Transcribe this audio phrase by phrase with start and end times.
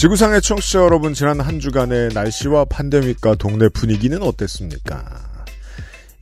[0.00, 5.04] 지구상의 청취자 여러분, 지난 한 주간의 날씨와 팬데믹과 동네 분위기는 어땠습니까?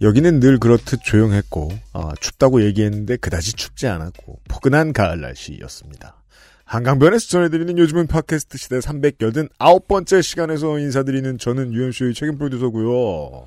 [0.02, 6.16] 여기는 늘 그렇듯 조용했고, 아, 춥다고 얘기했는데 그다지 춥지 않았고, 포근한 가을 날씨였습니다.
[6.64, 13.46] 한강변에서 전해드리는 요즘은 팟캐스트 시대 389번째 시간에서 인사드리는 저는 UMC의 책임 프로듀서고요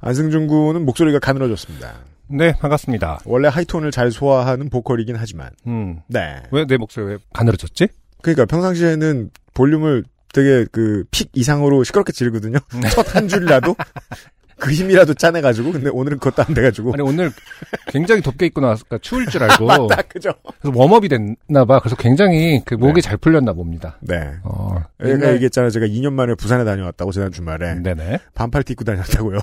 [0.00, 1.94] 안승준 군은 목소리가 가늘어졌습니다.
[2.28, 3.20] 네, 반갑습니다.
[3.24, 6.02] 원래 하이톤을 잘 소화하는 보컬이긴 하지만, 음.
[6.08, 6.42] 네.
[6.52, 7.88] 왜 내 목소리 왜 가늘어졌지?
[8.20, 12.58] 그러니까 평상시에는 볼륨을 되게 그 픽 이상으로 시끄럽게 지르거든요.
[12.92, 13.74] 첫 한 줄이라도
[14.58, 17.30] 그 힘이라도 짜내가지고 근데 오늘은 그것도 안 돼가지고 아니 오늘
[17.88, 20.30] 굉장히 덥게 입고 나왔으니까 추울 줄 알고 맞다 그죠?
[20.60, 21.78] 그래서 웜업이 됐나 봐.
[21.80, 23.00] 그래서 굉장히 그 목이 네.
[23.02, 23.98] 잘 풀렸나 봅니다.
[24.00, 24.32] 네.
[24.44, 24.82] 어.
[25.02, 25.70] 제가 얘기했잖아요.
[25.70, 28.18] 제가 2년 만에 부산에 다녀왔다고 지난 주말에 네네.
[28.34, 29.38] 반팔 티 입고 다녔다고요.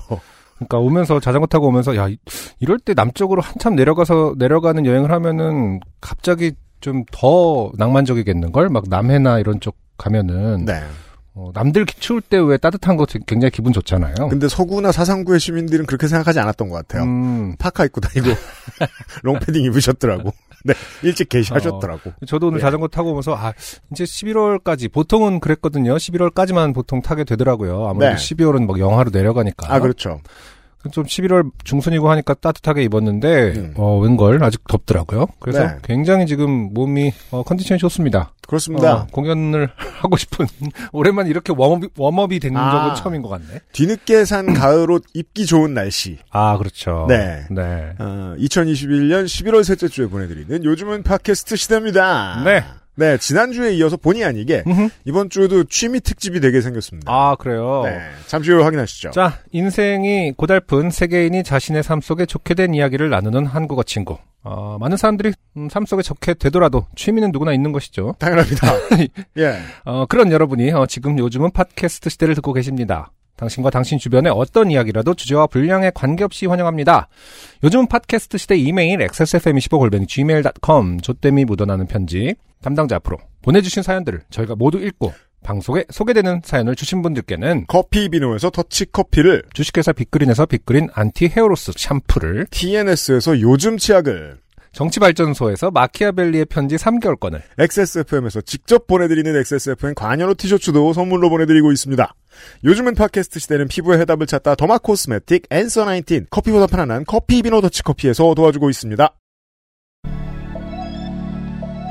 [0.56, 2.18] 그러니까 오면서 자전거 타고 오면서 야 이-
[2.60, 9.38] 이럴 때 남쪽으로 한참 내려가서 내려가는 여행을 하면은 갑자기 좀 더 낭만적이겠는 걸 막 남해나
[9.38, 10.82] 이런 쪽 가면은 네.
[11.36, 14.14] 어, 남들 추울 때 왜 따뜻한 거 굉장히 기분 좋잖아요.
[14.30, 17.02] 근데 서구나 사상구의 시민들은 그렇게 생각하지 않았던 것 같아요.
[17.02, 18.28] 음, 파카 입고 다니고
[19.24, 20.32] 롱패딩 입으셨더라고.
[20.64, 20.74] 네.
[21.02, 22.12] 일찍 게시하셨더라고.
[22.26, 22.62] 저도 오늘 예.
[22.62, 23.52] 자전거 타고 오면서 아
[23.92, 25.96] 이제 11월까지 보통은 그랬거든요.
[25.96, 27.86] 11월까지만 보통 타게 되더라고요.
[27.88, 28.34] 아무래도 네.
[28.36, 29.74] 12월은 막 영하로 내려가니까.
[29.74, 30.20] 아 그렇죠.
[30.92, 33.74] 좀 11월 중순이고 하니까 따뜻하게 입었는데 음.
[33.76, 35.26] 어 웬걸 아직 덥더라고요.
[35.40, 35.76] 그래서 네.
[35.82, 38.32] 굉장히 지금 몸이 어, 컨디션이 좋습니다.
[38.46, 38.94] 그렇습니다.
[38.94, 40.46] 어, 공연을 하고 싶은
[40.92, 42.70] 오랜만에 이렇게 웜업이, 웜업이 된 아.
[42.70, 43.60] 적은 처음인 것 같네.
[43.72, 46.18] 뒤늦게 산 가을옷 입기 좋은 날씨.
[46.30, 47.06] 아 그렇죠.
[47.08, 47.44] 네.
[47.50, 47.94] 네.
[47.98, 52.42] 어, 2021년 11월 셋째 주에 보내드리는 요즘은 팟캐스트 시대입니다.
[52.44, 52.64] 네.
[52.96, 54.64] 네, 지난주에 이어서 본의 아니게.
[55.04, 57.12] 이번 주에도 취미 특집이 되게 생겼습니다.
[57.12, 57.82] 아 그래요.
[57.84, 59.10] 네, 잠시 후에 확인하시죠.
[59.10, 64.18] 자, 인생이 고달픈 세계인이 자신의 삶 속에 좋게 된 이야기를 나누는 한국어 친구.
[64.42, 68.14] 어, 많은 사람들이 음, 삶 속에 좋게 되더라도 취미는 누구나 있는 것이죠.
[68.18, 68.74] 당연합니다.
[69.38, 69.58] 예.
[69.84, 73.10] 어, 그런 여러분이 어, 지금 요즘은 팟캐스트 시대를 듣고 계십니다.
[73.44, 77.08] 당신과 당신 주변의 어떤 이야기라도 주제와 분량에 관계없이 환영합니다.
[77.62, 84.78] 요즘은 팟캐스트 시대 이메일 xsfm25골뱅이 gmail.com 조땜이 묻어나는 편지 담당자 앞으로 보내주신 사연들을 저희가 모두
[84.78, 85.12] 읽고
[85.42, 91.72] 방송에 소개되는 사연을 주신 분들께는 커피 비누에서 더치 커피를 주식회사 빅그린에서 빅그린 anti hair loss
[91.76, 94.38] 샴푸를 TNS에서 요즘 치약을
[94.72, 102.14] 정치발전소에서 마키아벨리의 편지 3개월권을 XSFM에서 직접 보내드리는 XSFM 관여로 티셔츠도 선물로 보내드리고 있습니다.
[102.64, 107.82] 요즘은 팟캐스트 시대는 피부의 해답을 찾다 더마 코스메틱 앤서 19 커피보다 편안한 커피 비누 더치
[107.82, 109.14] 커피에서 도와주고 있습니다.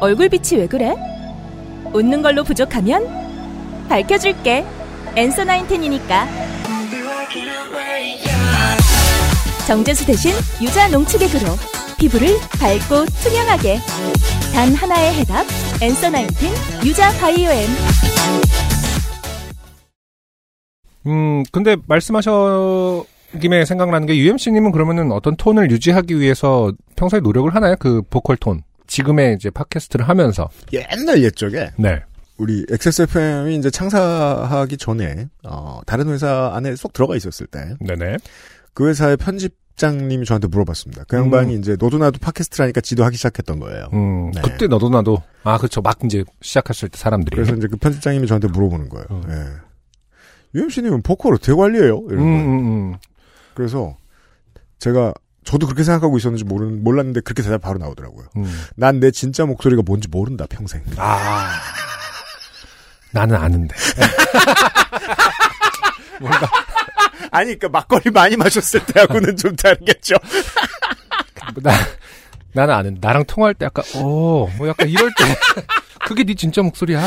[0.01, 0.93] 얼굴빛이 왜 그래?
[1.93, 3.07] 웃는 걸로 부족하면
[3.87, 4.65] 밝혀줄게.
[5.15, 6.27] 엔서 나인텐이니까.
[9.67, 11.55] 정제수 대신 유자 농축 액으로
[11.97, 13.79] 피부를 밝고 투명하게.
[14.53, 15.45] 단 하나의 해답.
[15.81, 16.51] 엔서 나인텐
[16.83, 18.72] 유자 바이오엠.
[21.07, 23.05] 음, 근데 말씀하셔
[23.41, 27.75] 김에 생각나는 게 UMC님은 그러면은 어떤 톤을 유지하기 위해서 평소에 노력을 하나요?
[27.79, 28.61] 그 보컬 톤.
[28.87, 30.49] 지금의 이제 팟캐스트를 하면서.
[30.71, 31.99] 옛날 옛적에 네.
[32.37, 38.17] 우리 XSFM이 이제 창사하기 전에 어, 다른 회사 안에 쏙 들어가 있었을 때그 네네.
[38.79, 41.05] 회사의 편집장님이 저한테 물어봤습니다.
[41.07, 43.87] 그 양반이 이제 너도 나도 팟캐스트라니까 지도 하기 시작했던 거예요.
[43.93, 44.41] 음, 네.
[44.41, 45.21] 그때 너도 나도.
[45.43, 45.81] 아, 그렇죠.
[45.81, 47.35] 막 이제 시작했을 때 사람들이.
[47.35, 49.05] 그래서 이제 그 편집장님이 저한테 물어보는 거예요.
[49.11, 49.23] 음.
[49.29, 49.72] 예.
[50.55, 52.03] UMC님은 보컬 어떻게 관리해요?
[52.09, 52.25] 이런 음.
[52.25, 52.95] 음, 음.
[53.53, 53.95] 그래서
[54.79, 55.13] 제가
[55.44, 58.27] 저도 그렇게 생각하고 있었는지 모르, 몰랐는데 그렇게 대답 바로 나오더라고요.
[58.38, 58.45] 음.
[58.75, 60.81] 난내 진짜 목소리가 뭔지 모른다 평생.
[60.97, 61.51] 아.
[63.11, 63.75] 나는 아는데.
[66.19, 66.50] 뭔가
[67.31, 70.15] 아니 그러니까 막걸리 많이 마셨을 때하고는 좀 다르겠죠.
[71.61, 71.71] 나
[72.53, 75.23] 나는 아는 나랑 통화할 때 약간 어, 뭐 약간 이럴 때
[76.06, 77.01] 그게 네 진짜 목소리야.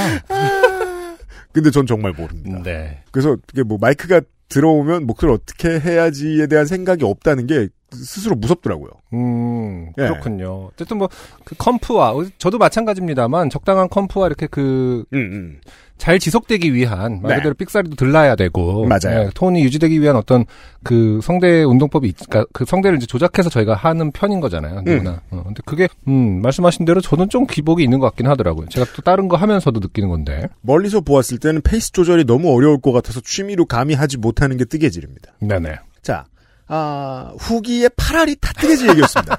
[1.57, 2.61] 근데 전 정말 모릅니다.
[2.63, 3.03] 네.
[3.11, 4.21] 그래서 이게 뭐 마이크가
[4.51, 8.91] 들어오면 목소리를 어떻게 해야지에 대한 생각이 없다는 게 스스로 무섭더라고요.
[9.15, 10.03] 음, 예.
[10.03, 10.71] 그렇군요.
[10.73, 11.09] 어쨌든 뭐,
[11.45, 15.61] 그 컴프와, 저도 마찬가지입니다만, 적당한 컴프와 이렇게 그, 음, 음.
[15.97, 17.37] 잘 지속되기 위한, 말 네.
[17.37, 19.21] 그대로 삑사리도 덜 나야 되고, 맞아요.
[19.27, 20.45] 예, 톤이 유지되기 위한 어떤
[20.83, 24.83] 그 성대 운동법이, 있, 그러니까 그 성대를 이제 조작해서 저희가 하는 편인 거잖아요.
[24.83, 25.23] 누구나.
[25.31, 28.67] 어, 근데 그게, 음, 말씀하신 대로 저는 좀 기복이 있는 것 같긴 하더라고요.
[28.69, 30.49] 제가 또 다른 거 하면서도 느끼는 건데.
[30.61, 35.33] 멀리서 보았을 때는 페이스 조절이 너무 어려울 것 같아서 취미로 감히 하지 못하는 게 뜨개질입니다.
[35.41, 35.77] 네네.
[36.03, 36.27] 자,
[36.69, 39.39] 아, 후기의 파라리 타 뜨개질 얘기였습니다.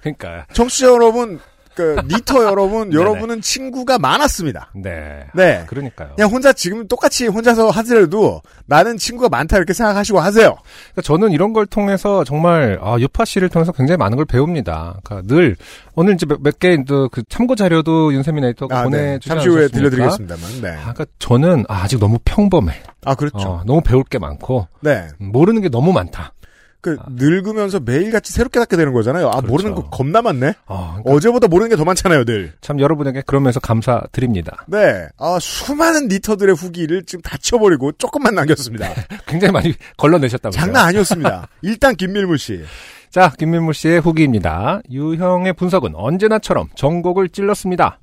[0.00, 1.38] 그러니까, 청취자 여러분,
[1.74, 2.92] 그, 니터 여러분.
[2.94, 4.70] 여러분은 친구가 많았습니다.
[4.74, 5.26] 네.
[5.34, 5.64] 네.
[5.66, 6.12] 그러니까요.
[6.16, 10.56] 그냥 혼자 지금 똑같이 혼자서 하더라도 나는 친구가 많다 이렇게 생각하시고 하세요.
[10.92, 15.00] 그러니까 저는 이런 걸 통해서 정말 아, 유파 씨를 통해서 굉장히 많은 걸 배웁니다.
[15.02, 15.56] 그러니까 늘
[15.94, 18.90] 오늘 이제 몇개 그 참고 자료도 윤세민 에디터가 아, 네.
[18.90, 19.68] 보내주지 잠시 후에?
[19.68, 20.60] 들려드리겠습니다만.
[20.60, 20.68] 네.
[20.68, 22.82] 아, 그러니까 저는 아, 아직 너무 평범해.
[23.04, 23.48] 아, 그렇죠.
[23.48, 25.08] 어, 너무 배울 게 많고 네.
[25.22, 26.34] 음, 모르는 게 너무 많다.
[26.82, 29.28] 그, 늙으면서 매일같이 새롭게 닫게 되는 거잖아요.
[29.28, 29.46] 아, 그렇죠.
[29.46, 30.52] 모르는 거 겁나 많네?
[30.66, 32.52] 어, 그러니까 어제보다 모르는 게 더 많잖아요, 늘.
[32.60, 34.64] 참 여러분에게 그러면서 감사드립니다.
[34.68, 35.06] 네.
[35.18, 38.88] 아, 수많은 니터들의 후기를 지금 다 쳐버리고 조금만 남겼습니다.
[39.26, 40.60] 굉장히 많이 걸러내셨다면서요.
[40.60, 41.48] 장난 아니었습니다.
[41.62, 42.62] 일단 김밀무 씨.
[43.10, 44.80] 자, 김민무 씨의 후기입니다.
[44.90, 47.98] 유형의 분석은 언제나처럼 전곡을 찔렀습니다.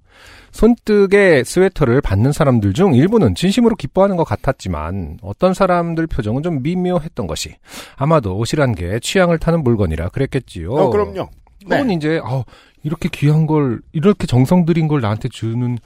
[0.52, 7.28] 손뜨개 스웨터를 받는 사람들 중 일부는 진심으로 기뻐하는 것 같았지만 어떤 사람들 표정은 좀 미묘했던
[7.28, 7.56] 것이
[7.96, 10.72] 아마도 옷이란 게 취향을 타는 물건이라 그랬겠지요.
[10.72, 11.30] 어, 그럼요.
[11.66, 11.94] 혹은 네.
[11.94, 12.44] 이제 어,
[12.84, 15.78] 이렇게 귀한 걸 이렇게 정성 들인 걸 나한테 주는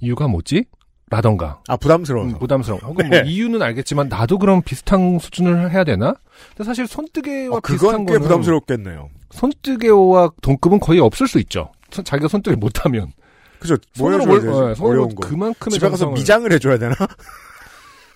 [0.00, 0.64] 이유가 뭐지?
[1.10, 2.34] 라던가 아, 부담스러워서.
[2.36, 2.80] 음, 부담스러워.
[2.84, 3.28] 혹은 뭐 네.
[3.30, 6.14] 이유는 알겠지만 나도 그럼 비슷한 수준을 해야 되나?
[6.50, 9.08] 근데 사실 손뜨개와 어, 비슷한 그건 꽤 거는 부담스럽겠네요.
[9.30, 11.72] 손뜨개와 동급은 거의 없을 수 있죠.
[11.90, 13.10] 손- 자기가 손뜨개 못하면
[13.60, 13.76] 그죠?
[13.98, 14.48] 뭐 손으로 뭘- 되지?
[14.52, 15.28] 어, 손으로 어려운 거.
[15.28, 16.94] 그만큼의 집에 가서 미장을 해줘야 되나?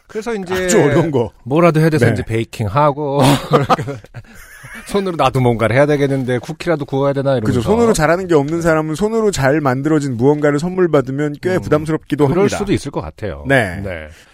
[0.06, 1.30] 그래서 이제 아주 어려운 거.
[1.44, 2.12] 뭐라도 해야 돼서 네.
[2.12, 3.20] 이제 베이킹 하고
[4.86, 7.60] 손으로 나도 뭔가를 해야 되겠는데 쿠키라도 구워야 되나 이러면서 그죠.
[7.62, 12.42] 손으로 잘하는 게 없는 사람은 손으로 잘 만들어진 무언가를 선물 받으면 꽤 음, 부담스럽기도 그럴
[12.42, 12.58] 합니다.
[12.58, 13.44] 수도 있을 것 같아요.
[13.48, 13.82] 네.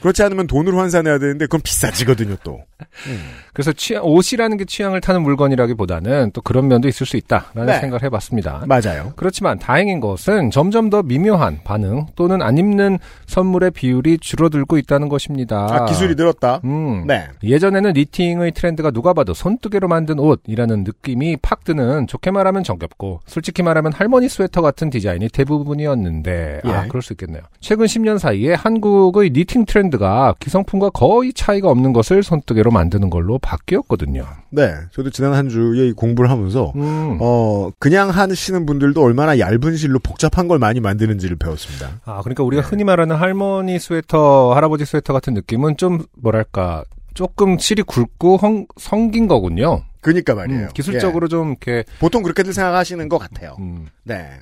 [0.00, 2.60] 그렇지 않으면 돈으로 환산해야 되는데 그건 비싸지거든요, 또.
[3.52, 7.80] 그래서 취향, 옷이라는 게 취향을 타는 물건이라기보다는 또 그런 면도 있을 수 있다라는 네.
[7.80, 8.64] 생각을 해봤습니다.
[8.66, 9.12] 맞아요.
[9.16, 15.66] 그렇지만 다행인 것은 점점 더 미묘한 반응 또는 안 입는 선물의 비율이 줄어들고 있다는 것입니다.
[15.70, 16.60] 아, 기술이 늘었다.
[16.64, 17.06] 음.
[17.06, 17.28] 네.
[17.42, 23.62] 예전에는 knitting의 트렌드가 누가 봐도 손뜨개로 만든 옷이라는 느낌이 팍 드는 좋게 말하면 정겹고 솔직히
[23.62, 26.88] 말하면 할머니 스웨터 같은 디자인이 대부분이었는데 아 예.
[26.88, 27.42] 그럴 수 있겠네요.
[27.60, 34.24] 최근 10년 사이에 한국의 knitting 트렌드가 기성품과 거의 차이가 없는 것을 손뜨개로 만드는 걸로 바뀌었거든요.
[34.50, 34.72] 네.
[34.92, 37.18] 저도 지난 한 주에 이 공부를 하면서 음.
[37.20, 42.00] 어, 그냥 하시는 분들도 얼마나 얇은 실로 복잡한 걸 많이 만드는지를 배웠습니다.
[42.04, 42.68] 아 그러니까 우리가 네.
[42.68, 49.26] 흔히 말하는 할머니 스웨터, 할아버지 스웨터 같은 느낌은 좀 뭐랄까 조금 실이 굵고 헝- 성긴
[49.28, 49.82] 거군요.
[50.00, 50.62] 그니까 말이에요.
[50.62, 51.84] 음, 기술적으로 좀 이렇게 예.
[51.98, 53.56] 보통 그렇게들 생각하시는 것 같아요.
[53.58, 54.40] 음, 네.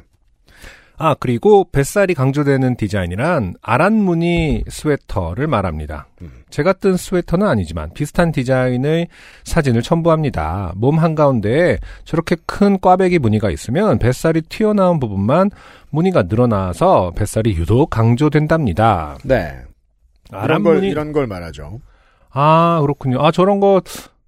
[0.99, 6.09] 아, 그리고 뱃살이 강조되는 디자인이란 아란무늬 스웨터를 말합니다.
[6.23, 6.31] 음.
[6.49, 9.09] 제가 뜬 스웨터는 아니지만 비슷한 디자인의
[9.45, 10.73] 사진을 첨부합니다.
[10.77, 15.51] 몸 한가운데에 저렇게 큰 꽈배기 무늬가 있으면 뱃살이 튀어나온 부분만
[15.91, 19.19] 무늬가 늘어나서 뱃살이 유독 강조된답니다.
[19.23, 19.61] 네.
[20.31, 21.81] 이런 걸, 아란무늬, 이런 걸 말하죠.
[22.31, 23.23] 아, 그렇군요.
[23.23, 23.83] 아, 저런 거,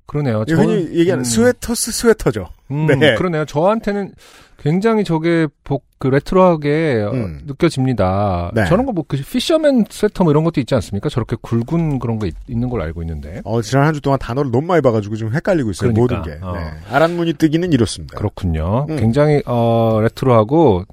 [0.09, 0.43] 그러네요.
[0.49, 1.25] 이거 흔히 저는- 얘기하는 음.
[1.25, 2.49] 스웨터스 스웨터죠.
[2.73, 3.15] 음, 네.
[3.15, 3.45] 그러네요.
[3.45, 4.13] 저한테는
[4.61, 7.43] 굉장히 저게 복, 그 레트로하게 어, 음.
[7.47, 8.51] 느껴집니다.
[8.55, 8.65] 네.
[8.67, 11.09] 저런 거 뭐, 그 fisherman 스웨터 뭐 이런 것도 있지 않습니까?
[11.09, 13.41] 저렇게 굵은 그런 거 있, 는걸 알고 있는데.
[13.45, 15.93] 어, 지난 한 주 동안 단어를 너무 많이 봐가지고 좀 헷갈리고 있어요.
[15.93, 16.45] 그러니까, 모든 게.
[16.45, 16.53] 어.
[16.55, 16.71] 네.
[16.91, 18.17] 아란무늬 뜨기는 이렇습니다.
[18.19, 18.87] 그렇군요.
[18.89, 18.97] 음.
[18.97, 20.85] 굉장히, 어, 레트로하고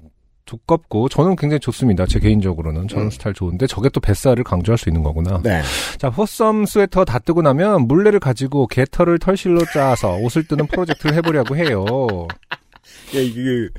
[0.45, 2.05] 두껍고, 저는 굉장히 좋습니다.
[2.05, 2.87] 제 개인적으로는.
[2.87, 3.09] 저런 음.
[3.09, 5.41] 스타일 좋은데, 저게 또 뱃살을 강조할 수 있는 거구나.
[5.43, 5.61] 네.
[5.97, 11.55] 자, 호썸 스웨터 다 뜨고 나면 물레를 가지고 개털을 털실로 짜서 옷을 뜨는 프로젝트를 해보려고
[11.57, 11.85] 해요.
[13.15, 13.69] 예, 이게,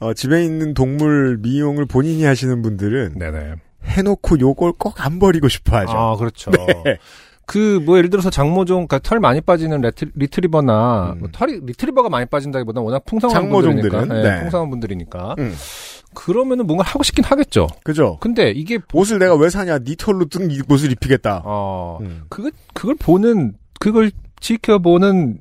[0.00, 3.54] 어, 집에 있는 동물 미용을 본인이 하시는 분들은 네네.
[3.84, 5.92] 해놓고 요걸 꼭 안 버리고 싶어 하죠.
[5.92, 6.50] 아, 그렇죠.
[6.50, 6.98] 네.
[7.46, 11.18] 그, 뭐, 예를 들어서 장모종, 그러니까 털 많이 빠지는 레트, 리트리버나, 음.
[11.20, 14.14] 뭐 털이, 리트리버가 많이 빠진다기보다 워낙 풍성한 장모종들은, 분들이니까.
[14.14, 14.40] 네, 네.
[14.40, 15.36] 풍성한 분들이니까.
[15.38, 15.54] 음.
[16.14, 17.66] 그러면은 뭔가 하고 싶긴 하겠죠.
[17.84, 18.16] 그죠?
[18.20, 19.78] 근데 이게, 옷을 내가 왜 사냐?
[19.80, 21.42] 니 털로 뜬 이- 옷을 입히겠다.
[21.44, 22.24] 어, 음.
[22.28, 24.10] 그걸, 그걸 보는, 그걸
[24.40, 25.38] 지켜보는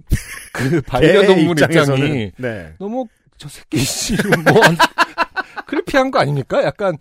[0.54, 2.74] 그 반려동물 개의 입장이 네.
[2.80, 3.06] 너무
[3.38, 4.62] 저 새끼 씨, 뭐,
[5.68, 6.64] 크리피한 거 아닙니까?
[6.64, 6.98] 약간,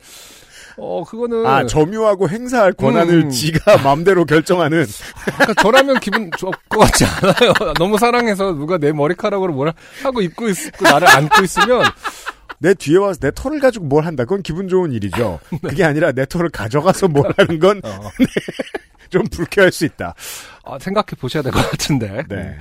[0.77, 1.47] 어, 그거는.
[1.47, 3.31] 아, 점유하고 행사할 권한을 음.
[3.31, 4.85] 지가 마음대로 결정하는.
[5.25, 7.53] 그러니까 저라면 기분 좋을 것 같지 않아요.
[7.79, 11.85] 너무 사랑해서 누가 내 머리카락으로 뭘 하고 입고 있고 나를 안고 있으면
[12.59, 14.25] 내 뒤에 와서 내 털을 가지고 뭘 한다.
[14.25, 15.41] 그건 기분 좋은 일이죠.
[15.63, 17.81] 그게 아니라 내 털을 가져가서 뭘 하는 건
[19.11, 20.15] 좀 어, 불쾌할 수 있다.
[20.65, 22.25] 아, 생각해 보셔야 될 것 같은데.
[22.29, 22.57] 네.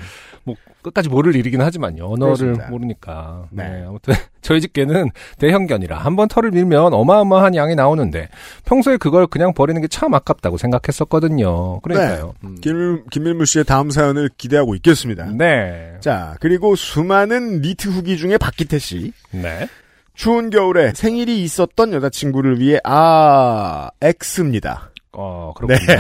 [0.45, 2.05] 뭐 끝까지 모를 일이긴 하지만요.
[2.05, 2.67] 언어를 그렇습니다.
[2.69, 3.45] 모르니까.
[3.49, 3.63] 네.
[3.63, 3.85] 네.
[3.87, 5.09] 아무튼 저희 집게는
[5.39, 8.27] 대형견이라 한번 털을 밀면 어마어마한 양이 나오는데
[8.65, 11.79] 평소에 그걸 그냥 버리는 게 참 아깝다고 생각했었거든요.
[11.79, 12.33] 그러니까요.
[12.43, 12.57] 음.
[12.59, 15.27] 김, 김밀무 씨의 다음 사연을 기대하고 있겠습니다.
[15.27, 15.93] 네.
[16.01, 19.13] 자, 그리고 수많은 니트 후기 중에 박기태 씨.
[19.31, 19.69] 네.
[20.13, 24.91] 추운 겨울에 생일이 있었던 여자친구를 위해, 아, X입니다.
[25.13, 25.75] 어, 네.
[25.77, 25.97] 그렇군요.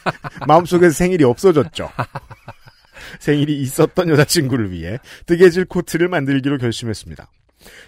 [0.46, 1.88] 마음속에서 생일이 없어졌죠.
[3.20, 7.28] 생일이 있었던 여자친구를 위해 뜨개질 코트를 만들기로 결심했습니다.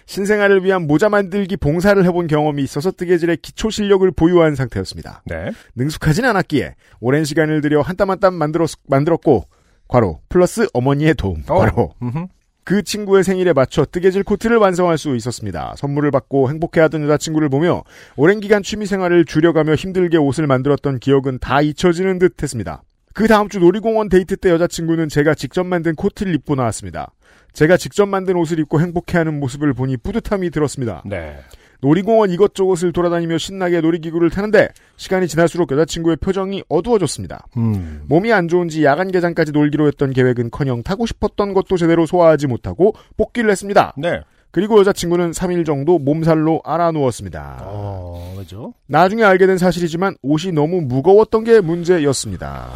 [0.07, 5.23] 신생아를 위한 모자 만들기 봉사를 해본 경험이 있어서 뜨개질의 기초 실력을 보유한 상태였습니다.
[5.25, 5.51] 네.
[5.75, 9.45] 능숙하진 않았기에 오랜 시간을 들여 한 땀 한 땀 만들었, 만들었고
[9.87, 11.55] 괄호 플러스 어머니의 도움 어.
[11.59, 12.25] 괄호 음흠.
[12.69, 15.73] 그 친구의 생일에 맞춰 뜨개질 코트를 완성할 수 있었습니다.
[15.75, 17.83] 선물을 받고 행복해하던 여자친구를 보며
[18.15, 22.83] 오랜 기간 취미생활을 줄여가며 힘들게 옷을 만들었던 기억은 다 잊혀지는 듯 했습니다.
[23.15, 27.11] 그 다음 주 놀이공원 데이트 때 여자친구는 제가 직접 만든 코트를 입고 나왔습니다.
[27.53, 31.01] 제가 직접 만든 옷을 입고 행복해하는 모습을 보니 뿌듯함이 들었습니다.
[31.07, 31.39] 네.
[31.81, 37.47] 놀이공원 이것저것을 돌아다니며 신나게 놀이기구를 타는데 시간이 지날수록 여자친구의 표정이 어두워졌습니다.
[37.57, 38.03] 음.
[38.07, 43.49] 몸이 안 좋은지 야간 개장까지 놀기로 했던 계획은커녕 타고 싶었던 것도 제대로 소화하지 못하고 복귀를
[43.49, 43.93] 했습니다.
[43.97, 44.21] 네.
[44.51, 47.59] 그리고 여자친구는 3일 정도 몸살로 앓아누웠습니다.
[47.65, 48.73] 어, 왜죠?
[48.87, 52.69] 나중에 알게 된 사실이지만 옷이 너무 무거웠던 게 문제였습니다.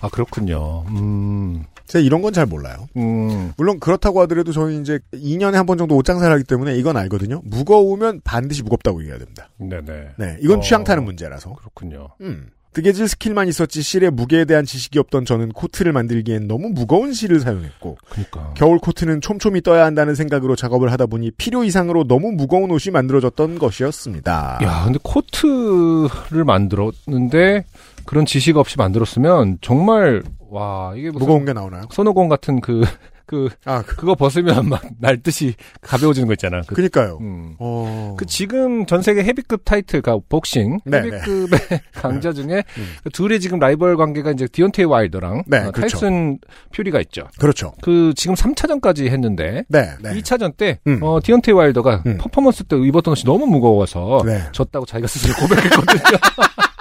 [0.00, 0.84] 아, 그렇군요.
[0.88, 1.64] 음.
[1.88, 2.86] 제가 이런 건 잘 몰라요.
[2.96, 3.52] 음.
[3.56, 7.40] 물론 그렇다고 하더라도 저희 이제 2년에 한 번 정도 옷 장사를 하기 때문에 이건 알거든요.
[7.44, 9.48] 무거우면 반드시 무겁다고 얘기해야 됩니다.
[9.58, 10.08] 네네.
[10.18, 10.60] 네, 이건 어.
[10.60, 11.54] 취향 타는 문제라서.
[11.54, 12.08] 그렇군요.
[12.20, 12.48] 음.
[12.74, 17.96] 뜨개질 스킬만 있었지 실의 무게에 대한 지식이 없던 저는 코트를 만들기엔 너무 무거운 실을 사용했고
[18.10, 18.52] 그니까.
[18.54, 23.58] 겨울 코트는 촘촘히 떠야 한다는 생각으로 작업을 하다 보니 필요 이상으로 너무 무거운 옷이 만들어졌던
[23.58, 24.58] 것이었습니다.
[24.62, 27.64] 야, 근데 코트를 만들었는데
[28.04, 31.82] 그런 지식 없이 만들었으면 정말 와 이게 무슨 무거운 게 나오나요?
[31.90, 32.82] 손오공 같은 그
[33.28, 36.62] 그 아, 그, 그거 벗으면 막 날듯이 가벼워지는 거 있잖아.
[36.66, 37.18] 그, 그니까요.
[37.20, 37.56] 음.
[37.58, 38.16] 어.
[38.18, 41.60] 그 지금 전 세계 헤비급 타이틀, 그 복싱 네, 헤비급의
[41.92, 42.86] 강자 중에 음.
[43.04, 45.98] 그 둘의 지금 라이벌 관계가 이제 디온테이 와일더랑 네, 어, 그렇죠.
[45.98, 46.38] 타이슨
[46.72, 47.28] 퓨리가 있죠.
[47.38, 47.74] 그렇죠.
[47.82, 50.14] 그 지금 3차전까지 했는데 네, 네.
[50.14, 51.00] 2차전 때 음.
[51.02, 52.16] 어, 디온테이 와일더가 음.
[52.18, 54.42] 퍼포먼스 때 입었던 옷이 너무 무거워서 네.
[54.52, 56.18] 졌다고 자기가 스스로 고백했거든요.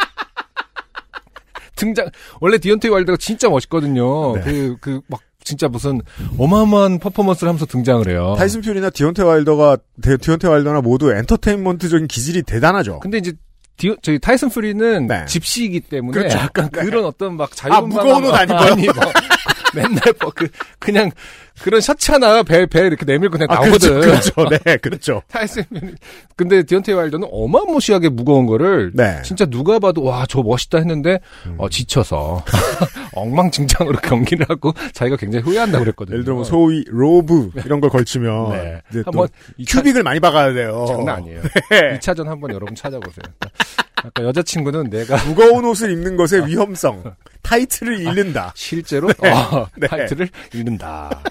[1.78, 2.10] 등장
[2.42, 4.34] 원래 디온테이 와일더가 진짜 멋있거든요.
[4.36, 4.42] 네.
[4.44, 6.02] 그그 막 진짜 무슨
[6.38, 8.36] 어마어마한 퍼포먼스를 하면서 등장을 해요.
[8.38, 13.00] 타이슨 퓨리나 디온테 와일더가 데- 디온테 와일더나 모두 엔터테인먼트적인 기질이 대단하죠.
[13.00, 13.32] 근데 이제
[13.78, 15.26] 디, 저희 타이슨 퓨리는 네.
[15.26, 16.38] 집시이기 때문에 그렇죠.
[16.40, 16.82] 약간 네.
[16.84, 18.60] 그런 어떤 막 아, 무거운 옷 안 입어요?
[18.74, 18.94] 아니, 뭐,
[19.76, 20.48] 맨날 뭐 그
[20.80, 21.12] 그냥
[21.64, 24.00] 그런 셔츠 하나 배, 배 이렇게 내밀고 그냥 아, 나오거든.
[24.02, 24.32] 그렇죠.
[24.36, 24.62] 그렇죠.
[24.66, 25.24] 네, 그렇죠.
[26.36, 29.20] 근데 디온테이 와일더는 어마무시하게 무거운 거를 네.
[29.24, 31.20] 진짜 누가 봐도 와 저 멋있다 했는데
[31.58, 32.44] 어, 지쳐서
[33.14, 36.16] 엉망진창으로 경기를 하고 자기가 굉장히 후회한다 고 그랬거든요.
[36.16, 38.82] 예를 들어 뭐 소위 로브 이런 걸 걸치면 네.
[39.06, 39.28] 한번
[39.68, 40.86] 큐빅을 많이 박아야 돼요.
[40.88, 41.42] 장난 아니에요.
[41.72, 41.98] 네.
[42.00, 43.24] 2차전 한번 여러분 찾아보세요.
[44.04, 49.88] 아까 여자친구는 내가 무거운 옷을 입는 것의 위험성, 타이틀을 잃는다, 실제로 어, 네.
[49.88, 51.24] 타이틀을 잃는다.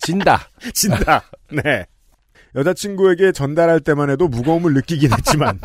[0.00, 0.48] 진다.
[0.72, 1.22] 진다.
[1.50, 1.86] 네.
[2.54, 5.60] 여자친구에게 전달할 때만 해도 무거움을 느끼긴 했지만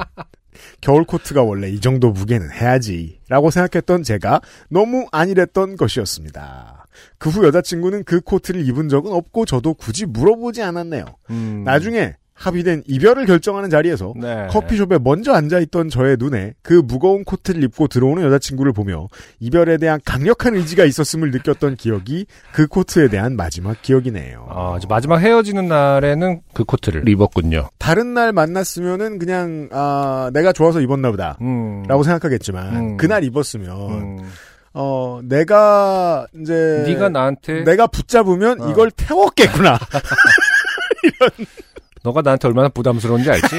[0.81, 6.85] 겨울 코트가 원래 이 정도 무게는 해야지라고 생각했던 제가 너무 안일했던 것이었습니다.
[7.17, 11.05] 그 후 여자친구는 그 코트를 입은 적은 없고 저도 굳이 물어보지 않았네요.
[11.31, 11.63] 음.
[11.63, 14.47] 나중에 합의된 이별을 결정하는 자리에서 네.
[14.49, 19.07] 커피숍에 먼저 앉아있던 저의 눈에 그 무거운 코트를 입고 들어오는 여자친구를 보며
[19.39, 24.47] 이별에 대한 강력한 의지가 있었음을 느꼈던 기억이 그 코트에 대한 마지막 기억이네요.
[24.49, 27.69] 아, 마지막 헤어지는 날에는 그 코트를 입었군요.
[27.77, 31.37] 다른 날 만났으면은 그냥 아 내가 좋아서 입었나 보다.
[31.41, 31.83] 음.
[31.87, 32.97] 라고 생각하겠지만 음.
[32.97, 34.17] 그날 입었으면 음.
[34.73, 38.69] 어 내가 이제 네가 나한테 내가 붙잡으면 어.
[38.69, 39.77] 이걸 태웠겠구나.
[42.03, 43.55] 너가 나한테 얼마나 부담스러운지 알지?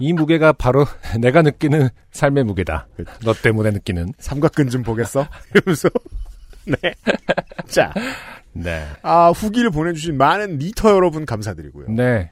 [0.00, 0.86] 이 무게가 바로
[1.20, 2.88] 내가 느끼는 삶의 무게다.
[3.24, 4.12] 너 때문에 느끼는.
[4.18, 5.26] 삼각근 좀 보겠어?
[5.54, 5.88] 이러면서
[6.64, 6.76] 네.
[7.68, 7.92] 자,
[8.52, 8.86] 네.
[9.02, 11.88] 아 후기를 보내주신 많은 리터 여러분 감사드리고요.
[11.90, 12.30] 네.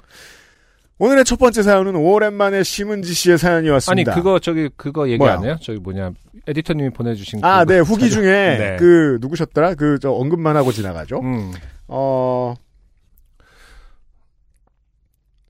[0.98, 4.14] 오늘의 첫 번째 사연은 오랜만에 심은지 씨의 사연이 아니 왔습니다.
[4.14, 5.34] 그거 저기 그거 얘기 뭐야?
[5.34, 5.56] 안 해요?
[5.60, 6.12] 저기 뭐냐
[6.46, 7.44] 에디터님이 보내주신.
[7.44, 8.22] 아, 그거 네 후기 사연.
[8.22, 8.76] 중에 네.
[8.78, 9.74] 그 누구셨더라?
[9.74, 11.20] 그 저 언급만 하고 지나가죠.
[11.20, 11.52] 음.
[11.88, 12.54] 어.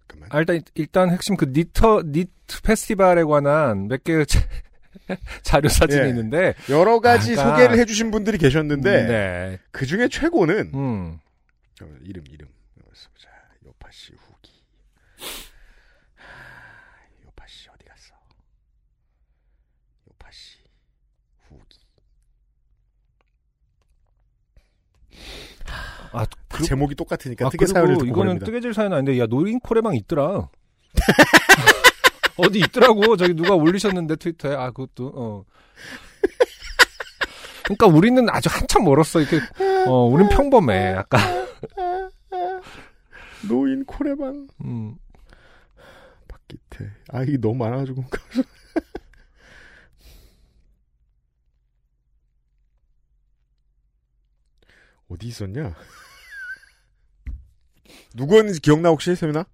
[0.08, 0.21] 잠깐만.
[0.32, 4.24] 아, 일단 일단 핵심 그 니터 니트 페스티벌에 관한 몇개
[5.42, 6.08] 자료 사진이 예.
[6.08, 6.54] 있는데.
[6.70, 9.58] 여러 가지 아까- 소개를 해주신 분들이 계셨는데 네.
[9.70, 11.18] 그 중에 최고는 음.
[11.82, 12.48] 어, 이름 이름
[12.78, 13.28] 보자.
[13.66, 14.52] 요파 씨 후기.
[16.14, 16.24] 하,
[17.26, 18.14] 요파 씨 어디 갔어?
[20.08, 20.58] 요파 씨
[21.48, 21.78] 후기.
[26.12, 26.26] 아,
[26.62, 28.46] 그, 제목이 똑같으니까 아, 그리고 사연을 듣고 이거는 보냅니다.
[28.46, 30.48] 뜨개질 사연 아닌데 야 노인 코레방 있더라.
[32.38, 33.16] 어디 있더라고.
[33.16, 35.44] 저기 누가 올리셨는데 트위터에 아 그것도 어.
[37.64, 39.20] 그러니까 우리는 아주 한참 멀었어.
[39.20, 39.38] 이렇게
[39.86, 40.94] 어 우린 평범해.
[40.94, 41.18] 아까
[43.48, 44.94] 노인 코레방 음.
[46.28, 46.90] 박기태.
[47.10, 48.04] 아 이게 너무 많아가지고.
[55.08, 55.74] 어디 있었냐?
[58.14, 59.44] 누구였는지 기억나 혹시 세민아?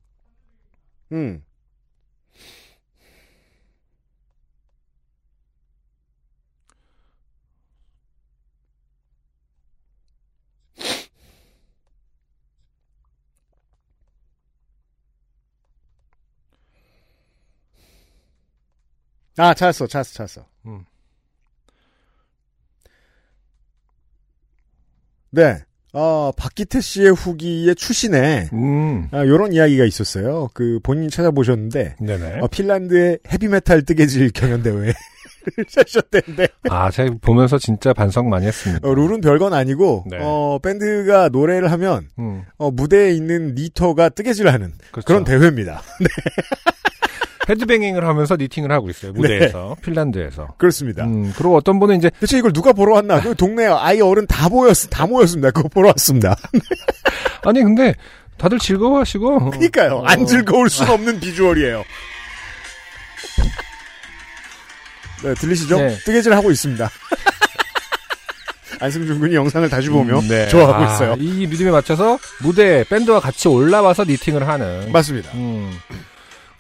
[1.13, 1.43] 응.
[19.37, 20.47] 아 찾았어 찾았어 찾았어.
[20.67, 20.85] 음.
[25.31, 25.65] 네.
[25.95, 29.09] 어, 박기태 씨의 후기의 출신에 음.
[29.11, 30.49] 아, 요런 이야기가 있었어요.
[30.53, 32.41] 그 본인이 찾아보셨는데 네네.
[32.41, 34.93] 어, 핀란드의 헤비메탈 뜨개질 경연대회를
[35.77, 38.87] 하셨대는데 아, 제가 보면서 진짜 반성 많이 했습니다.
[38.87, 40.19] 어, 룰은 별건 아니고 네.
[40.21, 45.07] 어, 밴드가 노래를 하면 음, 어, 무대에 있는 리터가 뜨개질을 하는 그렇죠.
[45.07, 45.83] 그런 대회입니다.
[47.49, 49.13] 헤드뱅잉을 하면서 니팅을 하고 있어요.
[49.13, 50.55] 무대에서 핀란드에서.
[50.59, 51.05] 그렇습니다.
[51.05, 53.21] 음, 그리고 어떤 분은 이제 대체 이걸 누가 보러 왔나?
[53.21, 55.51] 그 동네 아이 어른 다 모였 다 모였습니다.
[55.51, 56.37] 그거 보러 왔습니다.
[57.45, 57.95] 아니 근데
[58.37, 59.51] 다들 즐거워하시고.
[59.51, 59.97] 그러니까요.
[59.97, 61.85] 어, 안 즐거울 수는 없는 비주얼이에요.
[65.25, 65.79] 네, 들리시죠?
[65.79, 65.97] 네.
[66.05, 66.89] 뜨개질 하고 있습니다.
[68.81, 70.47] 안승준 군이 영상을 다시 보며 음, 네.
[70.49, 71.17] 좋아하고 아, 있어요.
[71.19, 74.93] 이 리듬에 맞춰서 무대 밴드와 같이 올라와서 니팅을 하는.
[74.93, 75.33] 맞습니다.
[75.35, 75.73] 음.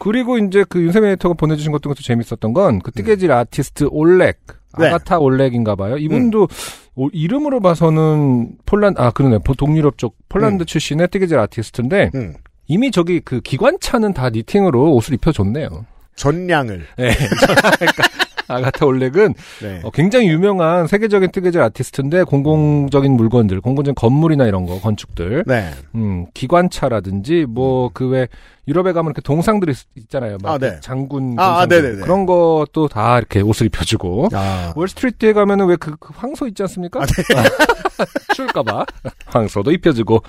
[0.08, 4.38] 그리고 이제 그 윤세민 에디터가 보내주신 것도 재밌었던 건 그 뜨개질 아티스트 올렉
[4.78, 4.86] 네.
[4.88, 5.96] 아가타 올렉인가 봐요.
[5.98, 6.48] 이분도
[6.94, 10.66] 오- 이름으로 봐서는 폴란드 아 그러네 보- 동유럽 쪽 폴란드 음.
[10.66, 12.34] 출신의 뜨개질 아티스트인데 음.
[12.66, 15.68] 이미 저기 그 기관차는 다 knitting으로 옷을 입혀줬네요.
[16.16, 16.86] 전량을.
[16.98, 17.10] 네.
[17.78, 18.02] 그러니까
[18.54, 19.80] 아가타 올렉은 네.
[19.84, 25.70] 어, 굉장히 유명한 세계적인 뜨개질 아티스트인데 공공적인 물건들, 공공적인 건물이나 이런 거, 건축들, 네.
[25.94, 28.28] 음, 기관차라든지 뭐 그 외
[28.68, 30.78] 유럽에 가면 이렇게 동상들이 있, 잖아요 막 아, 네.
[30.80, 31.66] 장군 아, 아.
[31.66, 34.74] 그런 것도 다 이렇게 옷을 입혀주고 아.
[34.76, 37.00] 월스트리트에 가면은 왜 그 황소 있지 않습니까?
[37.00, 37.22] 네.
[38.34, 38.84] 추울까봐
[39.26, 40.22] 황소도 입혀주고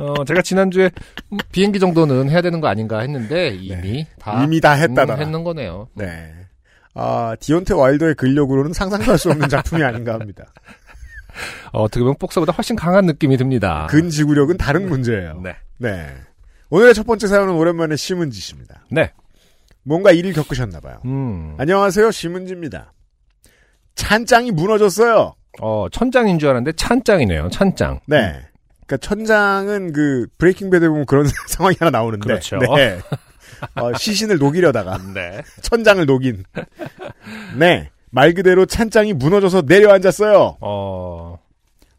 [0.00, 0.90] 어 제가 지난주에
[1.32, 4.44] 음, 비행기 정도는 해야 되는 거 아닌가 했는데 이미 다 네.
[4.44, 5.14] 이미 다 했다더라.
[5.14, 5.88] 음, 했는 거네요.
[5.94, 6.32] 네.
[7.00, 10.44] 아, 디온테 와일더의 근력으로는 상상도 할 수 없는 작품이 아닌가 합니다.
[11.72, 13.86] 어, 어떻게 보면 복서보다 훨씬 강한 느낌이 듭니다.
[13.90, 15.30] 근지구력은 다른 문제예요.
[15.38, 15.40] 아.
[15.42, 15.56] 네.
[15.78, 16.06] 네.
[16.70, 18.82] 오늘의 첫 번째 사연은 오랜만에 심은지 씨입니다.
[18.90, 19.12] 네.
[19.84, 21.00] 뭔가 일을 겪으셨나 봐요.
[21.04, 21.54] 음.
[21.58, 22.92] 안녕하세요, 심은지입니다.
[23.94, 25.34] 찬장이 무너졌어요.
[25.60, 27.48] 어, 천장인 줄 알았는데 찬장이네요.
[27.50, 28.00] 찬장.
[28.06, 28.40] 네.
[28.86, 32.26] 그니까 천장은 그 브레이킹 배드에 보면 그런 상황이 하나 나오는데.
[32.26, 32.58] 그렇죠.
[32.58, 32.98] 네.
[33.74, 35.42] 어, 시신을 녹이려다가 네.
[35.62, 36.44] 천장을 녹인.
[37.56, 37.90] 네.
[38.10, 40.56] 말 그대로 찬장이 무너져서 내려앉았어요.
[40.60, 41.38] 어,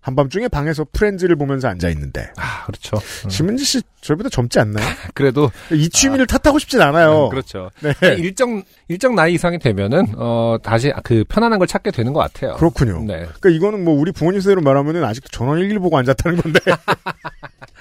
[0.02, 2.32] 한밤중에 방에서 프렌즈를 보면서 앉아 있는데.
[2.38, 2.98] 아, 그렇죠.
[3.26, 3.30] 음.
[3.30, 4.84] 심은지 씨 저희보다 젊지 않나요?
[5.14, 7.26] 그래도 이 취미를 탓하고 싶진 않아요.
[7.26, 7.70] 음, 그렇죠.
[7.82, 7.94] 네.
[8.18, 12.56] 일정 일정 나이 이상이 되면은 어 다시 그 편안한 걸 찾게 되는 것 같아요.
[12.56, 13.00] 그렇군요.
[13.02, 13.18] 네.
[13.40, 16.60] 그러니까 이거는 뭐 우리 부모님 세대로 말하면은 아직도 전원 일기를 보고 앉았다는 건데.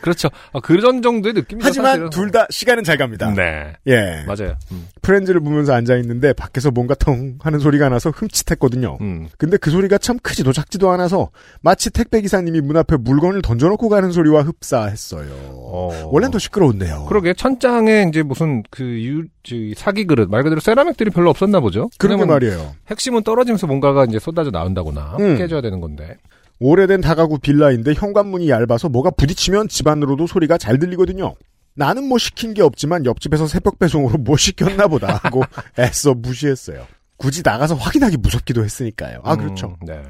[0.00, 0.28] 그렇죠.
[0.52, 1.66] 어, 그런 정도의 느낌이죠.
[1.66, 2.10] 하지만.
[2.10, 3.32] 둘 다 시간은 잘 갑니다.
[3.34, 3.72] 네.
[3.88, 4.24] 예.
[4.26, 4.54] 맞아요.
[4.70, 4.86] 음.
[5.02, 8.98] 프렌즈를 보면서 앉아 있는데 밖에서 뭔가 통 하는 소리가 나서 흠칫했거든요.
[9.00, 9.28] 음.
[9.36, 14.12] 근데 그 소리가 참 크지도 작지도 않아서 마치 택배 기사님이 문 앞에 물건을 던져놓고 가는
[14.12, 15.28] 소리와 흡사했어요.
[15.50, 16.08] 어.
[16.12, 17.06] 원래는 더 시끄러운데요.
[17.08, 21.90] 그러게 천장에 이제 무슨 그 유, 저, 사기 그릇 말 그대로 세라믹들이 별로 없었나 보죠.
[21.98, 22.74] 그러게 말이에요.
[22.90, 25.36] 핵심은 떨어지면서 뭔가가 이제 쏟아져 나온다거나 음.
[25.36, 26.16] 깨져야 되는 건데.
[26.60, 31.34] 오래된 다가구 빌라인데 현관문이 얇아서 뭐가 부딪히면 집안으로도 소리가 잘 들리거든요.
[31.74, 35.42] 나는 뭐 시킨 게 없지만 옆집에서 새벽 배송으로 뭐 시켰나 보다 하고
[35.78, 36.86] 애써 무시했어요.
[37.16, 39.20] 굳이 나가서 확인하기 무섭기도 했으니까요.
[39.24, 39.76] 아, 그렇죠.
[39.82, 40.02] 음, 네.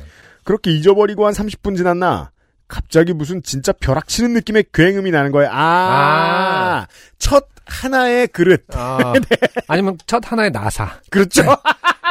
[0.45, 2.31] 그렇게 잊어버리고 한 30분 지났나
[2.67, 5.51] 갑자기 무슨 진짜 벼락치는 느낌의 굉음이 나는 거예요.
[5.51, 6.87] 아, 아.
[7.19, 8.65] 첫 하나의 그릇.
[8.75, 9.13] 아,
[9.69, 11.01] 아니면 첫 하나의 나사.
[11.11, 11.43] 그렇죠.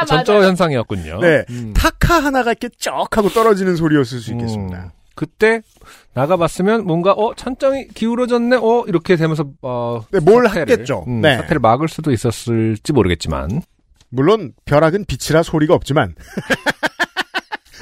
[0.06, 1.20] 전조 현상이었군요.
[1.20, 1.44] 네.
[1.50, 1.72] 음.
[1.74, 4.78] 타카 하나가 이렇게 쩍 하고 떨어지는 소리였을 수 있겠습니다.
[4.84, 5.62] 음, 그때
[6.14, 11.04] 나가봤으면 뭔가 어 천장이 기울어졌네 어 이렇게 되면서 어 네, 뭘 사태를, 했겠죠.
[11.06, 11.36] 음, 네.
[11.36, 13.62] 사태를 막을 수도 있었을지 모르겠지만
[14.08, 16.14] 물론 벼락은 빛이라 소리가 없지만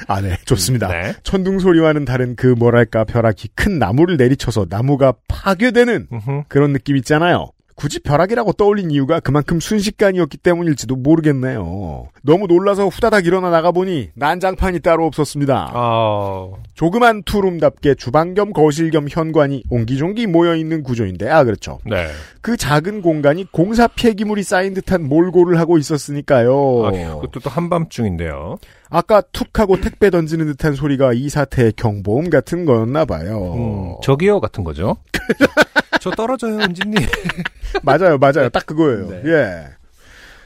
[0.07, 0.87] 아, 네, 좋습니다.
[0.87, 1.13] 네.
[1.23, 6.43] 천둥 소리와는 다른 그 뭐랄까 벼락이 큰 나무를 내리쳐서 나무가 파괴되는 음흠.
[6.47, 7.51] 그런 느낌 있잖아요.
[7.79, 12.09] 굳이 벼락이라고 떠올린 이유가 그만큼 순식간이었기 때문일지도 모르겠네요.
[12.23, 15.71] 너무 놀라서 후다닥 일어나 나가보니 난장판이 따로 없었습니다.
[15.73, 21.79] 아, 조그만 투룸답게 주방 겸 거실 겸 현관이 옹기종기 모여있는 구조인데 아 그렇죠.
[21.85, 22.07] 네.
[22.41, 26.85] 그 작은 공간이 공사 폐기물이 쌓인 듯한 몰골을 하고 있었으니까요.
[26.85, 28.57] 아, 그것도 또 한밤중인데요.
[28.89, 33.53] 아까 툭 하고 택배 던지는 듯한 소리가 이 사태의 경보음 같은 거였나 봐요.
[33.53, 34.97] 음, 저기요 같은 거죠.
[35.99, 36.95] 저 떨어져요, 은진님.
[37.83, 38.49] 맞아요, 맞아요.
[38.49, 39.09] 딱 그거예요.
[39.09, 39.21] 네.
[39.25, 39.65] 예.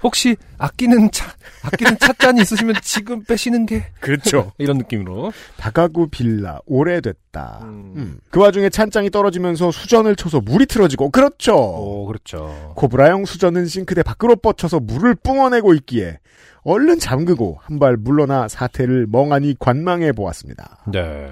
[0.02, 4.52] 혹시 아끼는 차, 아끼는 찻잔이 있으시면 지금 빼시는 게 그렇죠.
[4.60, 5.32] 이런 느낌으로.
[5.56, 7.60] 다가구 빌라 오래됐다.
[7.64, 7.94] 음.
[7.96, 8.20] 음.
[8.30, 11.56] 그 와중에 찬장이 떨어지면서 수전을 쳐서 물이 틀어지고 그렇죠.
[11.56, 12.74] 오, 그렇죠.
[12.76, 16.20] 코브라형 수전은 싱크대 밖으로 뻗쳐서 물을 뿜어내고 있기에
[16.66, 20.80] 얼른 잠그고 한 발 물러나 사태를 멍하니 관망해 보았습니다.
[20.92, 21.30] 네.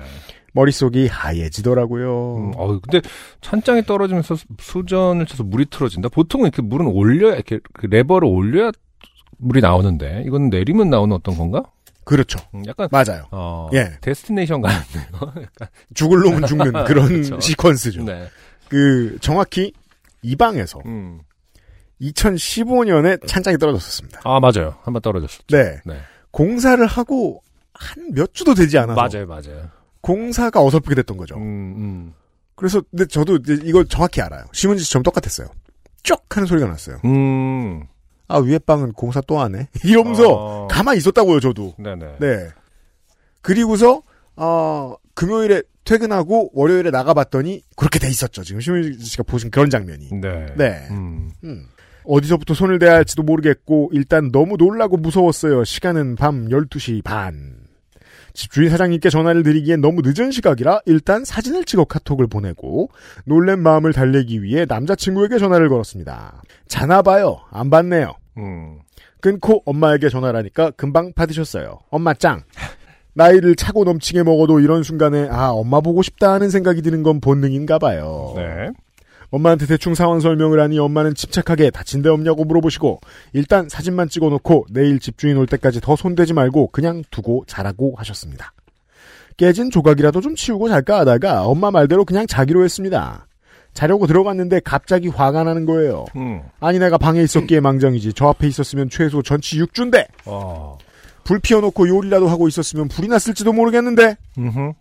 [0.54, 2.36] 머릿속이 하얘지더라고요.
[2.38, 3.02] 음, 어, 근데
[3.42, 6.10] 찬장이 떨어지면서 수- 수전을 쳐서 물이 틀어진다.
[6.10, 8.72] 보통은 이렇게 물은 올려야 이렇게 그 레버를 올려야
[9.38, 11.64] 물이 나오는데 이건 내리면 나오는 어떤 건가?
[12.04, 12.40] 그렇죠.
[12.54, 13.26] 음, 약간 맞아요.
[13.32, 13.92] 어, 예.
[14.02, 15.06] 데스티네이션 같네요.
[15.94, 17.38] 죽을 놈은 죽는 그런 그렇죠.
[17.38, 18.04] 시퀀스죠.
[18.04, 18.28] 네.
[18.70, 19.72] 그 정확히
[20.22, 21.20] 이 방에서 음.
[22.02, 24.22] 2015년에 찬장이 떨어졌었습니다.
[24.24, 24.76] 아 맞아요.
[24.84, 25.44] 한번 떨어졌어.
[25.50, 25.80] 네.
[25.86, 25.98] 네.
[26.32, 27.42] 공사를 하고
[27.74, 29.70] 한 몇 주도 되지 않아서 맞아요, 맞아요.
[30.02, 31.36] 공사가 어설프게 됐던 거죠.
[31.36, 32.14] 음, 음.
[32.56, 34.44] 그래서 근데 저도 이걸 정확히 알아요.
[34.52, 35.48] 신문지 좀 똑같았어요.
[36.04, 37.00] 쪽 하는 소리가 났어요.
[37.06, 37.84] 음.
[38.28, 39.70] 아 위에 방은 공사 또 하네.
[39.84, 40.68] 이러면서 어.
[40.68, 41.76] 가만히 있었다고요, 저도.
[41.78, 42.18] 네네.
[42.20, 42.50] 네.
[43.42, 44.04] 그리고서
[44.36, 48.44] 어 금요일에 퇴근하고 월요일에 나가봤더니 그렇게 돼 있었죠.
[48.44, 50.10] 지금 신문지 씨가 보신 그런 장면이.
[50.22, 50.46] 네.
[50.56, 50.88] 네.
[50.92, 51.32] 음.
[51.44, 51.66] 음.
[52.04, 55.64] 어디서부터 손을 대야 할지도 모르겠고 일단 너무 놀라고 무서웠어요.
[55.64, 57.61] 시간은 밤 12시 반.
[58.34, 62.90] 집주인 사장님께 전화를 드리기엔 너무 늦은 시각이라 일단 사진을 찍어 카톡을 보내고
[63.26, 66.42] 놀란 마음을 달래기 위해 남자친구에게 전화를 걸었습니다.
[66.68, 67.42] 자나 봐요.
[67.52, 68.14] 안 받네요.
[68.38, 68.80] 음.
[69.20, 71.80] 끊고 엄마에게 전화를 하니까 금방 받으셨어요.
[71.90, 72.44] 엄마 짱.
[73.14, 77.78] 나이를 차고 넘치게 먹어도 이런 순간에 아 엄마 보고 싶다 하는 생각이 드는 건 본능인가
[77.78, 78.34] 봐요.
[78.38, 78.70] 네.
[79.32, 83.00] 엄마한테 대충 상황 설명을 하니 엄마는 침착하게 다친 데 없냐고 물어보시고
[83.34, 88.54] 일단 사진만 찍어놓고 내일 집주인 올 때까지 더 손대지 말고 그냥 두고 자라고 하셨습니다.
[89.38, 93.28] 깨진 조각이라도 좀 치우고 잘까 하다가 엄마 말대로 그냥 자기로 했습니다.
[93.74, 96.06] 자려고 들어갔는데 갑자기 화가 나는 거예요.
[96.18, 96.42] 음.
[96.60, 100.78] 아니 내가 방에 있었기에 망정이지 저 앞에 있었으면 최소 전치 6주인데 어.
[101.24, 104.74] 불 피워놓고 요리라도 하고 있었으면 불이 났을지도 모르겠는데 음흠.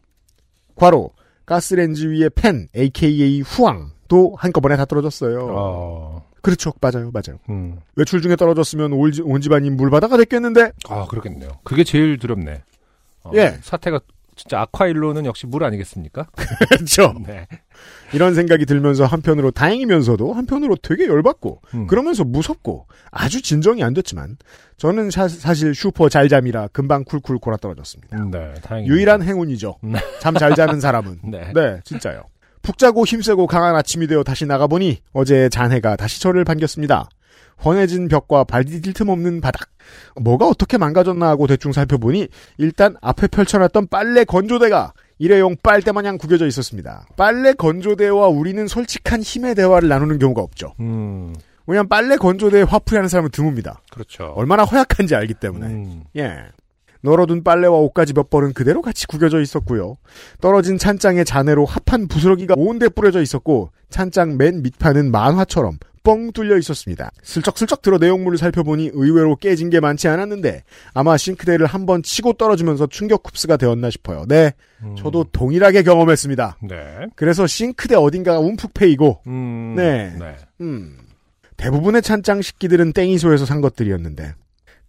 [0.74, 1.12] 과로
[1.46, 5.46] 가스렌지 위에 팬 AKA 후황 도 한꺼번에 다 떨어졌어요.
[5.50, 6.26] 어.
[6.42, 7.38] 그렇죠 맞아요 맞아요.
[7.48, 7.78] 음.
[7.94, 11.48] 외출 중에 떨어졌으면 올, 지- 온 집안이 물바다가 됐겠는데 아, 그렇겠네요.
[11.62, 12.62] 그게 제일 두렵네.
[13.22, 13.58] 어, 예.
[13.62, 14.00] 사태가
[14.34, 16.26] 진짜 아쿠아일로는 역시 물 아니겠습니까?
[16.70, 17.46] 그렇죠 네.
[18.12, 21.86] 이런 생각이 들면서 한편으로 다행이면서도 한편으로 되게 열받고 음.
[21.86, 24.38] 그러면서 무섭고 아주 진정이 안 됐지만
[24.76, 28.16] 저는 사, 실 슈퍼 잘 잠이라 금방 쿨쿨 골아 떨어졌습니다.
[28.16, 28.88] 음, 네, 다행히.
[28.88, 29.76] 유일한 행운이죠.
[29.84, 29.92] 음.
[30.20, 31.20] 잠잘 자는 사람은.
[31.30, 31.52] 네.
[31.54, 32.22] 네, 진짜요.
[32.62, 37.08] 푹 자고 힘세고 강한 아침이 되어 다시 나가보니 어제의 잔해가 다시 저를 반겼습니다.
[37.64, 39.68] 훤해진 벽과 발 디딜 틈 없는 바닥.
[40.20, 46.46] 뭐가 어떻게 망가졌나 하고 대충 살펴보니 일단 앞에 펼쳐놨던 빨래 건조대가 일회용 빨대 마냥 구겨져
[46.46, 47.06] 있었습니다.
[47.16, 50.74] 빨래 건조대와 우리는 솔직한 힘의 대화를 나누는 경우가 없죠.
[50.80, 51.34] 음,
[51.66, 53.76] 왜냐하면 빨래 건조대에 화풀이하는 사람은 드뭅니다.
[53.90, 54.32] 그렇죠.
[54.34, 55.66] 얼마나 허약한지 알기 때문에.
[55.66, 56.38] 음, 예.
[57.02, 59.96] 널어둔 빨래와 옷까지 몇 벌은 그대로 같이 구겨져 있었고요.
[60.40, 67.10] 떨어진 찬장에 잔해로 합한 부스러기가 온데 뿌려져 있었고 찬장 맨 밑판은 만화처럼 뻥 뚫려 있었습니다.
[67.22, 70.62] 슬쩍슬쩍 들어 내용물을 살펴보니 의외로 깨진 게 많지 않았는데
[70.94, 74.24] 아마 싱크대를 한 번 치고 떨어지면서 충격 흡수가 되었나 싶어요.
[74.26, 74.96] 네, 음.
[74.96, 76.58] 저도 동일하게 경험했습니다.
[76.68, 77.06] 네.
[77.16, 80.14] 그래서 싱크대 어딘가가 움푹 패이고 음, 네.
[80.18, 80.36] 네.
[80.62, 80.96] 음.
[81.58, 84.32] 대부분의 찬장 식기들은 땡이소에서 산 것들이었는데,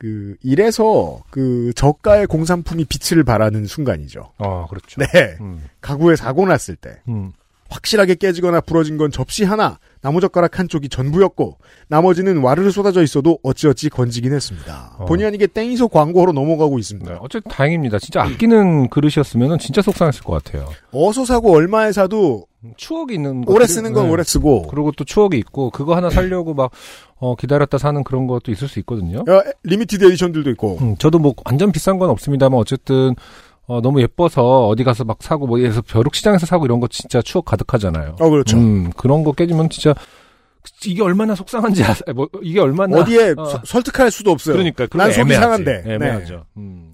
[0.02, 4.32] 그, 이래서, 그, 저가의 공산품이 빛을 발하는 순간이죠.
[4.40, 5.00] 어, 그렇죠.
[5.00, 5.38] 네.
[5.42, 7.34] 음, 가구에 사고 났을 때, 음,
[7.70, 13.90] 확실하게 깨지거나 부러진 건 접시 하나, 나무젓가락 한 쪽이 전부였고, 나머지는 와르르 쏟아져 있어도 어찌어찌
[13.90, 14.96] 건지긴 했습니다.
[14.98, 15.06] 어.
[15.06, 17.12] 본의 아니게 땡이소 광고로 넘어가고 있습니다.
[17.12, 17.18] 네.
[17.22, 18.00] 어쨌든 다행입니다.
[18.00, 20.68] 진짜 아끼는 그릇이었으면 진짜 속상했을 것 같아요.
[20.92, 24.12] 어서 사고 얼마에 사도 추억이 있는 오래 것들이- 쓰는 건 네.
[24.12, 26.72] 오래 쓰고, 그리고 또 추억이 있고 그거 하나 살려고 막
[27.18, 29.20] 어, 기다렸다 사는 그런 것도 있을 수 있거든요.
[29.20, 33.16] 어, limited edition들도 있고, 음, 저도 뭐 완전 비싼 건 없습니다만 어쨌든
[33.68, 36.88] 어, 너무 예뻐서 어디 가서 막 사고 뭐 예를 들어서 벼룩 시장에서 사고 이런 거
[36.88, 38.16] 진짜 추억 가득하잖아요.
[38.20, 38.58] 어, 그렇죠.
[38.58, 39.94] 음, 그런 거 깨지면 진짜
[40.86, 42.14] 이게 얼마나 속상한지 아세요?
[42.16, 43.46] 뭐 이게 얼마나 어디에 어.
[43.46, 44.56] 서- 설득할 수도 없어요.
[44.56, 45.42] 그러니까 난게 속이 애매하지.
[45.44, 45.84] 상한데.
[45.86, 45.94] 네.
[45.96, 46.46] 애매하죠.
[46.58, 46.92] 음.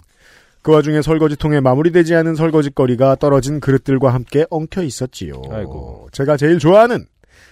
[0.68, 5.42] 그 와중에 설거지통에 마무리되지 않은 설거지거리가 떨어진 그릇들과 함께 엉켜 있었지요.
[5.50, 6.10] 아이고.
[6.12, 7.06] 제가 제일 좋아하는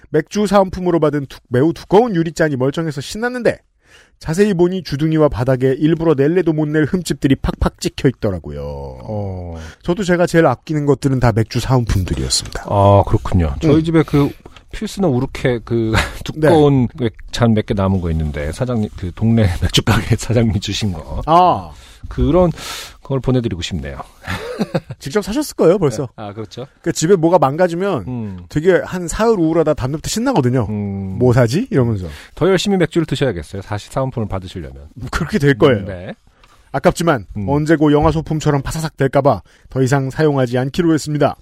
[0.09, 3.59] 맥주 사은품으로 받은 두- 매우 두꺼운 유리잔이 멀쩡해서 신났는데
[4.19, 8.59] 자세히 보니 주둥이와 바닥에 일부러 낼래도 못 낼 흠집들이 팍팍 찍혀 있더라고요.
[8.65, 9.55] 어.
[9.81, 12.65] 저도 제가 제일 아끼는 것들은 다 맥주 사은품들이었습니다.
[12.67, 13.55] 아, 그렇군요.
[13.61, 13.83] 저희 음.
[13.85, 14.29] 집에 그
[14.73, 15.93] 필스너 우르케 그
[16.25, 16.89] 두꺼운
[17.31, 21.71] 잔몇 개 남은 거 있는데 사장님 그 동네 맥주 가게 사장님이 주신 거 아
[22.09, 22.51] 그런
[23.05, 23.99] 걸 보내드리고 싶네요.
[24.99, 26.09] 직접 사셨을 거예요 벌써.
[26.15, 26.65] 아 그렇죠.
[26.81, 30.65] 그 집에 뭐가 망가지면 음, 되게 한 사흘 우울하다 다음날부터 신나거든요.
[30.69, 31.67] 음, 뭐 사지?
[31.69, 33.61] 이러면서 더 열심히 맥주를 드셔야겠어요.
[33.61, 34.89] 다시 사은품을 받으시려면.
[35.11, 35.85] 그렇게 될 거예요.
[35.85, 36.13] 네.
[36.71, 37.47] 아깝지만 음.
[37.47, 41.35] 언제고 영화 소품처럼 파사삭 될까봐 더 이상 사용하지 않기로 했습니다.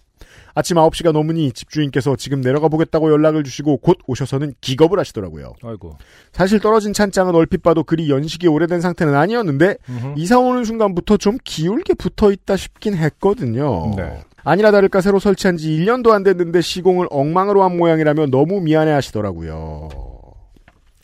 [0.55, 5.53] 아침 9시가 넘으니 집주인께서 지금 내려가 보겠다고 연락을 주시고 곧 오셔서는 기겁을 하시더라고요.
[5.63, 5.97] 아이고.
[6.31, 10.13] 사실 떨어진 찬장은 얼핏 봐도 그리 연식이 오래된 상태는 아니었는데 음흠.
[10.17, 13.93] 이사 오는 순간부터 좀 기울게 붙어 있다 싶긴 했거든요.
[13.95, 14.21] 네.
[14.43, 19.89] 아니라 다를까 새로 설치한 지 1년도 안 됐는데 시공을 엉망으로 한 모양이라며 너무 미안해 하시더라고요.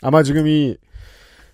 [0.02, 0.78] 아마 지금 이,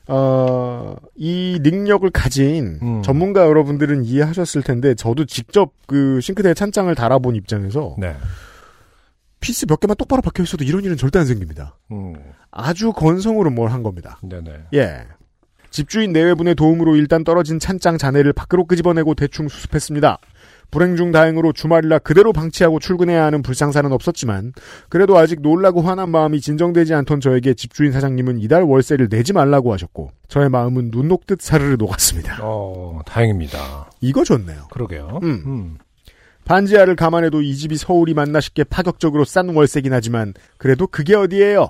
[0.07, 3.01] 어, 이 능력을 가진 음.
[3.01, 8.15] 전문가 여러분들은 이해하셨을 텐데 저도 직접 그 싱크대에 찬장을 달아본 입장에서 네.
[9.39, 11.77] 피스 몇 개만 똑바로 박혀 있어도 이런 일은 절대 안 생깁니다.
[11.91, 12.13] 음.
[12.51, 14.19] 아주 건성으로 뭘 한 겁니다.
[14.23, 14.51] 네네.
[14.73, 15.03] 예.
[15.71, 20.17] 집주인 내외분의 도움으로 일단 떨어진 찬장 잔해를 밖으로 끄집어내고 대충 수습했습니다.
[20.75, 24.51] 불행 중 다행으로 주말이라 그대로 방치하고 출근해야 하는 불상사는 없었지만
[24.89, 30.11] 그래도 아직 놀라고 화난 마음이 진정되지 않던 저에게 집주인 사장님은 이달 월세를 내지 말라고 하셨고
[30.27, 32.39] 저의 마음은 눈 녹듯 사르르 녹았습니다.
[32.41, 33.89] 어, 다행입니다.
[34.01, 34.67] 이거 좋네요.
[34.69, 35.21] 그러게요.
[35.23, 35.43] 음.
[35.45, 35.77] 음.
[36.43, 41.69] 반지하를 감안해도 이 집이 서울이 맞나 싶게 파격적으로 싼 월세긴 하지만 그래도 그게 어디예요?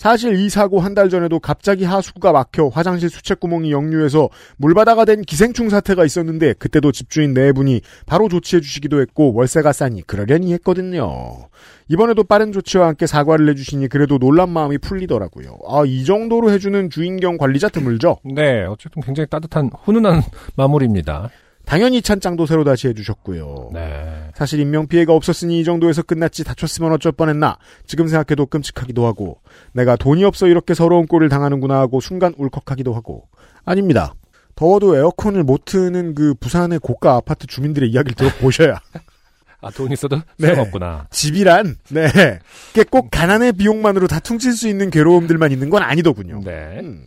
[0.00, 5.68] 사실 이 사고 한 달 전에도 갑자기 하수구가 막혀 화장실 수채구멍이 역류해서 물바다가 된 기생충
[5.68, 11.48] 사태가 있었는데 그때도 집주인 네 분이 바로 조치해 주시기도 했고 월세가 싸니 그러려니 했거든요.
[11.88, 15.58] 이번에도 빠른 조치와 함께 사과를 해주시니 그래도 놀란 마음이 풀리더라고요.
[15.68, 18.20] 아, 이 정도로 해주는 주인경 관리자 드물죠?
[18.24, 20.22] 네, 어쨌든 굉장히 따뜻한 훈훈한
[20.56, 21.28] 마무리입니다.
[21.70, 23.70] 당연히 찬장도 새로 다시 해주셨고요.
[23.72, 24.32] 네.
[24.34, 29.40] 사실 인명 피해가 없었으니 이 정도에서 끝났지 다쳤으면 어쩔 뻔했나 지금 생각해도 끔찍하기도 하고
[29.72, 33.28] 내가 돈이 없어 이렇게 서러운 꼴을 당하는구나 하고 순간 울컥하기도 하고
[33.64, 34.14] 아닙니다.
[34.56, 38.80] 더워도 에어컨을 못 트는 그 부산의 고가 아파트 주민들의 이야기를 들어보셔야
[39.62, 40.48] 아, 돈 있어도 네.
[40.48, 41.06] 소용없구나.
[41.10, 42.08] 집이란 네,
[42.90, 46.40] 꼭 가난의 비용만으로 다 퉁칠 수 있는 괴로움들만 있는 건 아니더군요.
[46.44, 46.80] 네.
[46.80, 47.06] 음.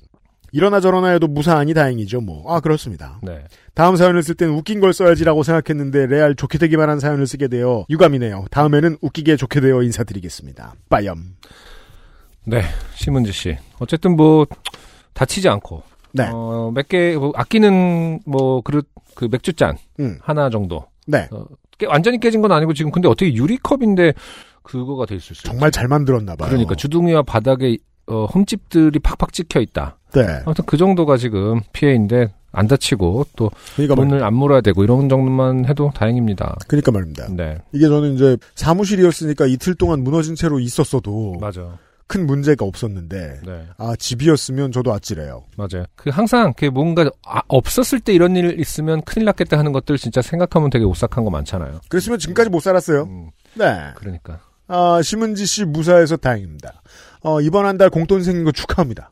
[0.53, 2.55] 이러나 저러나 해도 무사하니 다행이죠 뭐.
[2.55, 3.19] 아 그렇습니다.
[3.23, 3.43] 네.
[3.73, 8.45] 다음 사연을 쓸땐 웃긴 걸 써야지라고 생각했는데 레알 좋게 되기만 한 사연을 쓰게 되어 유감이네요.
[8.51, 10.75] 다음에는 웃기게 좋게 되어 인사드리겠습니다.
[10.89, 11.35] 빠염.
[12.45, 12.61] 네.
[12.95, 13.57] 심은지 씨.
[13.79, 14.45] 어쨌든 뭐,
[15.13, 15.81] 다치지 않고.
[16.11, 16.29] 네.
[16.31, 19.77] 어, 몇 개, 뭐 아끼는, 뭐, 그릇, 그 맥주잔.
[20.01, 20.19] 음.
[20.21, 20.85] 하나 정도.
[21.07, 21.27] 네.
[21.31, 21.45] 어,
[21.77, 24.13] 깨, 완전히 깨진 건 아니고 지금 근데 어떻게 유리컵인데
[24.61, 25.43] 그거가 될 수 있어요.
[25.53, 26.49] 정말 잘 만들었나 봐요.
[26.49, 29.97] 그러니까 주둥이와 바닥에 어, 흠집들이 팍팍 찍혀 있다.
[30.13, 30.41] 네.
[30.45, 35.09] 아무튼 그 정도가 지금 피해인데 안 다치고 또 그러니까 말, 돈을 안 물어야 되고 이런
[35.09, 36.57] 정도만 해도 다행입니다.
[36.67, 37.27] 그러니까 말입니다.
[37.31, 41.79] 네, 이게 저는 이제 사무실이었으니까 이틀 동안 무너진 채로 있었어도 맞아.
[42.05, 45.45] 큰 문제가 없었는데 네, 아 집이었으면 저도 아찔해요.
[45.57, 45.85] 맞아요.
[45.95, 50.21] 그 항상 그 뭔가 아, 없었을 때 이런 일 있으면 큰일 났겠다 하는 것들 진짜
[50.21, 51.79] 생각하면 되게 오싹한 거 많잖아요.
[51.89, 53.03] 그랬으면 지금까지 못 살았어요.
[53.03, 53.65] 음, 네.
[53.95, 54.41] 그러니까.
[54.67, 56.83] 아 심은지 씨 무사해서 다행입니다.
[57.23, 59.11] 어, 이번 한 달 공돈 생긴 거 축하합니다.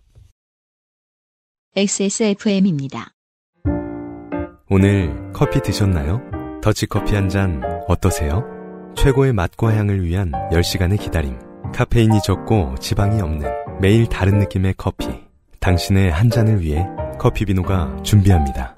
[1.76, 3.14] XSFM입니다.
[4.70, 6.22] 오늘 커피 드셨나요?
[6.62, 8.44] 더치커피 한 잔 어떠세요?
[8.96, 11.40] 최고의 맛과 향을 위한 10시간의 기다림.
[11.74, 15.08] 카페인이 적고 지방이 없는 매일 다른 느낌의 커피.
[15.62, 16.86] 당신의 한 잔을 위해
[17.20, 18.76] 커피비노가 준비합니다.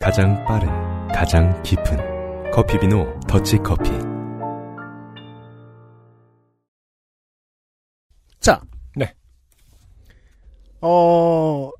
[0.00, 0.68] 가장 빠른,
[1.08, 3.90] 가장 깊은 커피비노 더치커피.
[8.42, 8.60] 자.
[8.94, 9.14] 네.
[10.82, 11.70] 어,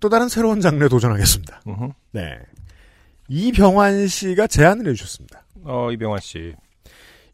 [0.00, 1.62] 또 다른 새로운 장르에 도전하겠습니다.
[1.68, 1.92] 음흠.
[2.12, 2.38] 네.
[3.28, 5.44] 이병환 씨가 제안을 해주셨습니다.
[5.62, 6.54] 어 이병환 씨.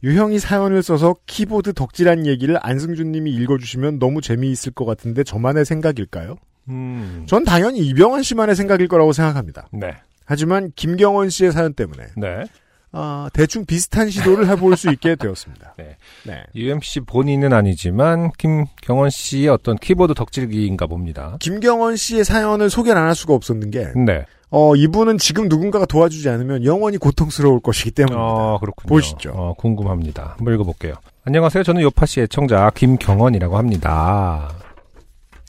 [0.03, 6.37] 유형이 사연을 써서 키보드 덕질한 얘기를 안승준 님이 읽어주시면 너무 재미있을 것 같은데 저만의 생각일까요?
[6.69, 7.25] 음.
[7.27, 9.69] 전 당연히 이병환 씨만의 생각일 거라고 생각합니다.
[9.73, 12.45] 네, 하지만 김경원 씨의 사연 때문에 네.
[12.93, 15.75] 아, 대충 비슷한 시도를 해볼 수 있게 되었습니다.
[15.79, 15.97] 네.
[16.25, 16.43] 네.
[16.55, 21.37] UMC 본인은 아니지만 김경원 씨의 어떤 키보드 덕질기인가 봅니다.
[21.41, 24.25] 김경원 씨의 사연을 소개를 안 할 수가 없었는 게 네.
[24.51, 28.23] 어, 이분은 지금 누군가가 도와주지 않으면 영원히 고통스러울 것이기 때문입니다.
[28.25, 28.89] 어, 그렇군요.
[28.89, 29.31] 보시죠.
[29.35, 30.35] 어, 궁금합니다.
[30.39, 30.95] 한번 읽어볼게요.
[31.25, 31.65] 안녕하세요.
[31.65, 34.49] 저는 요파씨 애청자 김경원이라고 합니다.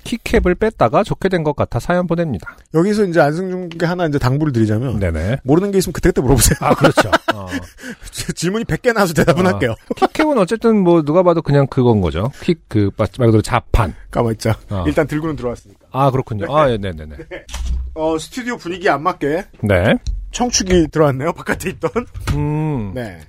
[0.07, 2.57] 키캡을 뺐다가 좋게 된 것 같아 사연 보냅니다.
[2.73, 5.37] 여기서 이제 안승준께 하나 이제 당부를 드리자면 네네.
[5.43, 6.57] 모르는 게 있으면 그때그때 물어보세요.
[6.61, 7.09] 아 그렇죠.
[7.33, 7.47] 어.
[8.35, 9.51] 질문이 100개 나와서 대답은 아.
[9.51, 9.75] 할게요.
[9.95, 12.31] 키캡은 어쨌든 뭐 누가 봐도 그냥 그건 거죠.
[12.41, 13.93] 킥그 말 그대로 자판.
[14.11, 14.57] 가만 있자.
[14.69, 14.83] 어.
[14.87, 15.87] 일단 들고는 들어왔으니까.
[15.91, 16.53] 아 그렇군요.
[16.55, 17.15] 아 예, 네네 네.
[17.93, 19.95] 어 스튜디오 분위기 안 맞게 네.
[20.31, 21.33] 청축이 들어왔네요.
[21.33, 21.91] 바깥에 있던.
[22.33, 22.93] 음.
[22.93, 23.19] 네.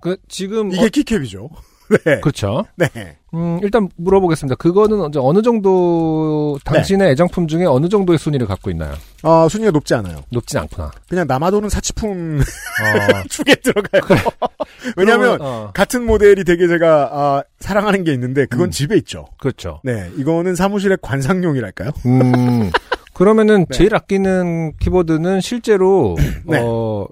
[0.00, 1.48] 그 지금 이게 어, 키캡이죠.
[2.04, 2.20] 네.
[2.20, 2.64] 그렇죠.
[2.76, 2.88] 네.
[3.36, 4.56] 음, 일단 물어보겠습니다.
[4.56, 8.94] 그거는 어느 정도 당신의 애정품 중에 어느 정도의 순위를 갖고 있나요?
[9.22, 10.22] 아 순위가 높지 않아요.
[10.30, 10.90] 높진 않구나.
[11.08, 14.02] 그냥 남아도는 사치품 어, 축에 들어가요.
[14.96, 18.70] 왜냐하면 그러면, 어, 같은 모델이 되게 제가 아, 사랑하는 게 있는데 그건 음.
[18.70, 19.26] 집에 있죠.
[19.38, 19.80] 그렇죠.
[19.84, 21.90] 네, 이거는 사무실의 관상용이랄까요?
[22.06, 22.70] 음,
[23.12, 23.76] 그러면은 네.
[23.76, 26.60] 제일 아끼는 키보드는 실제로 네.
[26.62, 27.06] 어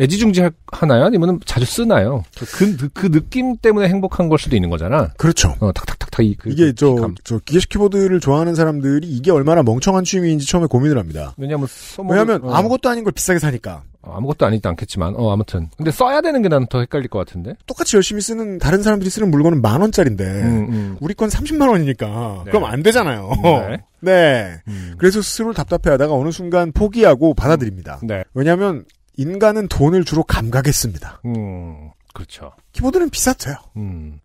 [0.00, 1.04] 애지중지 할- 하나요?
[1.04, 2.24] 아니면 자주 쓰나요?
[2.36, 5.10] 그, 그, 그 느낌 때문에 행복한 걸 수도 있는 거잖아.
[5.16, 5.54] 그렇죠.
[5.60, 7.14] 어, 탁탁탁탁 이 그, 이게 그 저, 감.
[7.24, 11.34] 저 기계식 키보드를 좋아하는 사람들이 이게 얼마나 멍청한 취미인지 처음에 고민을 합니다.
[11.36, 15.90] 왜냐면 써먹- 왜냐하면 어, 아무것도 아닌 걸 비싸게 사니까 아무것도 아니지 않겠지만 어 아무튼 근데
[15.90, 17.54] 써야 되는 게 나는 더 헷갈릴 것 같은데.
[17.66, 20.96] 똑같이 열심히 쓰는 다른 사람들이 쓰는 물건은 만 원짜리인데 음, 음.
[21.00, 22.50] 우리 건 30만 원이니까 네.
[22.50, 23.30] 그럼 안 되잖아요.
[23.42, 23.78] 네.
[24.00, 24.56] 네.
[24.68, 24.94] 음.
[24.98, 28.00] 그래서 스스로를 답답해 하다가 어느 순간 포기하고 받아들입니다.
[28.02, 28.24] 네.
[28.34, 28.84] 왜냐하면
[29.16, 31.20] 인간은 돈을 주로 감각에 씁니다.
[31.24, 31.90] 음.
[32.12, 32.52] 그렇죠.
[32.72, 33.56] 키보드는 비쌌어요.
[33.76, 34.20] 음.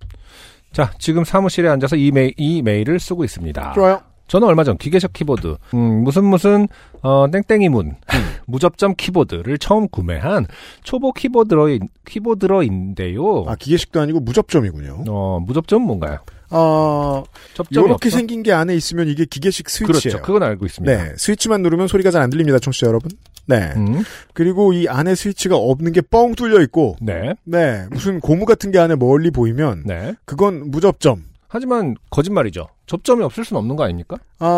[0.72, 3.74] 자, 지금 사무실에 앉아서 이, 메일, 이 메일을 쓰고 있습니다.
[3.74, 4.02] 좋아요.
[4.28, 6.68] 저는 얼마 전 기계식 키보드, 음, 무슨 무슨,
[7.02, 7.96] 어, 땡땡이 문,
[8.46, 10.46] 무접점 키보드를 처음 구매한
[10.84, 11.66] 초보 키보드러,
[12.06, 13.46] 키보드러인데요.
[13.48, 15.06] 아 기계식도 아니고 무접점이군요.
[15.08, 16.20] 어, 무접점 뭔가요?
[16.52, 17.24] 어,
[17.56, 18.12] 접점이 이렇게?
[18.12, 20.00] 생긴 게 안에 있으면 이게 기계식 스위치예요.
[20.00, 20.22] 그렇죠.
[20.22, 20.96] 그건 알고 있습니다.
[21.06, 23.10] 네, 스위치만 누르면 소리가 잘 안 들립니다, 청취자 여러분.
[23.50, 23.74] 네.
[23.76, 27.34] 음, 그리고 이 안에 스위치가 없는 게 뻥 뚫려 있고, 네.
[27.44, 30.14] 네, 무슨 고무 같은 게 안에 멀리 보이면, 네.
[30.26, 31.24] 그건 무접점.
[31.48, 32.68] 하지만 거짓말이죠.
[32.86, 34.18] 접점이 없을 수는 없는 거 아닙니까?
[34.40, 34.50] 아,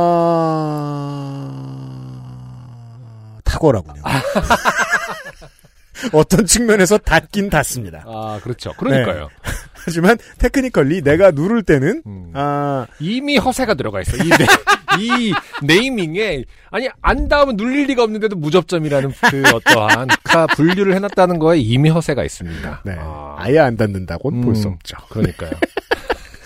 [3.46, 4.02] 탁월하군요.
[6.14, 8.04] 어떤 측면에서 닿긴 닿습니다.
[8.08, 8.74] 아, 그렇죠.
[8.74, 9.30] 그러니까요.
[9.74, 12.32] 하지만 테크니컬리 내가 누를 때는 음.
[12.34, 14.16] 아, 이미 허세가 들어가 있어.
[14.18, 14.46] 이, 네,
[15.00, 15.34] 이
[15.64, 21.90] 네이밍에 아니 안 닿으면 눌릴 리가 없는데도 무접점이라는 그 어떠한 카 분류를 해놨다는 거에 이미
[21.90, 22.82] 허세가 있습니다.
[22.86, 24.74] 네, 아, 아예 안 닿는다고는 볼수 음.
[24.74, 24.98] 없죠.
[25.10, 25.52] 그러니까요.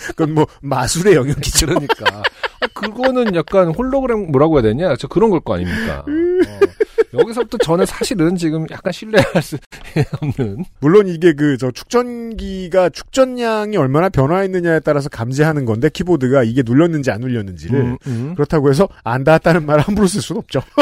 [0.07, 1.67] 그건 뭐 마술의 영역이죠.
[1.67, 2.23] 그러니까
[2.61, 4.95] 아, 그거는 약간 홀로그램 뭐라고 해야 되냐?
[4.97, 5.99] 저 그런 걸 거 아닙니까?
[5.99, 9.57] 어, 여기서부터 저는 사실은 지금 약간 신뢰할 수
[10.21, 17.11] 없는 물론 이게 그 저 축전기가 축전량이 얼마나 변화했느냐에 따라서 감지하는 건데 키보드가 이게 눌렸는지
[17.11, 18.33] 안 눌렸는지를 음, 음.
[18.35, 20.61] 그렇다고 해서 안 닿았다는 말을 함부로 쓸 수는 없죠.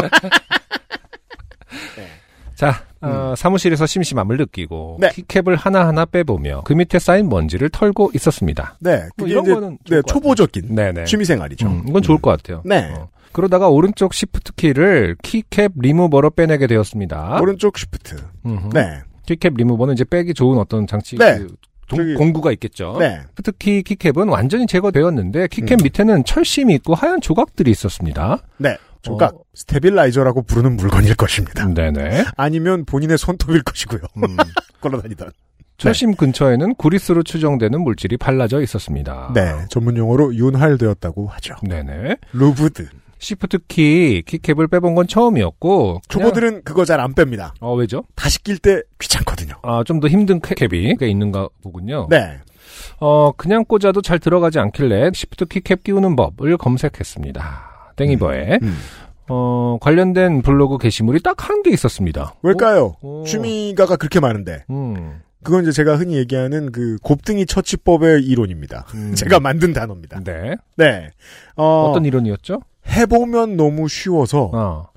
[2.55, 5.01] 자, 어, 사무실에서 심심함을 느끼고 음.
[5.01, 5.09] 네.
[5.09, 8.77] keycap을 하나하나 빼보며 그 밑에 쌓인 먼지를 털고 있었습니다.
[8.79, 11.05] 네, 뭐 이런 거는 네, 초보적인 네네.
[11.05, 11.67] 취미생활이죠.
[11.67, 12.61] 음, 이건 좋을 것 같아요.
[12.65, 12.93] 네.
[12.97, 13.09] 어.
[13.31, 17.39] 그러다가 오른쪽 시프트 키를 키캡 리무버로 빼내게 되었습니다.
[17.41, 18.15] 오른쪽 쉬프트.
[18.45, 18.69] 음흠.
[18.73, 21.39] 네, 키캡 리무버는 이제 빼기 좋은 어떤 장치 네.
[21.39, 21.47] 그
[21.87, 22.95] 동- 공구가 있겠죠.
[22.99, 25.77] 네, 특히 keycap은 완전히 제거되었는데 keycap 음.
[25.83, 28.37] 밑에는 철심이 있고 하얀 조각들이 있었습니다.
[28.57, 28.77] 네.
[29.03, 29.39] 조각 어.
[29.53, 31.67] stabilizer라고 부르는 물건일 것입니다.
[31.67, 32.25] 네네.
[32.35, 34.01] 아니면 본인의 손톱일 것이고요.
[34.17, 34.37] 음.
[34.81, 35.29] 걸어다니던.
[35.77, 39.31] 철심 근처에는 구리스로 추정되는 물질이 발라져 있었습니다.
[39.33, 41.55] 네, 전문 용어로 윤활되었다고 하죠.
[41.63, 42.15] 네네.
[42.31, 42.87] lubed.
[43.19, 47.51] 시프트 키 keycap을 빼본 건 처음이었고 초보들은 그거 잘 안 뺍니다.
[47.61, 48.03] 어 왜죠?
[48.15, 49.55] 다시 낄 때 귀찮거든요.
[49.63, 52.07] 아 좀 더 힘든 캡이 있는가 보군요.
[52.09, 52.37] 네.
[52.99, 57.72] 어, 그냥 꽂아도 잘 들어가지 않길래 시프트 keycap 끼우는 법을 검색했습니다.
[57.95, 58.59] 땡이버에.
[58.61, 58.77] 음.
[59.29, 62.35] 어, 관련된 블로그 게시물이 딱 한 개 있었습니다.
[62.43, 62.95] 왜일까요?
[63.01, 64.65] 어, 취미가가 그렇게 많은데.
[64.69, 68.85] 음, 그건 이제 제가 흔히 얘기하는 그 곱등이 처치법의 이론입니다.
[68.95, 69.13] 음.
[69.15, 70.19] 제가 만든 단어입니다.
[70.25, 70.55] 네.
[70.77, 71.09] 네.
[71.55, 72.61] 어, 어, 떤 이론이었죠?
[72.87, 74.87] 해보면 너무 쉬워서 어,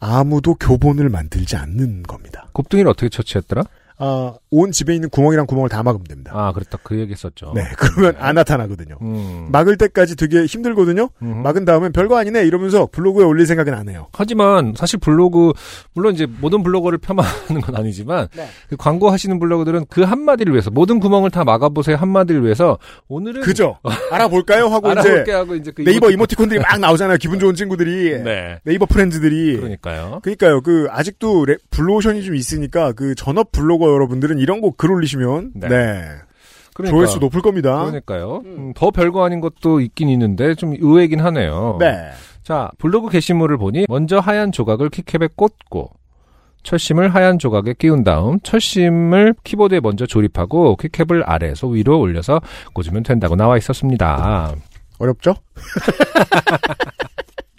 [0.00, 2.48] 아무도 교본을 만들지 않는 겁니다.
[2.52, 3.62] 곱등이를 어떻게 처치했더라?
[3.98, 6.32] 아, 온 집에 있는 구멍이랑 구멍을 다 막으면 됩니다.
[6.34, 6.78] 아, 그랬다.
[6.82, 7.52] 그 얘기 했었죠.
[7.54, 8.98] 네, 그러면 안 나타나거든요.
[9.00, 11.08] 음, 막을 때까지 되게 힘들거든요.
[11.22, 11.42] 음.
[11.42, 14.08] 막은 다음엔 별거 아니네 이러면서 블로그에 올릴 생각은 안 해요.
[14.12, 15.52] 하지만 사실 블로그
[15.94, 18.46] 물론 이제 모든 블로거를 폄하하는 건 아니지만 네.
[18.68, 22.78] 그 광고하시는 블로그들은 그 한마디를 위해서 모든 구멍을 다 막아보세요 한마디를 위해서
[23.08, 23.78] 오늘은 그죠?
[24.12, 24.66] 알아볼까요?
[24.66, 27.16] 하고 알아볼게 이제 하고 이제 그 네이버 이모티콘들이 막 나오잖아요.
[27.16, 28.22] 기분 좋은 친구들이.
[28.22, 28.58] 네.
[28.64, 29.56] 네이버 프렌즈들이.
[29.56, 30.20] 그러니까요.
[30.22, 30.60] 그러니까요.
[30.60, 35.68] 그 아직도 레- 블루오션이 좀 있으니까 그 전업 블로거 여러분들은 이런 거를 올리시면 네.
[35.68, 36.02] 네,
[36.74, 37.84] 그러니까, 조회수 높을 겁니다.
[37.84, 38.42] 그러니까요.
[38.44, 41.76] 음, 더 별거 아닌 것도 있긴 있는데 좀 의외긴 하네요.
[41.80, 42.10] 네.
[42.42, 45.90] 자 블로그 게시물을 보니 먼저 하얀 조각을 키캡에 꽂고
[46.62, 52.40] 철심을 하얀 조각에 끼운 다음 철심을 키보드에 먼저 조립하고 키캡을 아래에서 위로 올려서
[52.72, 54.54] 꽂으면 된다고 나와 있었습니다.
[54.98, 55.34] 어렵죠?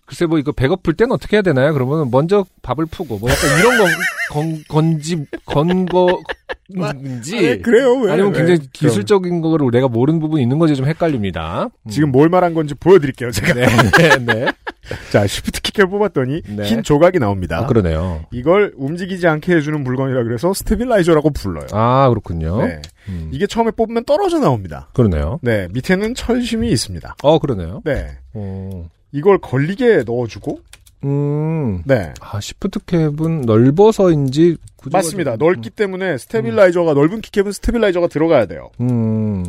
[0.08, 1.74] 글쎄 뭐 이거 배고플 땐 어떻게 해야 되나요?
[1.74, 3.88] 그러면 먼저 밥을 푸고 뭐 약간 이런 건,
[4.32, 6.22] 건 건지 건거
[6.70, 7.94] 인지 네, 그래요.
[7.96, 8.38] 왜, 아니면 왜.
[8.40, 11.70] 굉장히 그럼 기술적인 거를 내가 모르는 부분이 있는 건지 좀 헷갈립니다.
[11.84, 11.90] 음.
[11.90, 13.32] 지금 뭘 말한 건지 보여드릴게요.
[13.32, 13.54] 제가.
[13.54, 13.66] 네,
[13.98, 14.52] 네, 네.
[15.12, 16.64] 자, 쉬프트 키를 뽑았더니 네.
[16.64, 17.60] 흰 조각이 나옵니다.
[17.60, 18.26] 아, 그러네요.
[18.32, 21.68] 이걸 움직이지 않게 해주는 물건이라 그래서 스테빌라이저라고 불러요.
[21.74, 22.66] 아, 그렇군요.
[22.66, 22.82] 네.
[23.10, 24.90] 음, 이게 처음에 뽑으면 떨어져 나옵니다.
[24.94, 25.40] 그러네요.
[25.42, 27.16] 네, 밑에는 철심이 있습니다.
[27.24, 27.82] 어, 그러네요.
[27.84, 28.18] 네.
[28.34, 30.60] 어, 이걸 걸리게 넣어주고,
[31.04, 32.14] 음, 네.
[32.20, 34.58] 아, 시프트 캡은 넓어서인지
[34.92, 35.38] 맞습니다.
[35.38, 38.70] 좀- 넓기 때문에 스테빌라이저가, 넓은 키캡은 스테빌라이저가 들어가야 돼요.
[38.82, 39.46] 음,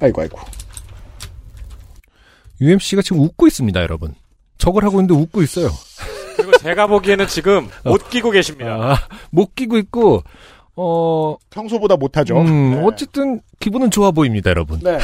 [0.00, 0.38] 아이고, 아이고.
[2.60, 4.14] UMC가 지금 웃고 있습니다, 여러분.
[4.58, 5.68] 저걸 하고 있는데 웃고 있어요.
[6.36, 8.70] 그리고 제가 보기에는 지금 못 끼고 계십니다.
[8.72, 8.96] 아,
[9.30, 10.22] 못 끼고 있고,
[10.76, 12.40] 어, 평소보다 못하죠.
[12.40, 12.82] 음, 네.
[12.84, 14.80] 어쨌든 기분은 좋아 보입니다, 여러분.
[14.80, 14.98] 네.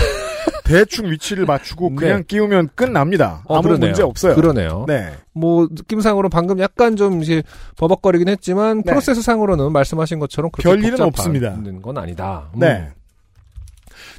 [0.64, 1.96] 대충 위치를 맞추고 네.
[1.96, 3.42] 그냥 끼우면 끝납니다.
[3.44, 3.88] 어, 아무 그러네요.
[3.90, 4.34] 문제 없어요.
[4.34, 4.84] 그러네요.
[4.88, 5.12] 네.
[5.32, 7.42] 뭐 느낌상으로 방금 약간 좀 이제
[7.76, 8.90] 버벅거리긴 했지만 네.
[8.90, 11.56] 프로세스 상으로는 말씀하신 것처럼 그렇게 별일은 없습니다.
[11.82, 12.48] 건 아니다.
[12.54, 12.60] 음.
[12.60, 12.88] 네.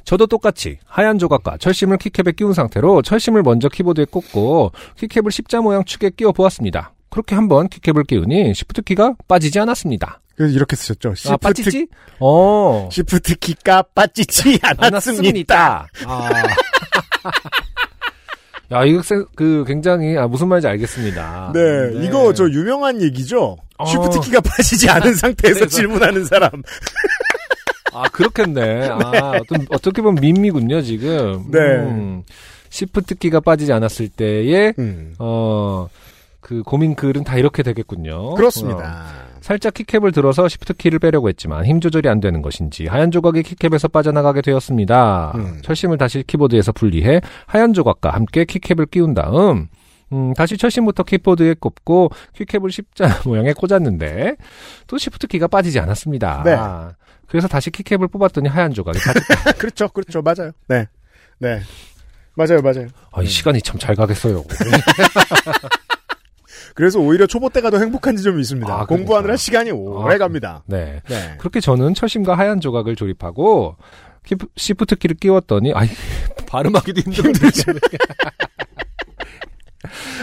[0.04, 5.84] 저도 똑같이 하얀 조각과 철심을 키캡에 끼운 상태로 철심을 먼저 키보드에 꽂고 키캡을 십자 모양
[5.84, 6.92] 축에 끼워 보았습니다.
[7.16, 10.20] 그렇게 한번 키캡을 끼우니 시프트 키가 빠지지 않았습니다.
[10.36, 11.12] 그래서 이렇게 쓰셨죠.
[11.12, 11.86] 아, 시프트, 빠지지?
[12.20, 12.90] 어.
[12.92, 15.88] 시프트 키가 빠지지 않았습니다.
[16.04, 16.28] 아.
[18.72, 21.52] 야, 이거 세- 그 굉장히 아, 무슨 말인지 알겠습니다.
[21.54, 23.56] 네, 이거 저 유명한 얘기죠.
[23.78, 23.86] 어.
[23.86, 26.50] 시프트 키가 빠지지 않은 상태에서 그래서- 질문하는 사람.
[27.94, 28.88] 아, 그렇겠네.
[28.90, 28.98] 아,
[29.40, 31.46] 어떤, 어떻게 보면 밈이군요, 지금.
[31.50, 31.58] 네.
[31.60, 32.24] 음,
[32.68, 35.88] 시프트 키가 빠지지 않았을 때의, 음, 어,
[36.46, 38.14] 그 고민 글은 다 이렇게 되겠군요.
[38.14, 39.04] 어, 그렇습니다.
[39.40, 43.88] 살짝 키캡을 들어서 시프트 키를 빼려고 했지만 힘 조절이 안 되는 것인지 하얀 조각이 키캡에서
[43.88, 45.32] 빠져나가게 되었습니다.
[45.34, 45.58] 음.
[45.62, 49.66] 철심을 다시 키보드에서 분리해 하얀 조각과 함께 키캡을 끼운 다음
[50.12, 54.36] 음, 다시 철심부터 키보드에 꼽고 키캡을 십자 모양에 꽂았는데
[54.86, 56.42] 또 시프트 키가 빠지지 않았습니다.
[56.44, 56.56] 네.
[57.26, 59.52] 그래서 다시 키캡을 뽑았더니 하얀 조각이 빠졌다.
[59.58, 60.52] 그렇죠, 그렇죠, 맞아요.
[60.68, 60.86] 네,
[61.40, 61.60] 네,
[62.36, 62.86] 맞아요, 맞아요.
[63.10, 64.44] 아, 이 시간이 참 잘 가겠어요.
[66.76, 68.70] 그래서 오히려 초보 때가 더 행복한 지점이 있습니다.
[68.72, 69.36] 아, 공부하느라.
[69.36, 70.62] 시간이 오래 아, 갑니다.
[70.66, 71.00] 네.
[71.08, 71.34] 네.
[71.38, 73.76] 그렇게 저는 철심과 하얀 조각을 조립하고
[74.24, 75.88] 키- 시프트 키를 끼웠더니 아이
[76.46, 77.72] 발음하기도 힘들죠.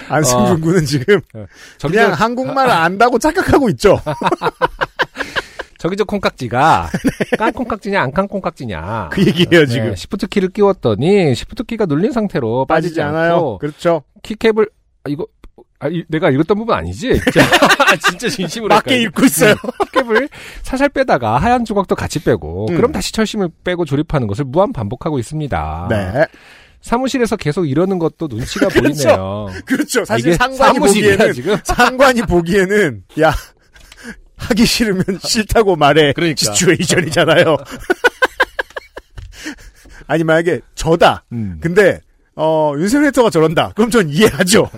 [0.10, 1.46] 안승준 군은 지금 어.
[1.82, 4.00] 그냥 한국말을 안다고 착각하고 있죠.
[5.80, 6.90] 저기저 콩깍지가
[7.38, 9.10] 깐 콩깍지냐 안 깐 콩깍지냐.
[9.12, 9.90] 그 얘기예요 지금.
[9.90, 13.58] 네, 시프트 키를 끼웠더니 시프트 키가 눌린 상태로 빠지지, 빠지지 않아요.
[13.58, 14.04] 그렇죠.
[14.22, 14.70] 키캡을
[15.04, 15.26] 아, 이거
[15.84, 17.20] 아, 이- 내가 읽었던 부분 아니지?
[18.10, 19.02] 진짜 진심으로 맞게.
[19.02, 19.56] 읽고 있어요.
[19.94, 20.30] 캡을
[20.64, 22.76] 살살 빼다가 하얀 조각도 같이 빼고 음.
[22.76, 25.88] 그럼 다시 철심을 빼고 조립하는 것을 무한 반복하고 있습니다.
[25.90, 26.26] 네.
[26.82, 29.08] 사무실에서 계속 이러는 것도 눈치가 그렇죠.
[29.08, 29.48] 보이네요.
[29.66, 30.06] 그렇죠.
[30.06, 31.58] 사실 상관이 보기에는 지금.
[31.64, 33.34] 상관이 보기에는 야
[34.38, 36.12] 하기 싫으면 싫다고 말해.
[36.14, 36.36] 그러니까.
[36.54, 37.56] 시츄에이션이잖아요.
[40.08, 41.24] 아니 만약에 저다.
[41.32, 42.02] 음, 근데
[42.36, 43.72] 어 윤세민 헤터가 저런다.
[43.76, 44.70] 그럼 전 이해하죠.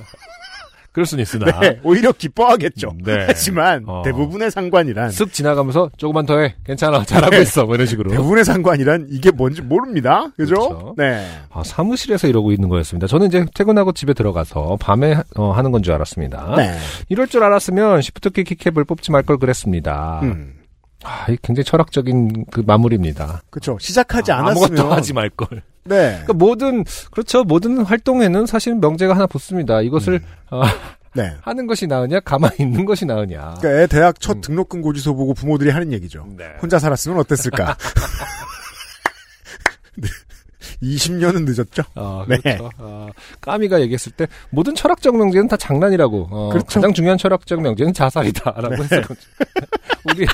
[0.95, 2.91] 그럴 수는 있으나 네, 오히려 기뻐하겠죠.
[2.91, 3.25] 음, 네.
[3.27, 4.01] 하지만 어.
[4.05, 6.55] 대부분의 상관이란 쓱 지나가면서 조금만 더 해.
[6.65, 7.03] 괜찮아.
[7.03, 7.41] 잘하고 네.
[7.41, 7.65] 있어.
[7.65, 8.11] 뭐 이런 식으로.
[8.11, 10.29] 대부분의 상관이란 이게 뭔지 모릅니다.
[10.37, 10.55] 그죠?
[10.55, 10.95] 그렇죠.
[10.97, 11.27] 네.
[11.51, 13.07] 아, 사무실에서 이러고 있는 거였습니다.
[13.07, 16.55] 저는 이제 퇴근하고 집에 들어가서 밤에 어, 하는 건 줄 알았습니다.
[16.55, 16.77] 네.
[17.09, 20.21] 이럴 줄 알았으면 시프트키 키캡을 뽑지 말 걸 그랬습니다.
[20.23, 20.53] 음.
[21.05, 23.43] 아, 이 굉장히 철학적인 그 마무리입니다.
[23.51, 23.77] 그렇죠.
[23.79, 25.61] 시작하지 아, 않았으면 아무것도 하지 말 걸.
[25.83, 26.09] 네.
[26.09, 27.43] 그러니까 모든 그렇죠.
[27.43, 29.81] 모든 활동에는 사실 명제가 하나 붙습니다.
[29.81, 30.63] 이것을 어,
[31.13, 31.35] 네.
[31.41, 33.55] 하는 것이 나으냐, 가만히 있는 것이 나으냐.
[33.59, 34.41] 그러니까 애 대학 첫 음.
[34.41, 36.25] 등록금 고지서 보고 부모들이 하는 얘기죠.
[36.35, 36.45] 네.
[36.61, 37.77] 혼자 살았으면 어땠을까?
[40.81, 41.83] 20년은 늦었죠?
[41.95, 42.37] 아, 네.
[42.37, 42.69] 그렇죠.
[42.77, 43.07] 아,
[43.41, 46.27] 카뮈가 얘기했을 때 모든 철학적 명제는 다 장난이라고.
[46.29, 46.65] 어, 그렇죠.
[46.67, 48.83] 가장 중요한 철학적 명제는 자살이다라고 네.
[48.83, 49.25] 했었거든요.
[50.11, 50.25] 우리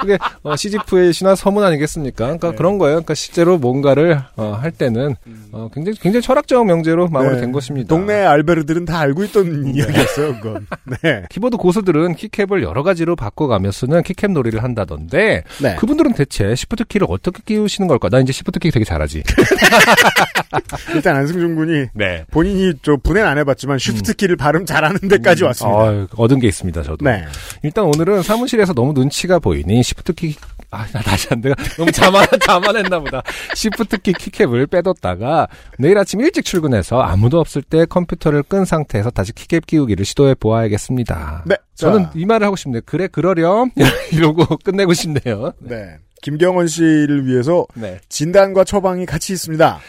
[0.00, 2.24] 그게 어, 시지프의 신화 서문 아니겠습니까?
[2.24, 2.56] 그러니까 네.
[2.56, 2.96] 그런 거예요.
[2.96, 5.16] 그러니까 실제로 뭔가를 어, 할 때는
[5.52, 7.52] 어, 굉장히 굉장히 철학적 명제로 마무리된 네.
[7.52, 7.88] 것입니다.
[7.88, 10.66] 동네 알베르들은 다 알고 있던 이야기였어요, 그건.
[11.02, 11.24] 네.
[11.30, 15.76] 키보드 고수들은 키캡을 여러 가지로 바꿔가며 쓰는 키캡 놀이를 한다던데 네.
[15.76, 18.08] 그분들은 대체 시프트 키를 어떻게 끼우시는 걸까?
[18.08, 19.22] 나 이제 시프트 키 되게 잘하지.
[20.94, 22.24] 일단 안승준 군이 네.
[22.30, 25.78] 본인이 저 분해는 안 해봤지만 쉬프트 키를 발음 잘하는 데까지 왔습니다.
[25.78, 27.04] 어, 얻은 게 있습니다, 저도.
[27.04, 27.24] 네.
[27.62, 30.36] 일단 오늘은 사무실에서 너무 눈치가 보이니 시프트키
[30.70, 31.54] 아, 나 다시 안 돼.
[31.78, 33.22] 너무 자만, 자만했나 보다.
[33.54, 39.60] 시프트키 키캡을 빼뒀다가 내일 아침 일찍 출근해서 아무도 없을 때 컴퓨터를 끈 상태에서 다시 키캡
[39.66, 41.44] 끼우기를 시도해 보아야겠습니다.
[41.46, 41.56] 네.
[41.74, 42.82] 저는 자, 이 말을 하고 싶네요.
[42.84, 43.70] 그래, 그러렴.
[44.12, 45.52] 이러고 끝내고 싶네요.
[45.60, 45.96] 네.
[46.20, 48.00] 김경원 씨를 위해서 네.
[48.10, 49.80] 진단과 처방이 같이 있습니다.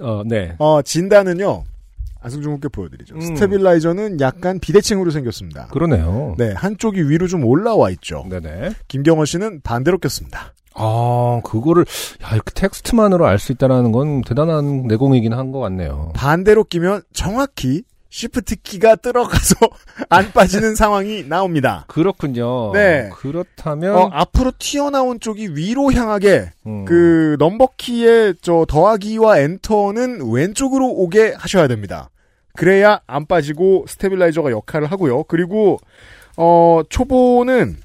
[0.00, 0.54] 어, 네.
[0.58, 1.64] 어, 진단은요.
[2.26, 3.14] 안승준 군께 보여드리죠.
[3.14, 3.20] 음.
[3.20, 5.68] 스테빌라이저는 약간 비대칭으로 생겼습니다.
[5.68, 6.34] 그러네요.
[6.38, 8.24] 네, 한쪽이 위로 좀 올라와 있죠.
[8.28, 8.70] 네네.
[8.88, 10.52] 김경원 씨는 반대로 꼈습니다.
[10.74, 11.86] 아, 그거를,
[12.22, 16.12] 야, 이렇게 텍스트만으로 알 수 있다는 건 대단한 내공이긴 한 것 같네요.
[16.14, 19.54] 반대로 끼면 정확히 시프트 키가 들어가서
[20.08, 21.84] 안 빠지는 상황이 나옵니다.
[21.88, 22.72] 그렇군요.
[22.72, 23.10] 네.
[23.14, 30.88] 그렇다면, 어, 앞으로 튀어나온 쪽이 위로 향하게 음, 그 넘버 키의 저 더하기와 엔터는 왼쪽으로
[30.88, 32.10] 오게 하셔야 됩니다.
[32.56, 35.24] 그래야 안 빠지고 스테빌라이저가 역할을 하고요.
[35.24, 35.78] 그리고
[36.36, 37.76] 어 초보는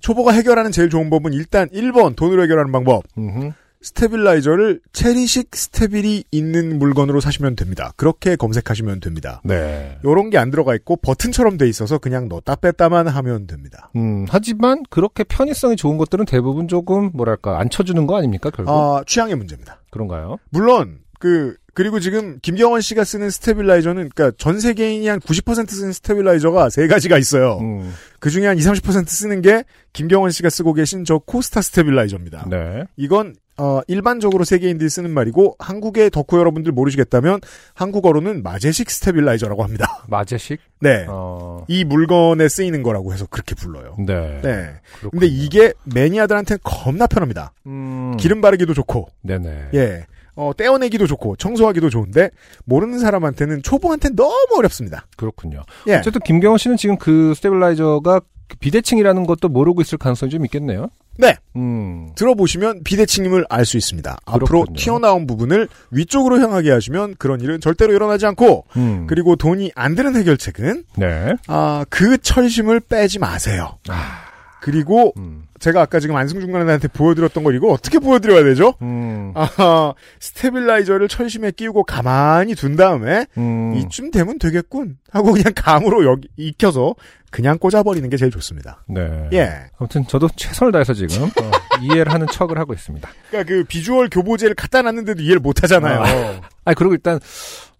[0.00, 3.04] 초보가 해결하는 제일 좋은 법은 일단 1번 돈으로 해결하는 방법.
[3.18, 3.52] 음흠.
[3.84, 7.92] 스테빌라이저를 체리식 스테빌이 있는 물건으로 사시면 됩니다.
[7.96, 9.40] 그렇게 검색하시면 됩니다.
[9.44, 9.98] 네.
[10.04, 13.90] 요런 게 안 들어가 있고 버튼처럼 돼 있어서 그냥 넣었다 뺐다만 하면 됩니다.
[13.96, 19.02] 음, 하지만 그렇게 편의성이 좋은 것들은 대부분 조금 뭐랄까 안 쳐주는 거 아닙니까 결국 아,
[19.04, 19.80] 취향의 문제입니다.
[19.90, 20.38] 그런가요?
[20.50, 26.68] 물론 그 그리고 지금 김경원 씨가 쓰는 스테빌라이저는 그러니까 전 세계인이 한 90% 쓰는 스테빌라이저가
[26.68, 27.58] 세 가지가 있어요.
[27.60, 29.62] 음, 그 중에 한 20, 30% 쓰는 게
[29.92, 32.48] 김경원 씨가 쓰고 계신 저 Costar stabilizer입니다.
[32.50, 32.82] 네.
[32.96, 37.38] 이건 어, 일반적으로 세계인들이 쓰는 말이고 한국의 덕후 여러분들 모르시겠다면
[37.74, 40.02] 한국어로는 마제식 stabilizer라고 합니다.
[40.10, 40.58] 마제식.
[40.80, 41.06] 네.
[41.08, 43.94] 어, 이 물건에 쓰이는 거라고 해서 그렇게 불러요.
[44.04, 44.40] 네.
[44.42, 44.74] 네.
[44.98, 45.10] 그렇군요.
[45.12, 47.52] 근데 이게 매니아들한테는 겁나 편합니다.
[47.66, 49.68] 음, 기름 바르기도 좋고, 네네.
[49.74, 50.06] 예.
[50.34, 52.30] 어, 떼어내기도 좋고, 청소하기도 좋은데,
[52.64, 55.06] 모르는 사람한테는, 초보한테는 너무 어렵습니다.
[55.16, 55.62] 그렇군요.
[55.88, 55.96] 예.
[55.96, 58.20] 어쨌든 김경원 씨는 지금 그 stabilizer가
[58.60, 60.88] 비대칭이라는 것도 모르고 있을 가능성이 좀 있겠네요.
[61.18, 61.36] 네.
[61.56, 64.18] 음, 들어보시면 비대칭임을 알 수 있습니다.
[64.24, 64.76] 앞으로 그렇군요.
[64.76, 69.06] 튀어나온 부분을 위쪽으로 향하게 하시면 그런 일은 절대로 일어나지 않고, 음.
[69.08, 71.34] 그리고 돈이 안 드는 해결책은, 네.
[71.46, 73.78] 아, 그 철심을 빼지 마세요.
[73.88, 74.21] 아,
[74.62, 78.74] 그리고, 음, 제가 아까 지금 안승준 군한테 보여드렸던 걸 이거 어떻게 보여드려야 되죠?
[78.80, 83.74] 음, 아, stabilizer를 철심에 끼우고 가만히 둔 다음에, 음.
[83.74, 86.94] 이쯤 되면 되겠군 하고 그냥 감으로 여기 익혀서
[87.32, 88.84] 그냥 꽂아버리는 게 제일 좋습니다.
[88.86, 89.28] 네.
[89.32, 89.52] 예.
[89.78, 91.28] 아무튼 저도 최선을 다해서 지금 어,
[91.82, 93.08] 이해를 하는 척을 하고 있습니다.
[93.30, 96.40] 그러니까 그 비주얼 교보제를 갖다 놨는데도 이해를 못 하잖아요.
[96.64, 97.18] 아, 그리고 일단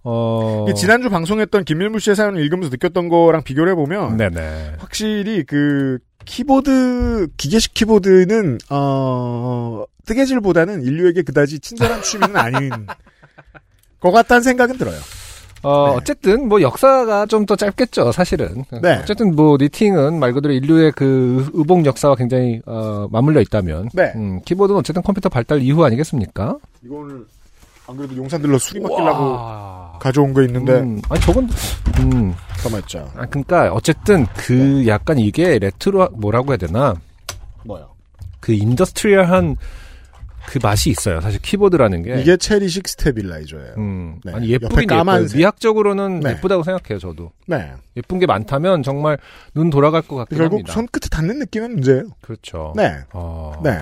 [0.04, 4.76] 어그 지난주 방송했던 김일무 씨의 사연을 읽으면서 느꼈던 거랑 비교를 해보면 네네.
[4.78, 12.70] 확실히 그 키보드 기계식 키보드는 어 뜨개질보다는 인류에게 그다지 친절한 취미는 아닌
[14.00, 14.98] 것 같다는 생각은 들어요.
[15.64, 15.96] 어, 네.
[15.96, 18.64] 어쨌든 뭐 역사가 좀 더 짧겠죠, 사실은.
[18.82, 18.94] 네.
[19.00, 24.12] 어쨌든 뭐 knitting은 말 그대로 인류의 그 의복 역사와 굉장히 어, 맞물려 있다면 네.
[24.16, 26.56] 음, 키보드는 어쨌든 컴퓨터 발달 이후 아니겠습니까?
[26.84, 27.24] 이거는
[27.86, 29.81] 안 그래도 용산들러 수리 맡기려고 와.
[30.02, 31.48] 가져온 거 있는데 음, 아니 저건
[32.00, 33.12] 음, 가만있자.
[33.14, 36.96] 아 그러니까 어쨌든 그 약간 이게 레트로 뭐라고 해야 되나?
[37.64, 37.94] 뭐요?
[38.40, 39.56] 그 industrial한
[40.48, 41.20] 그 맛이 있어요.
[41.20, 43.74] 사실 키보드라는 게 이게 체리식 stabilizer예요.
[43.78, 44.32] 음, 네.
[44.32, 44.98] 아니 예쁘긴 예뻐요.
[44.98, 45.38] 까만색.
[45.38, 46.30] 미학적으로는 네.
[46.30, 46.98] 예쁘다고 생각해요.
[46.98, 47.72] 저도 네.
[47.96, 49.18] 예쁜 게 많다면 정말
[49.54, 50.72] 눈 돌아갈 것 같긴 결국 합니다.
[50.72, 52.08] 손끝에 닿는 느낌은 문제예요.
[52.22, 52.72] 그렇죠.
[52.74, 52.98] 네.
[53.12, 53.52] 어...
[53.62, 53.78] 네.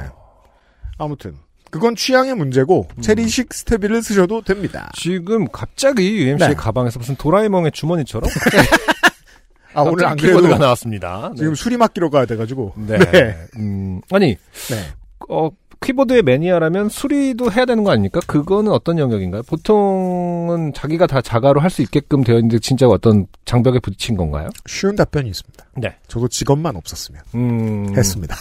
[0.99, 1.35] 아무튼
[1.71, 3.03] 그건 취향의 문제고 음.
[3.03, 4.91] 체리식 스테빌을 쓰셔도 됩니다.
[4.95, 6.55] 지금 갑자기 UMC의 네.
[6.55, 8.29] 가방에서 무슨 도라에몽의 주머니처럼
[9.73, 11.31] 아 오늘 안 그래도 나왔습니다.
[11.33, 11.39] 네.
[11.39, 12.75] 지금 수리 맡기러 가야 돼가지고.
[12.77, 12.99] 네.
[12.99, 13.37] 네.
[13.57, 14.37] 음, 아니
[14.69, 14.85] 네.
[15.29, 15.51] 어,
[15.81, 18.21] 키보드의 매니아라면 수리도 해야 되는 거 아닙니까?
[18.27, 19.43] 그거는 어떤 영역인가요?
[19.45, 24.49] 보통은 자기가 다 자가로 할 수 있게끔 되어 있는데 진짜 어떤 장벽에 부딪힌 건가요?
[24.67, 25.65] 쉬운 답변이 있습니다.
[25.77, 25.97] 네.
[26.09, 28.35] 저도 직업만 없었으면 음, 했습니다.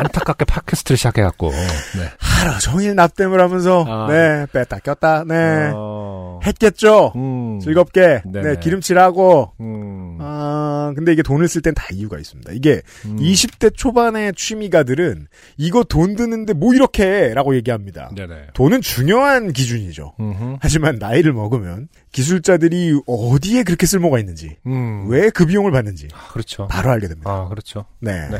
[0.00, 1.50] 안타깝게 팟캐스트를 시작해갖고.
[1.50, 2.10] 네.
[2.18, 4.06] 하루 종일 납땜을 하면서 아.
[4.10, 7.12] 네 뺐다 꼈다 네 어, 했겠죠.
[7.16, 8.48] 음, 즐겁게 네네.
[8.54, 12.50] 네 기름칠하고 음, 아 근데 이게 돈을 쓸 땐 다 이유가 있습니다.
[12.52, 13.16] 이게 음.
[13.16, 15.28] 20대 초반의 취미가들은
[15.58, 18.10] 이거 돈 드는데 뭐 이렇게 해라고 얘기합니다.
[18.16, 18.48] 네네.
[18.54, 20.14] 돈은 중요한 기준이죠.
[20.18, 20.56] 음흠.
[20.60, 25.08] 하지만 나이를 먹으면 기술자들이 어디에 그렇게 쓸모가 있는지 음.
[25.08, 26.66] 왜그 비용을 받는지 아, 그렇죠.
[26.68, 27.30] 바로 알게 됩니다.
[27.30, 27.84] 아, 그렇죠.
[28.00, 28.28] 네.
[28.30, 28.38] 네.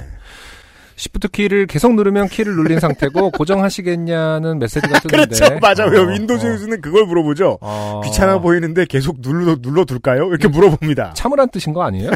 [1.01, 5.35] 시프트 키를 계속 누르면 키를 눌린 상태고 고정하시겠냐는 메시지가 뜨는데.
[5.39, 5.59] 그렇죠.
[5.59, 5.85] 맞아.
[5.85, 6.59] 요 어, 윈도우즈 어.
[6.83, 7.57] 그걸 물어보죠.
[7.63, 8.03] 어.
[8.05, 10.29] 귀찮아 보이는데 계속 눌러 눌러둘까요?
[10.29, 11.15] 이렇게 물어봅니다.
[11.15, 12.11] 참으란 뜻인 거 아니에요?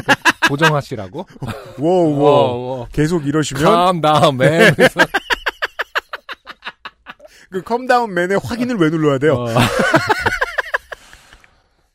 [0.47, 1.25] 고정하시라고?
[1.79, 2.53] 워우 워.
[2.53, 2.87] 워.
[2.91, 4.71] 계속 이러시면 calm down man
[7.49, 9.33] 그 calm down man의 확인을 왜 눌러야 돼요?
[9.33, 9.47] 어.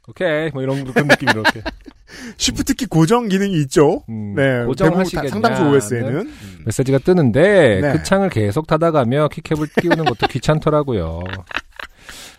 [0.08, 1.62] 오케이 뭐 이런 그런 느낌 이렇게
[2.36, 4.02] 시프트키 고정 기능이 있죠.
[4.08, 4.64] 음, 네.
[4.76, 6.30] 다- 상당수 OS에는
[6.66, 7.92] 메시지가 뜨는데 네.
[7.92, 11.20] 그 창을 계속 닫아가며 keycap을 끼우는 것도 귀찮더라고요.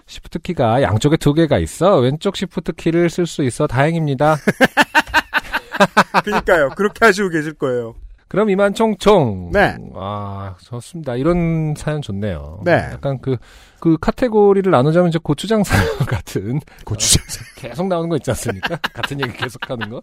[0.05, 4.37] 시프트 키가 양쪽에 두 개가 있어 왼쪽 시프트 키를 쓸 수 있어 다행입니다.
[6.23, 6.69] 그러니까요.
[6.75, 7.95] 그렇게 하시고 계실 거예요.
[8.31, 9.51] 그럼 이만 총총.
[9.51, 9.75] 네.
[9.93, 11.17] 아, 좋습니다.
[11.17, 12.61] 이런 사연 좋네요.
[12.63, 12.87] 네.
[12.93, 13.35] 약간 그,
[13.81, 16.61] 그 카테고리를 나누자면 이제 고추장 사연 같은.
[16.85, 17.25] 고추장.
[17.57, 18.77] 계속 나오는 거 있지 않습니까?
[18.93, 19.99] 같은 얘기 계속 하는 거.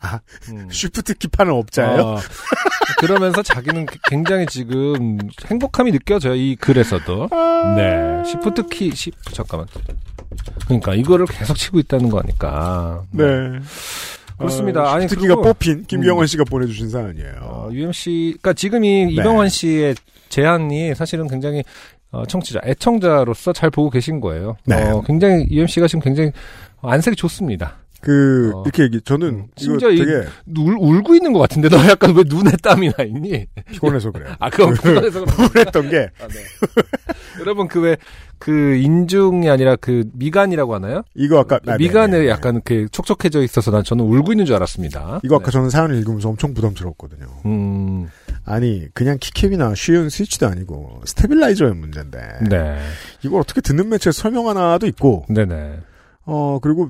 [0.00, 0.70] 아, 음.
[0.70, 2.00] 쉬프트 키파는 업자예요?
[2.00, 2.18] 어,
[2.98, 6.34] 그러면서 자기는 굉장히 지금 행복함이 느껴져요.
[6.34, 7.28] 이 글에서도.
[7.30, 7.74] 아.
[7.76, 8.24] 네.
[8.24, 9.66] 시프트 키, 시, 잠깐만.
[10.64, 13.02] 그러니까 이거를 계속 치고 있다는 거니까.
[13.10, 13.24] 네.
[14.40, 14.82] 그렇습니다.
[14.82, 17.34] 어, 아니, 그리고- 뽑힌 김경원 씨가 보내주신 사연이에요.
[17.42, 19.12] 어, UMC, 그니까 지금 이 네.
[19.12, 19.94] 이병헌 씨의
[20.28, 21.62] 제안이 사실은 굉장히
[22.12, 24.56] 어, 청취자, 애청자로서 잘 보고 계신 거예요.
[24.64, 24.82] 네.
[24.90, 26.32] 어, 굉장히 UMC가 지금 굉장히
[26.82, 27.76] 안색이 좋습니다.
[28.00, 28.62] 그, 어.
[28.64, 30.12] 이렇게 얘기, 저는, 음, 이거 심지어 이- 되게
[30.58, 33.46] 울, 울고 있는 것 같은데 너 약간 왜 눈에 땀이 나 있니?
[33.70, 34.34] 피곤해서 그래요.
[34.40, 35.04] 아, 그건 그런
[35.38, 36.34] 우울했던 게, 아, 네.
[37.40, 37.96] 여러분 그 왜
[38.40, 41.02] 그 인중이 아니라 그 미간이라고 하나요?
[41.14, 42.28] 이거 아까, 아, 네, 미간에 네, 네.
[42.30, 45.20] 약간 그 촉촉해져 있어서 난 저는 울고 있는 줄 알았습니다.
[45.22, 45.50] 이거 아까 네.
[45.52, 47.26] 저는 사연을 읽으면서 엄청 부담스러웠거든요.
[47.44, 48.08] 음,
[48.46, 52.18] 아니, 그냥 keycap이나 쉬운 스위치도 아니고, stabilizer의 문제인데,
[52.48, 52.78] 네,
[53.22, 55.80] 이걸 어떻게 듣는 매체에 설명 하나도 있고, 네네.
[56.24, 56.88] 어, 그리고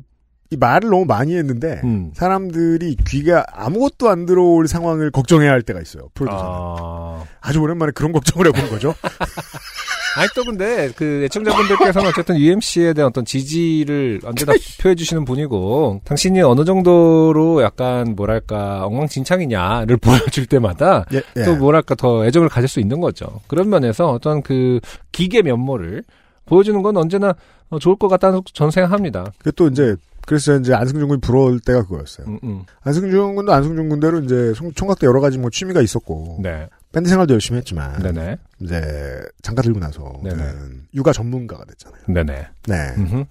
[0.52, 2.12] 이 말을 너무 많이 했는데, 음.
[2.14, 6.48] 사람들이 귀가 아무것도 안 들어올 상황을 걱정해야 할 때가 있어요, 프로듀서는.
[6.48, 7.52] 아, 아...
[7.52, 8.94] 주 오랜만에 그런 걱정을 해본 거죠.
[10.16, 16.40] 아니 또 근데 그 애청자분들께서는 어쨌든 UMC에 대한 어떤 지지를 언제나 표해 주시는 분이고 당신이
[16.42, 21.44] 어느 정도로 약간 뭐랄까 엉망진창이냐를 보여줄 때마다 예, 예.
[21.44, 23.40] 또 뭐랄까 더 애정을 가질 수 있는 거죠.
[23.46, 24.80] 그런 면에서 어떤 그
[25.12, 26.02] 기계 면모를
[26.46, 27.34] 보여주는 건 언제나
[27.68, 29.30] 어, 좋을 것 같다는 전 생각합니다.
[29.44, 29.94] 그또 이제,
[30.26, 32.26] 그래서 이제 안승준 군이 부러울 때가 그거였어요.
[32.26, 32.62] 음, 음.
[32.82, 37.08] 안승준 군도 안승준 군대로 이제 송- 총각 때 여러 가지 뭐 취미가 있었고, 네, 밴드
[37.08, 40.52] 생활도 열심히 했지만, 네네, 이제 장가 들고 나서는 네네.
[40.94, 42.02] 육아 전문가가 됐잖아요.
[42.08, 42.48] 네네.
[42.66, 42.94] 네.
[42.98, 43.24] 음흠.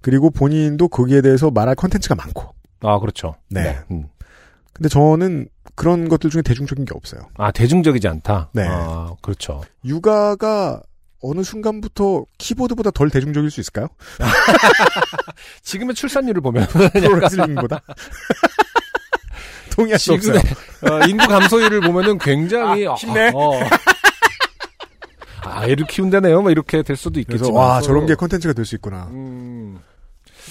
[0.00, 2.54] 그리고 본인도 거기에 대해서 말할 컨텐츠가 많고.
[2.80, 3.36] 아 그렇죠.
[3.48, 3.78] 네.
[3.90, 4.08] 음.
[4.72, 7.28] 근데 저는 그런 것들 중에 대중적인 게 없어요.
[7.36, 8.50] 아 대중적이지 않다.
[8.54, 8.66] 네.
[8.66, 9.62] 아 그렇죠.
[9.84, 10.82] 육아가
[11.20, 13.88] 어느 순간부터 키보드보다 덜 대중적일 수 있을까요?
[15.62, 17.80] 지금의 출산율을 보면 프로레슬링보다?
[19.74, 20.36] 동의할 수 없어요.
[20.90, 23.30] 어, 인구 감소율을 보면은 굉장히 아, 쉽네.
[23.34, 23.60] 어,
[25.44, 26.40] 아, 애를 키운다네요.
[26.42, 27.52] 뭐 이렇게 될 수도 있겠지만.
[27.52, 29.08] 와 서로- 저런 게 컨텐츠가 될 수 있구나.
[29.10, 29.78] 음,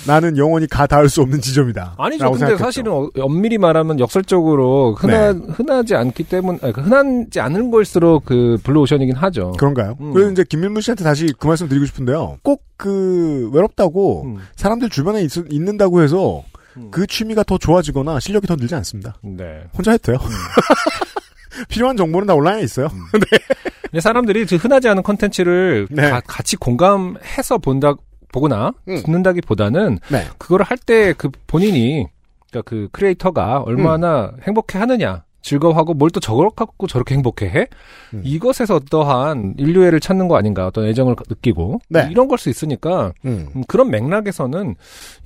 [0.05, 1.95] 나는 영원히 가 닿을 수 없는 지점이다.
[1.97, 2.25] 아니죠.
[2.25, 2.63] 근데 생각했죠.
[2.63, 5.39] 사실은 어- 엄밀히 말하면 역설적으로 흔하, 네.
[5.53, 9.53] 흔하지 않기 때문, 아니, 그 흔하지 않은 걸수록 그 블루오션이긴 하죠.
[9.57, 9.95] 그런가요?
[10.01, 10.11] 음.
[10.13, 12.37] 그래서 이제 김민문 씨한테 다시 그 말씀 드리고 싶은데요.
[12.43, 16.41] 꼭 그 외롭다고 음, 사람들 주변에 있, 있는다고 해서
[16.77, 16.89] 음.
[16.91, 19.15] 그 취미가 더 좋아지거나 실력이 더 늘지 않습니다.
[19.21, 19.63] 네.
[19.75, 20.17] 혼자 해도 돼요.
[21.69, 22.87] 필요한 정보는 다 온라인에 있어요.
[23.11, 26.09] 근데 사람들이 그 흔하지 않은 컨텐츠를 네.
[26.09, 27.93] 가- 같이 공감해서 본다,
[28.31, 29.01] 보거나 음.
[29.03, 30.27] 듣는다기보다는 네.
[30.37, 32.07] 그거를 할 때 그 본인이
[32.49, 34.37] 그러니까 그 크리에이터가 얼마나 음.
[34.47, 37.67] 행복해 하느냐 즐거워하고 뭘 또 저걸 갖고 저렇게 행복해 해
[38.13, 38.21] 음.
[38.25, 42.07] 이것에서 어떠한 인류애를 찾는 거 아닌가 어떤 애정을 느끼고 네.
[42.11, 43.47] 이런 걸 수 있으니까 음.
[43.55, 44.75] 음, 그런 맥락에서는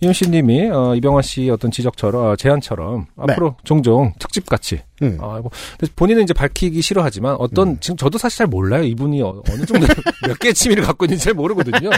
[0.02, 3.34] 이윤씨님이 어, 이병헌 씨 어떤 지적처럼 어, 제안처럼 네.
[3.34, 5.18] 앞으로 종종 특집 같이 음.
[5.22, 5.50] 아, 뭐,
[5.96, 7.78] 본인은 이제 밝히기 싫어하지만 어떤 음.
[7.80, 9.88] 지금 저도 사실 잘 몰라요 이분이 어, 느 정도
[10.28, 11.90] 몇 개의 취미를 갖고 있는지 잘 모르거든요.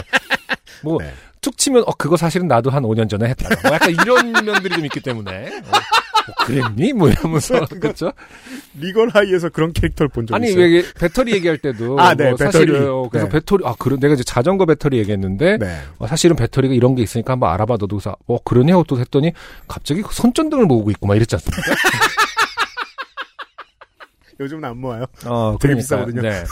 [0.82, 1.12] 뭐 네.
[1.40, 3.48] 툭 치면 어 그거 사실은 나도 한 5년 전에 했다.
[3.62, 6.92] 뭐 약간 이런 면들이 좀 있기 때문에 어, 뭐 그랬니?
[6.92, 8.12] 뭐 이러면서 그렇죠.
[8.78, 10.62] 리걸 하이에서 그런 캐릭터를 본 적이 아니 있어요.
[10.62, 12.52] 왜 이게 배터리 얘기할 때도 아, 네, 뭐 배터리.
[12.52, 13.32] 사실은 어, 그래서 네.
[13.32, 15.80] 배터리 아 그래 내가 이제 자전거 배터리 얘기했는데 네.
[15.98, 19.32] 어, 사실은 배터리가 이런 게 있으니까 한번 알아봐 너도 그래서 어 그러네 하고 또 했더니
[19.68, 21.62] 갑자기 그 손전등을 모으고 있고 막 이랬지 않습니까?
[24.40, 25.04] 요즘은 안 모아요.
[25.26, 26.22] 어, 되게 그러니까, 비싸거든요.
[26.22, 26.44] 네.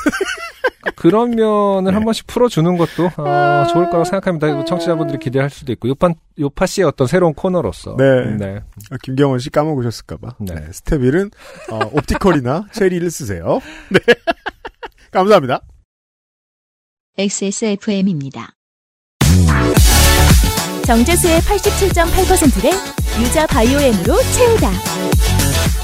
[0.95, 1.95] 그런 면을 네.
[1.95, 4.65] 한 번씩 풀어주는 것도 어, 좋을 거라고 생각합니다.
[4.65, 8.61] 청취자분들이 기대할 수도 있고 요파 요파 씨의 어떤 새로운 코너로서 네.
[8.91, 10.37] 아, 김경원 씨 까먹으셨을까봐.
[10.41, 10.55] 네.
[10.55, 10.73] 네.
[10.73, 11.31] 스테빌은
[11.73, 13.61] 어, 옵티컬이나 체리를 쓰세요.
[13.91, 13.99] 네.
[15.11, 15.61] 감사합니다.
[17.19, 18.53] XSFM입니다.
[20.87, 22.71] 정제수의 87.8%를
[23.21, 24.71] 유자 바이오엠으로 채우다.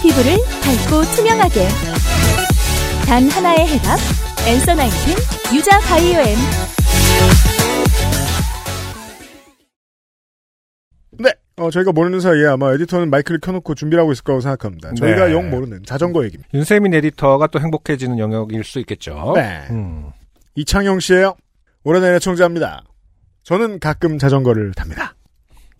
[0.02, 1.68] 피부를 밝고 투명하게.
[3.06, 3.98] 단 하나의 해답.
[4.46, 5.14] 엔서 나인틴
[5.56, 6.36] 유자 바이오엠.
[11.18, 11.30] 네.
[11.56, 14.94] 어, 저희가 모르는 사이에 아마 에디터는 마이크를 켜놓고 준비를 하고 있을 거라고 생각합니다.
[14.94, 15.32] 저희가 네.
[15.32, 16.48] 영 모르는 자전거 얘기입니다.
[16.54, 19.32] 윤세민 에디터가 또 행복해지는 영역일 수 있겠죠.
[19.36, 19.62] 네.
[19.70, 20.10] 음.
[20.56, 21.36] 이창영 씨예요.
[21.84, 22.84] 오래된 애청자입니다.
[23.44, 25.14] 저는 가끔 자전거를 탑니다.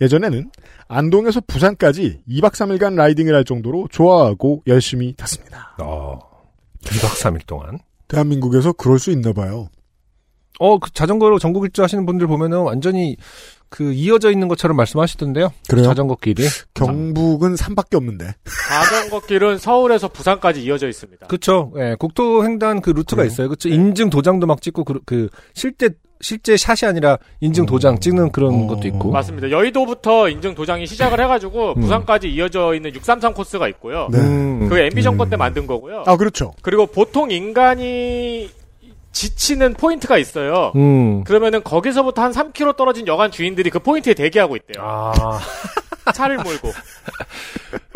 [0.01, 0.51] 예전에는
[0.89, 5.77] 안동에서 부산까지 2박 3일간 라이딩을 할 정도로 좋아하고 열심히 탔습니다.
[5.81, 6.19] 어.
[6.85, 7.79] 2박 3일 동안.
[8.13, 9.69] 대한민국에서 그럴 수 있나 봐요.
[10.59, 13.17] 어, 그 자전거로 전국 일주 하시는 분들 보면은 완전히
[13.71, 15.51] 그 이어져 있는 것처럼 말씀하시던데요.
[15.67, 15.85] 그래요?
[15.87, 16.47] 자전거 길이.
[16.75, 18.35] 경북은 산밖에 없는데.
[18.69, 21.27] 자전거 길은 서울에서 부산까지 이어져 있습니다.
[21.27, 21.73] 그쵸.
[21.79, 23.33] 예, 국토 횡단 그 루트가 그래요?
[23.33, 23.49] 있어요.
[23.49, 23.71] 그쵸.
[23.71, 25.89] 인증 도장도 막 찍고 그, 그 실제
[26.23, 28.67] 실제 샷이 아니라 인증 도장 찍는 그런 어.
[28.69, 29.11] 것도 있고.
[29.11, 29.51] 맞습니다.
[29.51, 31.81] 여의도부터 인증 도장이 시작을 해가지고 음.
[31.83, 34.09] 부산까지 이어져 있는 633 코스가 있고요.
[34.11, 34.19] 네.
[34.19, 34.69] 음.
[34.69, 35.39] 그 MB 정권 때 음.
[35.39, 36.05] 만든 거고요.
[36.07, 36.53] 아, 그렇죠.
[36.63, 38.49] 그리고 보통 인간이
[39.11, 40.73] 지치는 포인트가 있어요.
[40.77, 41.25] 음.
[41.25, 44.83] 그러면은 거기서부터 한 3km 떨어진 여관 주인들이 그 포인트에 대기하고 있대요.
[44.85, 45.41] 아.
[46.15, 46.73] 차를 몰고.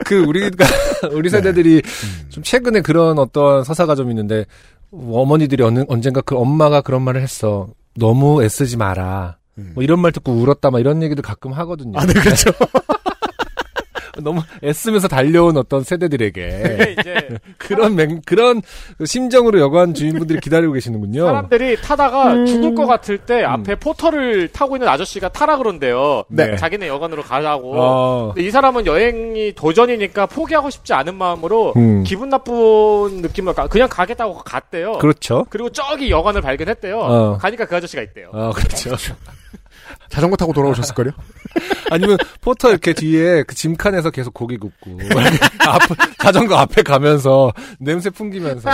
[0.05, 0.65] 그 우리가
[1.13, 1.83] 우리 세대들이
[2.29, 4.47] 좀 최근에 그런 어떤 서사가 좀 있는데
[4.93, 7.69] 어머니들이 어느, 언젠가 그 엄마가 그런 말을 했어.
[7.99, 9.39] 너무 애쓰지 마라.
[9.59, 9.73] 음.
[9.75, 11.99] 뭐 이런 말 듣고 울었다 막 이런 얘기도 가끔 하거든요.
[11.99, 12.51] 아, 네, 그렇죠.
[14.23, 16.97] 너무 애쓰면서 달려온 어떤 세대들에게
[17.59, 18.63] 그런 맹, 그런
[19.05, 21.27] 심정으로 여관 주인분들이 기다리고 계시는군요.
[21.27, 23.51] 사람들이 타다가 죽을 것 같을 때 음.
[23.51, 26.25] 앞에 포터를 타고 있는 아저씨가 타라 그런대요.
[26.29, 26.57] 네.
[26.57, 27.73] 자기네 여관으로 가자고.
[27.77, 28.33] 어.
[28.35, 32.05] 근데 이 사람은 여행이 도전이니까 포기하고 싶지 않은 마음으로 음.
[32.05, 32.55] 기분 나쁜
[33.23, 34.93] 느낌을 가- 그냥 가겠다고 갔대요.
[34.99, 35.47] 그렇죠.
[35.51, 36.99] 그리고 저기 여관을 발견했대요.
[36.99, 37.39] 어.
[37.39, 38.31] 가니까 그 아저씨가 있대요.
[38.33, 38.95] 아, 그렇죠.
[40.09, 41.11] 자전거 타고 돌아오셨을걸요?
[41.91, 44.99] 아니면 포터 이렇게 뒤에 그 짐칸에서 계속 고기 굽고
[45.67, 45.83] 앞,
[46.19, 48.71] 자전거 앞에 가면서 냄새 풍기면서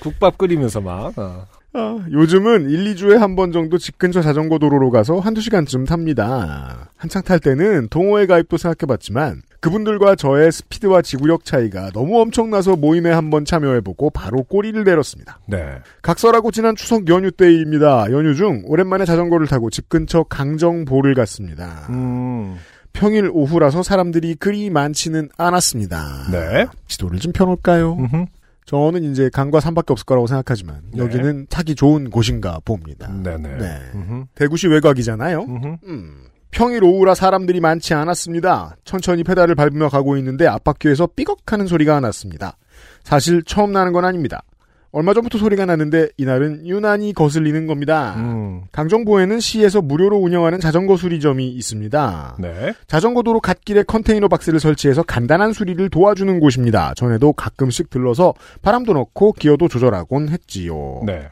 [0.00, 1.46] 국밥 끓이면서 막 어.
[1.78, 6.88] 아, 요즘은 1, 2주에 한 번 정도 집 근처 자전거 도로로 가서 한두 시간쯤 탑니다.
[6.96, 13.44] 한창 탈 때는 동호회 가입도 생각해봤지만 그분들과 저의 스피드와 지구력 차이가 너무 엄청나서 모임에 한번
[13.44, 15.38] 참여해보고 바로 꼬리를 내렸습니다.
[15.46, 15.78] 네.
[16.02, 18.06] 각설하고 지난 추석 연휴 때입니다.
[18.10, 21.86] 연휴 중 오랜만에 자전거를 타고 집 근처 강정보를 갔습니다.
[21.90, 22.56] 음.
[22.92, 26.28] 평일 오후라서 사람들이 그리 많지는 않았습니다.
[26.32, 26.66] 네.
[26.88, 27.94] 지도를 좀 펴놓을까요?
[27.98, 28.24] 음흠.
[28.68, 30.98] 저는 이제 강과 산밖에 없을 거라고 생각하지만 네.
[30.98, 33.10] 여기는 타기 좋은 곳인가 봅니다.
[33.10, 33.56] 네네.
[33.56, 33.80] 네.
[33.94, 34.24] 음흠.
[34.34, 35.46] 대구시 외곽이잖아요.
[35.84, 36.24] 음.
[36.50, 38.76] 평일 오후라 사람들이 많지 않았습니다.
[38.84, 42.58] 천천히 페달을 밟으며 가고 있는데 앞바퀴에서 삐걱하는 소리가 났습니다.
[43.04, 44.42] 사실 처음 나는 건 아닙니다.
[44.90, 48.14] 얼마 전부터 소리가 났는데 이날은 유난히 거슬리는 겁니다.
[48.16, 48.62] 음.
[48.72, 52.36] 강정보에는 시에서 무료로 운영하는 자전거 수리점이 있습니다.
[52.40, 52.72] 네.
[52.86, 56.94] 자전거 도로 갓길에 컨테이너 박스를 설치해서 간단한 수리를 도와주는 곳입니다.
[56.96, 58.32] 전에도 가끔씩 들러서
[58.62, 61.02] 바람도 넣고 기어도 조절하곤 했지요.
[61.04, 61.28] 네.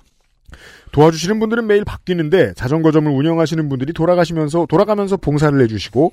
[0.92, 6.12] 도와주시는 분들은 매일 바뀌는데 자전거점을 운영하시는 분들이 돌아가시면서 돌아가면서 봉사를 해주시고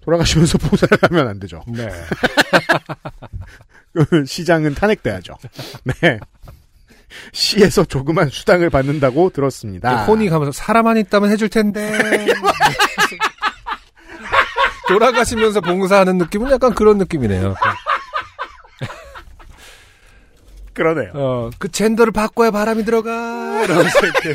[0.00, 1.62] 돌아가시면서 봉사를 하면 안 되죠.
[1.66, 1.88] 네.
[3.92, 5.34] 그 시장은 탄핵돼야죠.
[5.84, 6.18] 네.
[7.32, 10.04] 시에서 조그만 수당을 받는다고 들었습니다.
[10.04, 11.90] 혼이 가면서 사람만 있다면 해줄 텐데.
[14.88, 17.54] 돌아가시면서 봉사하는 느낌은 약간 그런 느낌이네요.
[20.78, 21.10] 그러네요.
[21.14, 23.10] 어, 그 젠더를 바꿔야 바람이 들어가.
[23.64, 24.34] 이러면서 이렇게.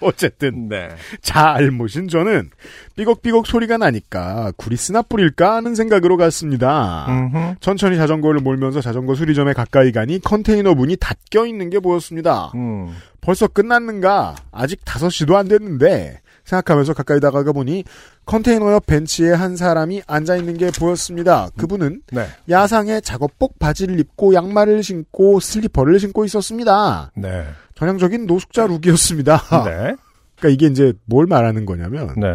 [0.02, 0.88] 어쨌든 네.
[1.22, 2.50] 잘 모신 저는
[2.96, 7.06] 삐걱삐걱 소리가 나니까 구리스나 뿌릴까 하는 생각으로 갔습니다.
[7.08, 7.54] 음흠.
[7.60, 12.52] 천천히 자전거를 몰면서 자전거 수리점에 가까이 가니 컨테이너 문이 닫혀 있는 게 보였습니다.
[12.54, 12.94] 음.
[13.20, 14.34] 벌써 끝났는가?
[14.50, 17.84] 아직 5시도 안 됐는데 생각하면서 가까이 다가가 보니
[18.26, 21.50] 컨테이너 옆 벤치에 한 사람이 앉아 있는 게 보였습니다.
[21.56, 22.26] 그분은 네.
[22.48, 27.12] 야상에 작업복 바지를 입고 양말을 신고 슬리퍼를 신고 있었습니다.
[27.16, 27.44] 네.
[27.80, 29.64] 전형적인 노숙자 룩이었습니다.
[29.64, 29.96] 네.
[30.36, 32.34] 그러니까 이게 이제 뭘 말하는 거냐면 네.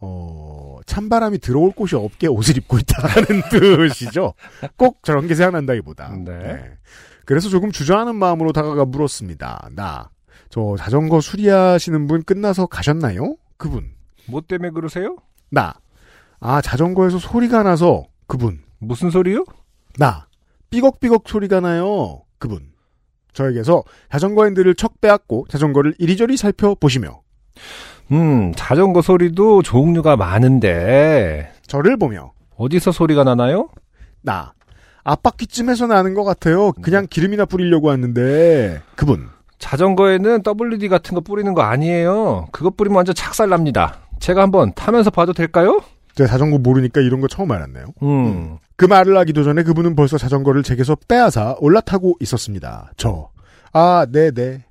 [0.00, 3.42] 어, 찬바람이 들어올 곳이 없게 옷을 입고 있다는
[3.88, 4.34] 뜻이죠.
[4.76, 6.14] 꼭 저런 게 생각난다기보다.
[6.26, 6.76] 네.
[7.24, 9.70] 그래서 조금 주저하는 마음으로 다가가 물었습니다.
[9.74, 10.10] 나,
[10.50, 13.36] 저 자전거 수리하시는 분 끝나서 가셨나요?
[13.56, 13.92] 그분.
[14.26, 15.16] 뭐 때문에 그러세요?
[15.50, 15.72] 나.
[16.38, 18.60] 아, 자전거에서 소리가 나서 그분.
[18.78, 19.46] 무슨 소리요?
[19.96, 20.26] 나.
[20.68, 22.24] 삐걱삐걱 소리가 나요.
[22.38, 22.71] 그분.
[23.32, 27.20] 저에게서 자전거 핸들을 척 빼앗고 자전거를 이리저리 살펴보시며
[28.12, 33.68] 음, 자전거 소리도 종류가 많은데, 저를 보며 어디서 소리가 나나요?
[34.20, 34.52] 나.
[35.04, 36.72] 앞바퀴쯤에서 나는 것 같아요.
[36.72, 39.28] 그냥 기름이나 뿌리려고 왔는데 그분.
[39.58, 42.46] 자전거에는 WD 같은 거 뿌리는 거 아니에요.
[42.52, 43.98] 그거 뿌리면 완전 착살 납니다.
[44.20, 45.80] 제가 한번 타면서 봐도 될까요?
[46.14, 47.86] 제가 자전거 모르니까 이런 거 처음 알았네요.
[48.02, 48.58] 음.
[48.82, 52.90] 그 말을 하기도 전에 그분은 벌써 자전거를 제게서 빼앗아 올라타고 있었습니다.
[52.96, 53.30] 저.
[53.72, 54.64] 아, 네네.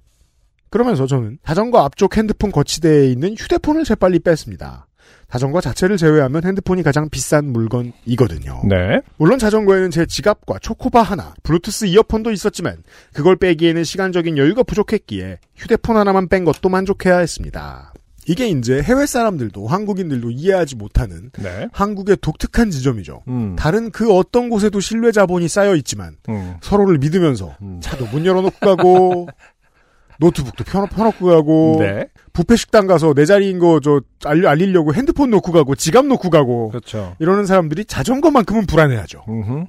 [0.70, 4.88] 그러면서 저는 자전거 앞쪽 핸드폰 거치대에 있는 휴대폰을 재빨리 뺐습니다.
[5.30, 8.64] 자전거 자체를 제외하면 핸드폰이 가장 비싼 물건이거든요.
[8.68, 8.99] 네.
[9.16, 12.84] 물론 자전거에는 제 지갑과 초코바 하나, 블루투스 이어폰도 있었지만
[13.14, 17.91] 그걸 빼기에는 시간적인 여유가 부족했기에 휴대폰 하나만 뺀 것도 만족해야 했습니다.
[18.28, 21.67] 이게 이제 해외 사람들도 한국인들도 이해하지 못하는 네.
[21.74, 23.24] 한국의 독특한 지점이죠.
[23.28, 23.55] 음.
[23.57, 26.55] 다른 그 어떤 곳에도 신뢰 자본이 쌓여 있지만 음.
[26.61, 27.80] 서로를 믿으면서 음.
[27.82, 29.28] 차도 문 열어놓고 가고
[30.19, 32.07] 노트북도 펴, 펴놓고 가고 네.
[32.32, 37.15] 부페 식당 가서 내 자리인 거 저 알리려고 핸드폰 놓고 가고 지갑 놓고 가고 그렇죠.
[37.19, 39.24] 이러는 사람들이 자전거만큼은 불안해하죠.
[39.28, 39.65] 음흠.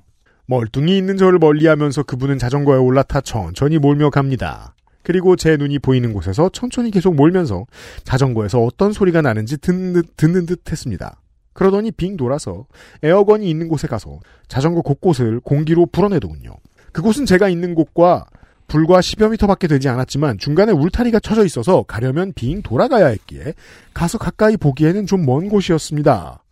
[0.46, 4.74] 멀뚱히 있는 저를 멀리하면서 그분은 자전거에 올라타 천천히 몰며 갑니다.
[5.02, 7.66] 그리고 제 눈이 보이는 곳에서 천천히 계속 몰면서
[8.04, 11.20] 자전거에서 어떤 소리가 나는지 듣는 듯, 듣는 듯 했습니다.
[11.54, 12.66] 그러더니 빙 돌아서
[13.02, 16.50] 에어건이 있는 곳에 가서 자전거 곳곳을 공기로 불어내더군요.
[16.92, 18.26] 그곳은 제가 있는 곳과
[18.68, 23.54] 불과 10여 미터밖에 되지 않았지만 중간에 울타리가 쳐져 있어서 가려면 빙 돌아가야 했기에
[23.92, 26.42] 가서 가까이 보기에는 좀 먼 곳이었습니다.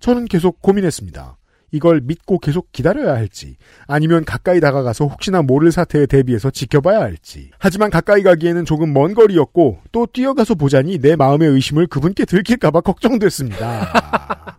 [0.00, 1.37] 저는 계속 고민했습니다.
[1.70, 3.56] 이걸 믿고 계속 기다려야 할지
[3.86, 9.78] 아니면 가까이 다가가서 혹시나 모를 사태에 대비해서 지켜봐야 할지 하지만 가까이 가기에는 조금 먼 거리였고
[9.92, 14.58] 또 뛰어가서 보자니 내 마음의 의심을 그분께 들킬까봐 걱정됐습니다.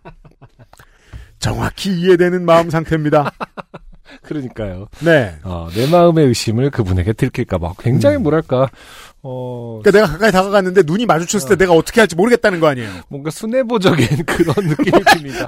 [1.40, 3.32] 정확히 이해되는 마음 상태입니다.
[4.22, 4.88] 그러니까요.
[5.00, 5.36] 네.
[5.44, 8.68] 어, 내 마음의 의심을 그분에게 들킬까봐 굉장히 뭐랄까
[9.22, 12.90] 어 그러니까 내가 가까이 다가갔는데 눈이 마주쳤을 때 내가 어떻게 할지 모르겠다는 거 아니에요.
[13.08, 15.46] 뭔가 순애보적인 그런 느낌이 듭니다.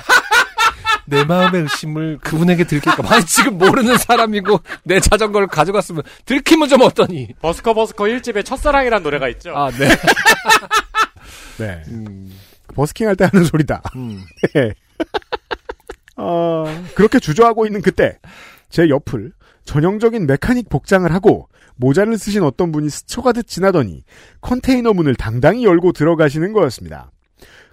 [1.12, 6.80] 내 마음의 의심을 그분에게 들킬까 봐 아니 지금 모르는 사람이고 내 자전거를 가져갔으면 들키면 좀
[6.80, 7.28] 어떠니?
[7.42, 9.54] 버스커 버스커 1집에 첫사랑이란 노래가 있죠.
[9.54, 9.88] 아 네.
[11.58, 11.82] 네.
[11.88, 12.32] 음,
[12.74, 13.82] 버스킹 할 때 하는 소리다.
[13.94, 14.24] 음.
[14.54, 14.72] 네.
[16.16, 18.18] 어, 그렇게 주저하고 있는 그때
[18.70, 19.32] 제 옆을
[19.64, 24.02] 전형적인 메카닉 복장을 하고 모자를 쓰신 어떤 분이 스쳐가듯 지나더니
[24.40, 27.11] 컨테이너 문을 당당히 열고 들어가시는 거였습니다.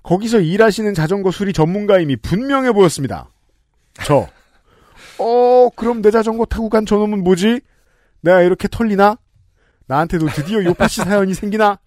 [0.10, 3.30] 거기서 일하시는 자전거 수리 전문가임이 분명해 보였습니다.
[4.04, 4.28] 저,
[5.20, 7.62] 어, 그럼 내 자전거 타고 간 저놈은 뭐지?
[8.22, 9.20] 내가 이렇게 털리나?
[9.86, 11.78] 나한테도 드디어 요파시 사연이 생기나?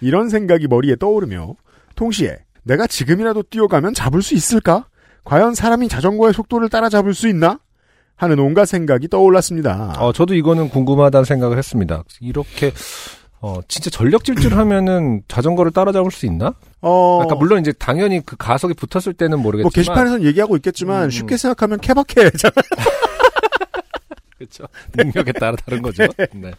[0.00, 1.56] 이런 생각이 머리에 떠오르며
[1.94, 4.86] 동시에 내가 지금이라도 뛰어가면 잡을 수 있을까?
[5.24, 7.60] 과연 사람이 자전거의 속도를 따라잡을 수 있나?
[8.16, 9.94] 하는 온갖 생각이 떠올랐습니다.
[9.98, 12.02] 어 저도 이거는 궁금하다는 생각을 했습니다.
[12.20, 12.72] 이렇게
[13.40, 16.54] 어 진짜 전력 질주를 하면은 자전거를 따라잡을 수 있나?
[16.80, 21.10] 어, 그러니까 물론 이제 당연히 그 가속이 붙었을 때는 모르겠지만 뭐 게시판에서는 얘기하고 있겠지만 음.
[21.10, 22.52] 쉽게 생각하면 케바케잖아.
[24.38, 24.64] 그렇죠.
[24.94, 26.04] 능력에 따라 다른 거죠.
[26.32, 26.52] 네.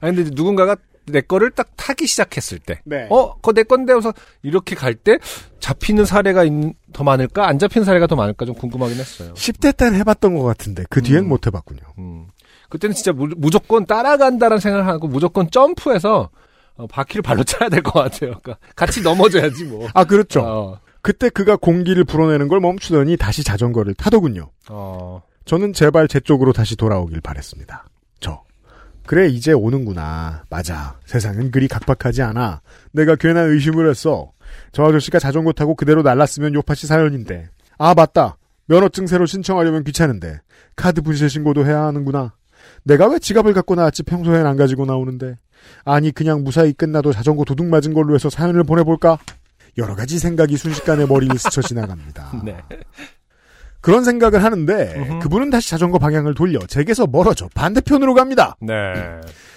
[0.00, 3.08] 아니 근데 이제 누군가가 내 거를 딱 타기 시작했을 때, 네.
[3.10, 4.12] 어, 그거 내 건데 하면서
[4.42, 5.18] 이렇게 갈 때
[5.58, 6.52] 잡히는 사례가 있-
[6.92, 7.48] 더 많을까?
[7.48, 8.44] 안 잡히는 사례가 더 많을까?
[8.46, 9.34] 좀 궁금하긴 했어요.
[9.34, 11.28] 10대 때는 해봤던 것 같은데 그 뒤엔 음.
[11.28, 11.80] 못 해봤군요.
[11.98, 12.26] 음.
[12.72, 16.30] 그때는 진짜 무, 무조건 따라간다는 생각을 하고 무조건 점프해서
[16.76, 18.38] 어, 바퀴를 발로 차야 될 것 같아요.
[18.42, 19.88] 그러니까 같이 넘어져야지 뭐.
[19.92, 20.40] 아 그렇죠.
[20.40, 24.48] 어, 그때 그가 공기를 불어내는 걸 멈추더니 다시 자전거를 타더군요.
[24.70, 27.84] 어, 저는 제발 제 쪽으로 다시 돌아오길 바랬습니다.
[28.20, 28.42] 저.
[29.04, 30.44] 그래 이제 오는구나.
[30.48, 30.98] 맞아.
[31.04, 32.62] 세상은 그리 각박하지 않아.
[32.92, 34.32] 내가 괜한 의심을 했어.
[34.72, 37.50] 저 아저씨가 자전거 타고 그대로 날랐으면 요파시 사연인데.
[37.76, 38.38] 아 맞다.
[38.64, 40.40] 면허증 새로 신청하려면 귀찮은데.
[40.74, 42.32] 카드 분실 신고도 해야 하는구나.
[42.84, 45.36] 내가 왜 지갑을 갖고 나왔지 평소엔 안 가지고 나오는데.
[45.84, 49.18] 아니 그냥 무사히 끝나도 자전거 도둑 맞은 걸로 해서 사연을 보내볼까?
[49.78, 52.32] 여러 가지 생각이 순식간에 머리를 스쳐 지나갑니다.
[52.44, 52.56] 네.
[53.80, 55.18] 그런 생각을 하는데 음흠.
[55.20, 58.56] 그분은 다시 자전거 방향을 돌려 제게서 멀어져 반대편으로 갑니다.
[58.60, 58.92] 네.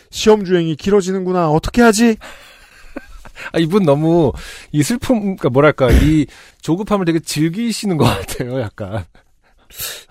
[0.10, 1.50] 시험 주행이 길어지는구나.
[1.50, 2.18] 어떻게 하지?
[3.52, 4.32] 아, 이분 너무
[4.72, 6.26] 이 슬픔, 그러니까 뭐랄까 이
[6.62, 8.62] 조급함을 되게 즐기시는 것 같아요.
[8.62, 9.04] 약간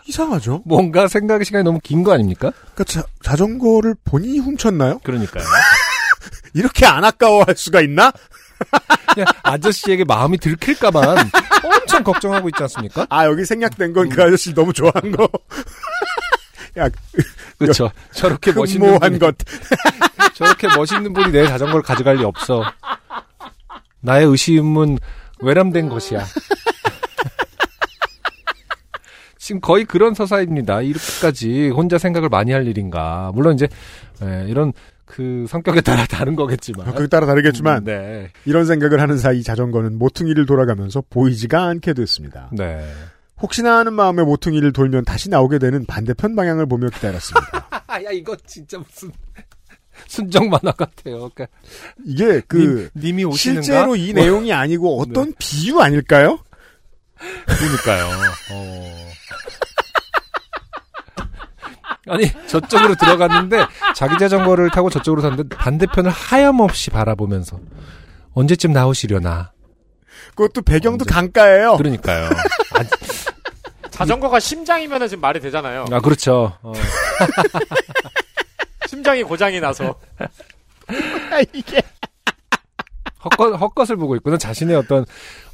[0.06, 0.62] 이상하죠.
[0.66, 2.52] 뭔가 생각의 시간이 너무 긴 거 아닙니까?
[2.74, 4.98] 그러니까 자, 자전거를 본인이 훔쳤나요?
[5.00, 5.44] 그러니까요.
[6.54, 8.12] 이렇게 안 아까워할 수가 있나?
[9.14, 11.30] 그냥 아저씨에게 마음이 들킬까만
[11.64, 13.06] 엄청 걱정하고 있지 않습니까?
[13.10, 15.28] 아 여기 생략된 건 그 아저씨 너무 좋아한 거.
[16.78, 16.88] 야
[17.58, 17.90] 그렇죠.
[18.12, 19.36] 저렇게 멋있는 흠모한 분이, 것.
[20.34, 22.62] 저렇게 멋있는 분이 내 자전거를 가져갈 리 없어.
[24.00, 24.98] 나의 의심은
[25.40, 26.24] 외람된 것이야.
[29.44, 30.80] 지금 거의 그런 서사입니다.
[30.80, 33.30] 이렇게까지 혼자 생각을 많이 할 일인가.
[33.34, 33.68] 물론 이제
[34.22, 34.72] 예, 이런
[35.04, 36.86] 그 성격에 따라 다른 거겠지만.
[36.86, 38.30] 거기에 따라 다르겠지만 네.
[38.46, 42.48] 이런 생각을 하는 사이 자전거는 모퉁이를 돌아가면서 보이지가 않게 됐습니다.
[42.52, 42.90] 네.
[43.38, 47.68] 혹시나 하는 마음에 모퉁이를 돌면 다시 나오게 되는 반대편 방향을 보며 기다렸습니다.
[48.02, 49.10] 야 이거 진짜 무슨
[50.08, 51.28] 순정 만화 같아요.
[51.34, 51.48] 그러니까
[52.06, 53.62] 이게 그 님, 오시는가?
[53.62, 56.38] 실제로 이 뭐, 내용이 아니고 어떤 비유 아닐까요?
[57.46, 58.06] 그러니까요.
[58.52, 59.04] 어.
[62.08, 67.58] 아니 저쪽으로 들어갔는데 자기 자전거를 타고 저쪽으로 탔는데 반대편을 하염없이 바라보면서
[68.34, 69.52] 언제쯤 나오시려나.
[70.34, 71.76] 그것도 배경도 언제- 강가예요.
[71.76, 72.28] 그러니까요.
[73.90, 75.84] 자전거가 심장이면은 지금 말이 되잖아요.
[75.92, 76.58] 아 그렇죠.
[76.62, 76.72] 어.
[78.88, 79.94] 심장이 고장이 나서.
[81.52, 81.80] 이게
[83.24, 84.36] 헛것 헛것을 보고 있구나.
[84.38, 85.04] 자신의 어떤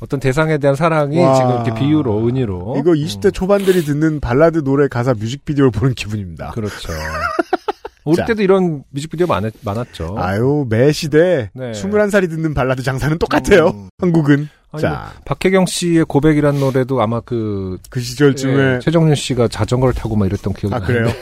[0.01, 1.35] 어떤 대상에 대한 사랑이 와.
[1.35, 2.77] 지금 이렇게 비유로 은유로.
[2.79, 6.51] 이거 20대 초반들이 듣는 발라드 노래 가사 뮤직비디오를 보는 기분입니다.
[6.51, 6.93] 그렇죠.
[8.05, 8.25] 우리 자.
[8.25, 10.15] 때도 이런 뮤직비디오 많았, 많았죠.
[10.19, 11.73] 아유, 매 시대 네.
[11.73, 13.69] 21살이 듣는 발라드 장사는 똑같아요.
[13.69, 13.89] 음.
[13.99, 14.49] 한국은.
[14.73, 20.15] 아니, 자, 박혜경 씨의 고백이란 노래도 아마 그 그 시절쯤에 예, 최정윤 씨가 자전거를 타고
[20.17, 21.15] 막 이랬던 기억이 아 나는데 그래요?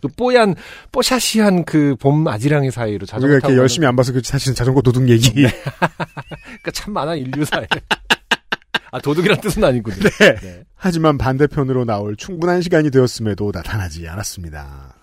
[0.00, 0.54] 그 뽀얀
[0.92, 4.80] 뽀샤시한 그 봄 아지랑이 사이로 자전거 우리가 타고 이렇게 열심히 안 봐서 그 사실은 자전거
[4.82, 5.30] 도둑 얘기.
[5.30, 5.50] 가는-
[6.44, 7.66] 그러니까 참 많아 인류 사에
[8.90, 9.96] 아 도둑이란 뜻은 아니군요.
[9.96, 10.34] 네.
[10.36, 10.62] 네.
[10.74, 14.94] 하지만 반대편으로 나올 충분한 시간이 되었음에도 나타나지 않았습니다.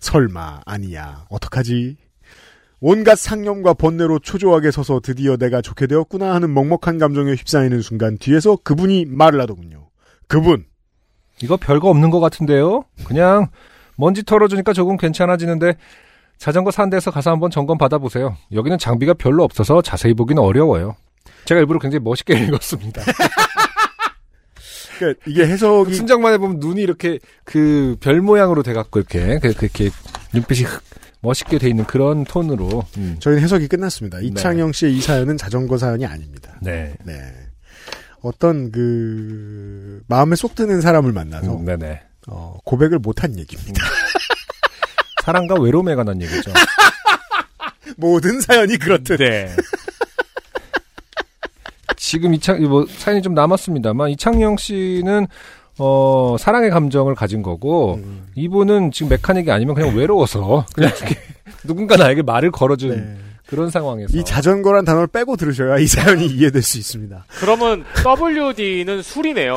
[0.00, 1.96] 설마 아니야 어떡하지?
[2.80, 8.56] 온갖 상념과 번뇌로 초조하게 서서 드디어 내가 좋게 되었구나 하는 먹먹한 감정에 휩싸이는 순간 뒤에서
[8.56, 9.88] 그분이 말을 하더군요.
[10.26, 10.64] 그분
[11.40, 12.84] 이거 별거 없는 것 같은데요.
[13.04, 13.48] 그냥
[14.02, 15.74] 먼지 털어주니까 조금 괜찮아지는데
[16.36, 18.36] 자전거 산 데서 가서 한번 점검 받아보세요.
[18.52, 20.96] 여기는 장비가 별로 없어서 자세히 보기는 어려워요.
[21.44, 23.00] 제가 일부러 굉장히 멋있게 읽었습니다.
[24.98, 29.90] 그러니까 이게 해석이 순정만 해보면 눈이 이렇게 그 별 모양으로 돼갖고 이렇게 그- 그렇게
[30.34, 30.82] 눈빛이 흑-
[31.20, 32.82] 멋있게 돼 있는 그런 톤으로.
[32.98, 33.16] 음.
[33.20, 34.18] 저희는 해석이 끝났습니다.
[34.20, 36.58] 이창영 씨의 이 사연은 자전거 사연이 아닙니다.
[36.60, 36.94] 네.
[37.04, 37.14] 네.
[38.22, 42.00] 어떤 그 마음에 쏙 드는 사람을 만나서 음, 네네.
[42.28, 43.84] 어, 고백을 못한 얘기입니다.
[45.24, 46.52] 사랑과 외로움에 관한 얘기죠.
[47.96, 49.18] 모든 사연이 그렇듯.
[49.18, 49.54] 네.
[51.96, 55.28] 지금 이창 뭐 사연이 좀 남았습니다만 이창영 씨는
[55.78, 58.28] 어 사랑의 감정을 가진 거고 음.
[58.34, 61.18] 이분은 지금 메카닉이 아니면 그냥 외로워서 그냥 이렇게
[61.64, 63.16] 누군가 나에게 말을 걸어준 네.
[63.46, 67.24] 그런 상황에서 이 자전거란 단어를 빼고 들으셔야 이 사연이 이해될 수 있습니다.
[67.40, 69.56] 그러면 WD는 술이네요.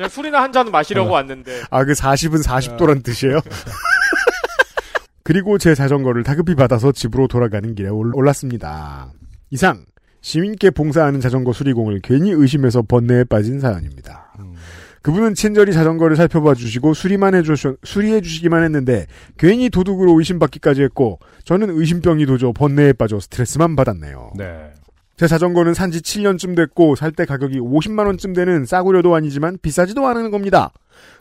[0.00, 3.38] 그냥 술이나 한 잔 마시려고 왔는데 아, 그 40은 40도란 뜻이에요?
[5.22, 9.12] 그리고 제 자전거를 다급히 받아서 집으로 돌아가는 길에 올- 올랐습니다.
[9.50, 9.84] 이상,
[10.22, 14.32] 시민께 봉사하는 자전거 수리공을 괜히 의심해서 번뇌에 빠진 사연입니다.
[14.40, 14.54] 음.
[15.02, 19.06] 그분은 친절히 자전거를 살펴봐 주시고 수리만 해주시, 수리해 주시기만 했는데
[19.38, 24.32] 괜히 도둑으로 의심받기까지 했고 저는 의심병이 도져 번뇌에 빠져 스트레스만 받았네요.
[24.36, 24.72] 네.
[25.20, 30.30] 제 자전거는 산지 7년쯤 됐고 살 때 가격이 50만 원쯤 되는 싸구려도 아니지만 비싸지도 않은
[30.30, 30.72] 겁니다.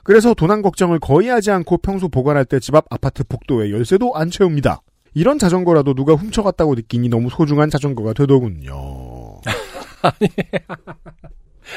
[0.05, 4.29] 그래서 도난 걱정을 거의 하지 않고 평소 보관할 때 집 앞 아파트 복도에 열쇠도 안
[4.29, 4.79] 채웁니다.
[5.15, 8.71] 이런 자전거라도 누가 훔쳐갔다고 느끼니 너무 소중한 자전거가 되더군요.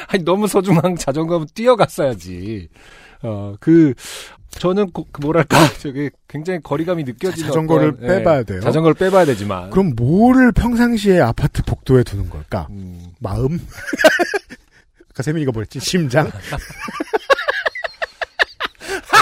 [0.07, 2.69] 아니 너무 소중한 자전거면 뛰어갔어야지.
[3.23, 3.93] 어 그
[4.59, 8.61] 저는 고- 그 뭐랄까 저기 굉장히 거리감이 느껴지는 자전거를 어떤, 빼봐야 예, 돼요?
[8.61, 9.69] 자전거를 빼봐야 되지만.
[9.69, 12.67] 그럼 뭐를 평상시에 아파트 복도에 두는 걸까?
[12.69, 13.59] 음, 마음?
[15.11, 15.79] 아까 세민이가 뭐랬지?
[15.79, 16.29] 심장?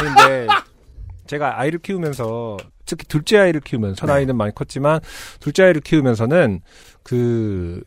[0.01, 0.47] 근데
[1.27, 4.13] 제가 아이를 키우면서 특히 둘째 아이를 키우면서 첫 네.
[4.13, 4.99] 아이는 많이 컸지만
[5.39, 6.61] 둘째 아이를 키우면서는
[7.03, 7.83] 그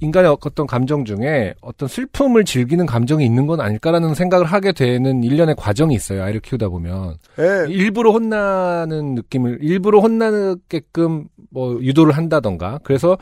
[0.00, 5.54] 인간의 어떤 감정 중에 어떤 슬픔을 즐기는 감정이 있는 건 아닐까라는 생각을 하게 되는 일련의
[5.56, 6.22] 과정이 있어요.
[6.22, 7.70] 아이를 키우다 보면 예.
[7.72, 13.16] 일부러 혼나는 느낌을 일부러 혼나게끔 뭐 유도를 한다던가 그래서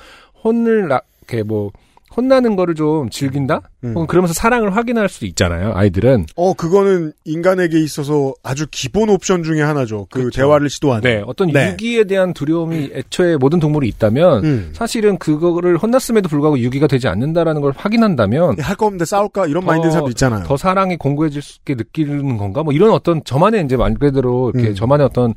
[0.45, 1.71] 혼을 나- 이렇게 뭐
[2.17, 3.63] 혼나는 거를 좀 즐긴다?
[3.85, 4.07] 음.
[4.07, 5.73] 그러면서 사랑을 확인할 수도 있잖아요.
[5.75, 10.07] 아이들은 어, 그거는 인간에게 있어서 아주 기본 옵션 중에 하나죠.
[10.11, 10.37] 그 그렇죠.
[10.41, 11.03] 대화를 시도하는.
[11.03, 11.71] 네, 어떤 네.
[11.71, 14.71] 유기에 대한 두려움이 애초에 모든 동물이 있다면 음.
[14.75, 19.47] 사실은 그거를 혼났음에도 불구하고 유기가 되지 않는다라는 걸 확인한다면 할 거 없는데 싸울까?
[19.47, 20.45] 이런 더- 마인드는 사람도 있잖아요.
[20.45, 22.63] 더 사랑이 공고해질 수 있게 느끼는 건가?
[22.63, 24.75] 뭐 이런 어떤 저만의 이제 말 그대로 이렇게 음.
[24.75, 25.35] 저만의 어떤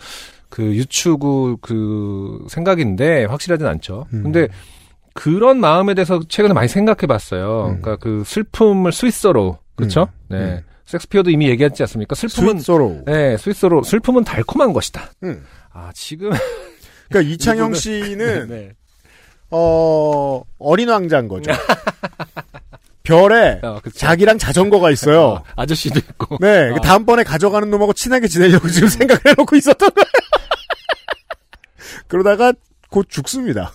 [0.49, 4.05] 그 유추구 그 생각인데 확실하진 않죠.
[4.13, 4.23] 음.
[4.23, 4.47] 근데
[5.15, 7.67] 그런 마음에 대해서 최근에 많이 생각해 봤어요.
[7.69, 7.81] 음.
[7.81, 10.09] 그러니까 그 슬픔을 sweet sorrow 그렇죠?
[10.29, 10.37] 음.
[10.37, 10.37] 네.
[10.37, 10.61] 음.
[10.85, 12.13] 섹스피어도 이미 얘기했지 않습니까?
[12.13, 13.01] 슬픔은 sweet sorrow.
[13.07, 15.09] 네, sweet sorrow 슬픔은 달콤한 것이다.
[15.23, 15.43] 음.
[15.73, 16.29] 아, 지금
[17.09, 18.71] 그러니까 이창영 씨는 네.
[19.49, 21.51] 어 어린 왕자인 거죠.
[23.03, 23.79] 별에 어.
[23.95, 25.21] 자기랑 자전거가 있어요.
[25.21, 26.37] 어, 아저씨도 있고.
[26.41, 26.79] 네, 그 어.
[26.81, 30.05] 다음번에 가져가는 놈하고 친하게 지내려고 지금 생각을 해놓고 있었던 거예요.
[32.07, 32.53] 그러다가
[32.89, 33.71] 곧 죽습니다.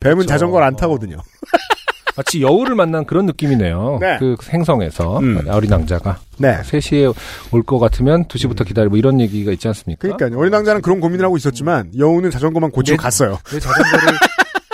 [0.00, 0.28] 뱀은 그쵸.
[0.28, 1.16] 자전거를 안 타거든요.
[2.16, 3.98] 마치 여우를 만난 그런 느낌이네요.
[4.00, 4.18] 네.
[4.18, 5.46] 그 행성에서 음.
[5.48, 6.60] 어린 왕자가 네.
[6.60, 7.14] 3시에
[7.52, 10.00] 올 것 같으면 2시부터 기다리고 이런 얘기가 있지 않습니까?
[10.02, 10.38] 그러니까요.
[10.38, 13.02] 어린 왕자는 그런 고민을 하고 있었지만 여우는 자전거만 고치고 네.
[13.02, 13.38] 갔어요.
[13.52, 14.18] 내 자전거를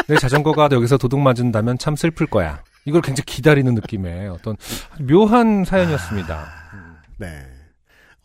[0.09, 2.63] 내 자전거가 여기서 도둑 맞은다면 참 슬플 거야.
[2.85, 4.57] 이걸 굉장히 기다리는 느낌의 어떤
[5.01, 6.47] 묘한 사연이었습니다.
[7.19, 7.29] 네.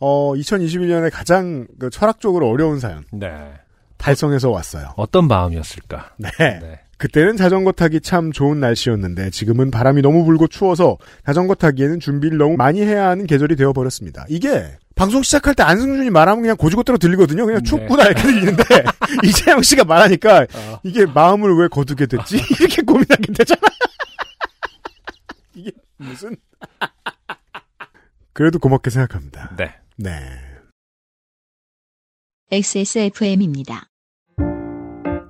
[0.00, 3.28] 어, 2021년에 가장 그 철학적으로 어려운 사연 네.
[3.98, 4.94] 달성해서 왔어요.
[4.96, 6.12] 어떤 마음이었을까?
[6.18, 6.28] 네.
[6.38, 6.80] 네.
[7.02, 12.56] 그때는 자전거 타기 참 좋은 날씨였는데 지금은 바람이 너무 불고 추워서 자전거 타기에는 준비를 너무
[12.56, 14.24] 많이 해야 하는 계절이 되어버렸습니다.
[14.28, 17.44] 이게 방송 시작할 때 안승준이 말하면 그냥 고지고대로 들리거든요.
[17.44, 17.68] 그냥 네.
[17.68, 18.62] 춥구나 이렇게 들리는데
[19.26, 20.80] 이재영 씨가 말하니까 어.
[20.84, 22.36] 이게 마음을 왜 거두게 됐지?
[22.60, 23.60] 이렇게 고민하게 되잖아.
[25.56, 26.36] 이게 무슨
[28.32, 29.56] 그래도 고맙게 생각합니다.
[29.56, 29.74] 네.
[29.96, 30.20] 네.
[32.52, 33.88] XSFM입니다.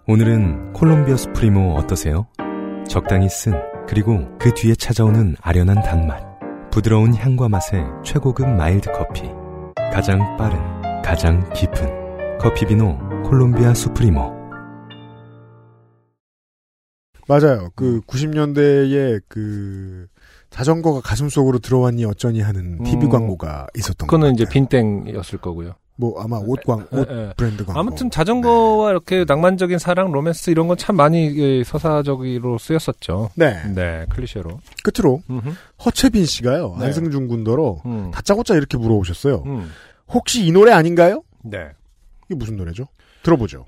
[0.09, 2.27] 오늘은 콜롬비아 수프리모 어떠세요?
[2.89, 3.53] 적당히 쓴
[3.87, 6.21] 그리고 그 뒤에 찾아오는 아련한 단맛
[6.73, 9.31] 부드러운 향과 맛의 최고급 mild 커피
[9.93, 10.59] 가장 빠른
[11.03, 14.43] 가장 깊은 커피 비노 콜롬비아 수프리모
[17.29, 17.71] 맞아요.
[17.77, 20.09] 그 90년대에 그
[20.51, 22.85] 자전거가 가슴 속으로 들어왔니 어쩌니 하는 음.
[22.85, 24.67] TV 광고가 있었던 것 그거는 이제 같아요.
[24.69, 25.75] 빈땡이었을 거고요.
[25.97, 27.33] 뭐 아마 옷 광, 옷 예, 예.
[27.37, 27.79] 브랜드 광고.
[27.79, 33.31] 아무튼 자전거와 이렇게 낭만적인 사랑, 로맨스 이런 건 참 많이 예, 서사적으로 쓰였었죠.
[33.37, 33.63] 네.
[33.75, 34.59] 네, 클리셰로.
[34.83, 35.51] 끝으로 음흠.
[35.85, 36.77] 허채빈 씨가요.
[36.81, 36.87] 네.
[36.87, 38.11] 안승준 군더러 음.
[38.11, 39.43] 다짜고짜 이렇게 물어보셨어요.
[39.47, 39.71] 음.
[40.09, 41.23] 혹시 이 노래 아닌가요?
[41.45, 41.59] 네.
[42.27, 42.87] 이게 무슨 노래죠?
[43.23, 43.67] 들어보죠.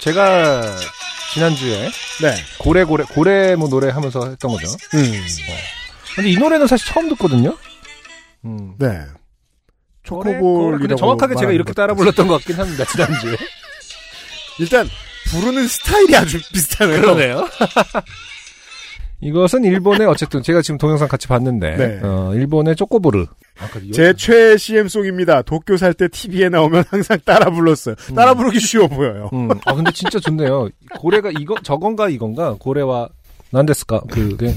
[0.00, 0.62] 제가
[1.32, 1.90] 지난주에
[2.22, 2.34] 네.
[2.58, 4.68] 고래 고래 고래모 노래 하면서 했던 거죠.
[4.94, 5.22] 음.
[6.14, 7.56] 근데 이 노래는 사실 처음 듣거든요.
[8.44, 8.74] 음.
[8.78, 8.88] 네.
[10.08, 10.38] 고래, 고래.
[10.38, 11.94] 초코볼이라고 근데 정확하게 제가 이렇게 것 따라.
[11.94, 12.84] 불렀던 것 같긴 합니다.
[12.84, 13.36] 지난주에.
[14.58, 14.88] 일단
[15.30, 17.00] 부르는 스타일이 아주 비슷하네요.
[17.00, 17.48] 그러네요.
[19.20, 22.00] 이것은 일본의 어쨌든 제가 지금 동영상 같이 봤는데 네.
[22.02, 23.26] 어, 일본의 쪼꼬보르.
[23.92, 25.40] 제 최애 CM송입니다.
[25.42, 27.94] 도쿄 살 때 TV에 나오면 항상 따라 불렀어요.
[28.14, 29.30] 따라 부르기 쉬워 보여요.
[29.32, 30.68] 음, 아 근데 진짜 좋네요.
[30.98, 33.08] 고래가 이거 저건가 이건가 고래와
[33.50, 34.52] 난데스까 그게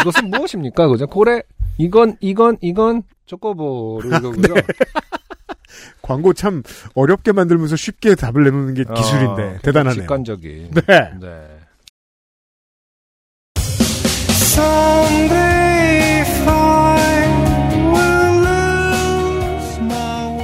[0.00, 1.06] 이것은 무엇입니까 그죠?
[1.06, 1.42] 고래
[1.76, 4.54] 이건 이건 이건 쪼꼬보르 이거고요.
[6.00, 6.62] 광고 참
[6.94, 10.00] 어렵게 만들면서 쉽게 답을 내놓는 게 기술인데 아, 대단하네요.
[10.02, 10.70] 직관적인.
[10.72, 10.82] 네.
[11.20, 11.51] 네.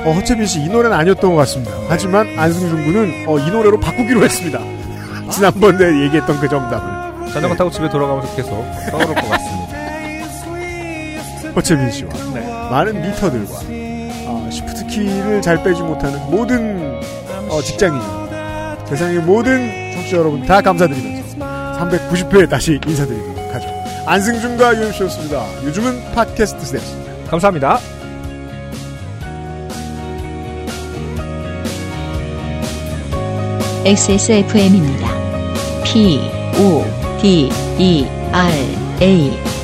[0.05, 1.73] 어, 허채빈 씨 이 노래는 아니었던 것 같습니다.
[1.89, 4.61] 하지만 안승준 군은 어, 이 노래로 바꾸기로 했습니다.
[5.31, 8.51] 지난번에 얘기했던 그 정답을 자전거 타고 집에 돌아가면서 계속
[8.91, 9.69] 떠오를 것 같습니다.
[11.55, 12.11] 허채빈 씨와
[12.71, 13.53] 많은 미터들과
[14.27, 16.99] 아, 시프트 키를 잘 빼지 못하는 모든
[17.51, 18.01] 어, 직장인
[18.87, 23.69] 세상의 모든 청취자 여러분 다 감사드리면서 390회에 다시 인사드리도록 하죠.
[24.07, 25.65] 안승준과 유현씨였습니다.
[25.65, 27.31] 요즘은 팟캐스트 시대였습니다.
[27.31, 27.79] 감사합니다.
[33.85, 35.09] XSFM입니다.
[35.85, 36.21] P,
[36.59, 36.85] O,
[37.21, 38.53] D, E, R,
[39.01, 39.58] A.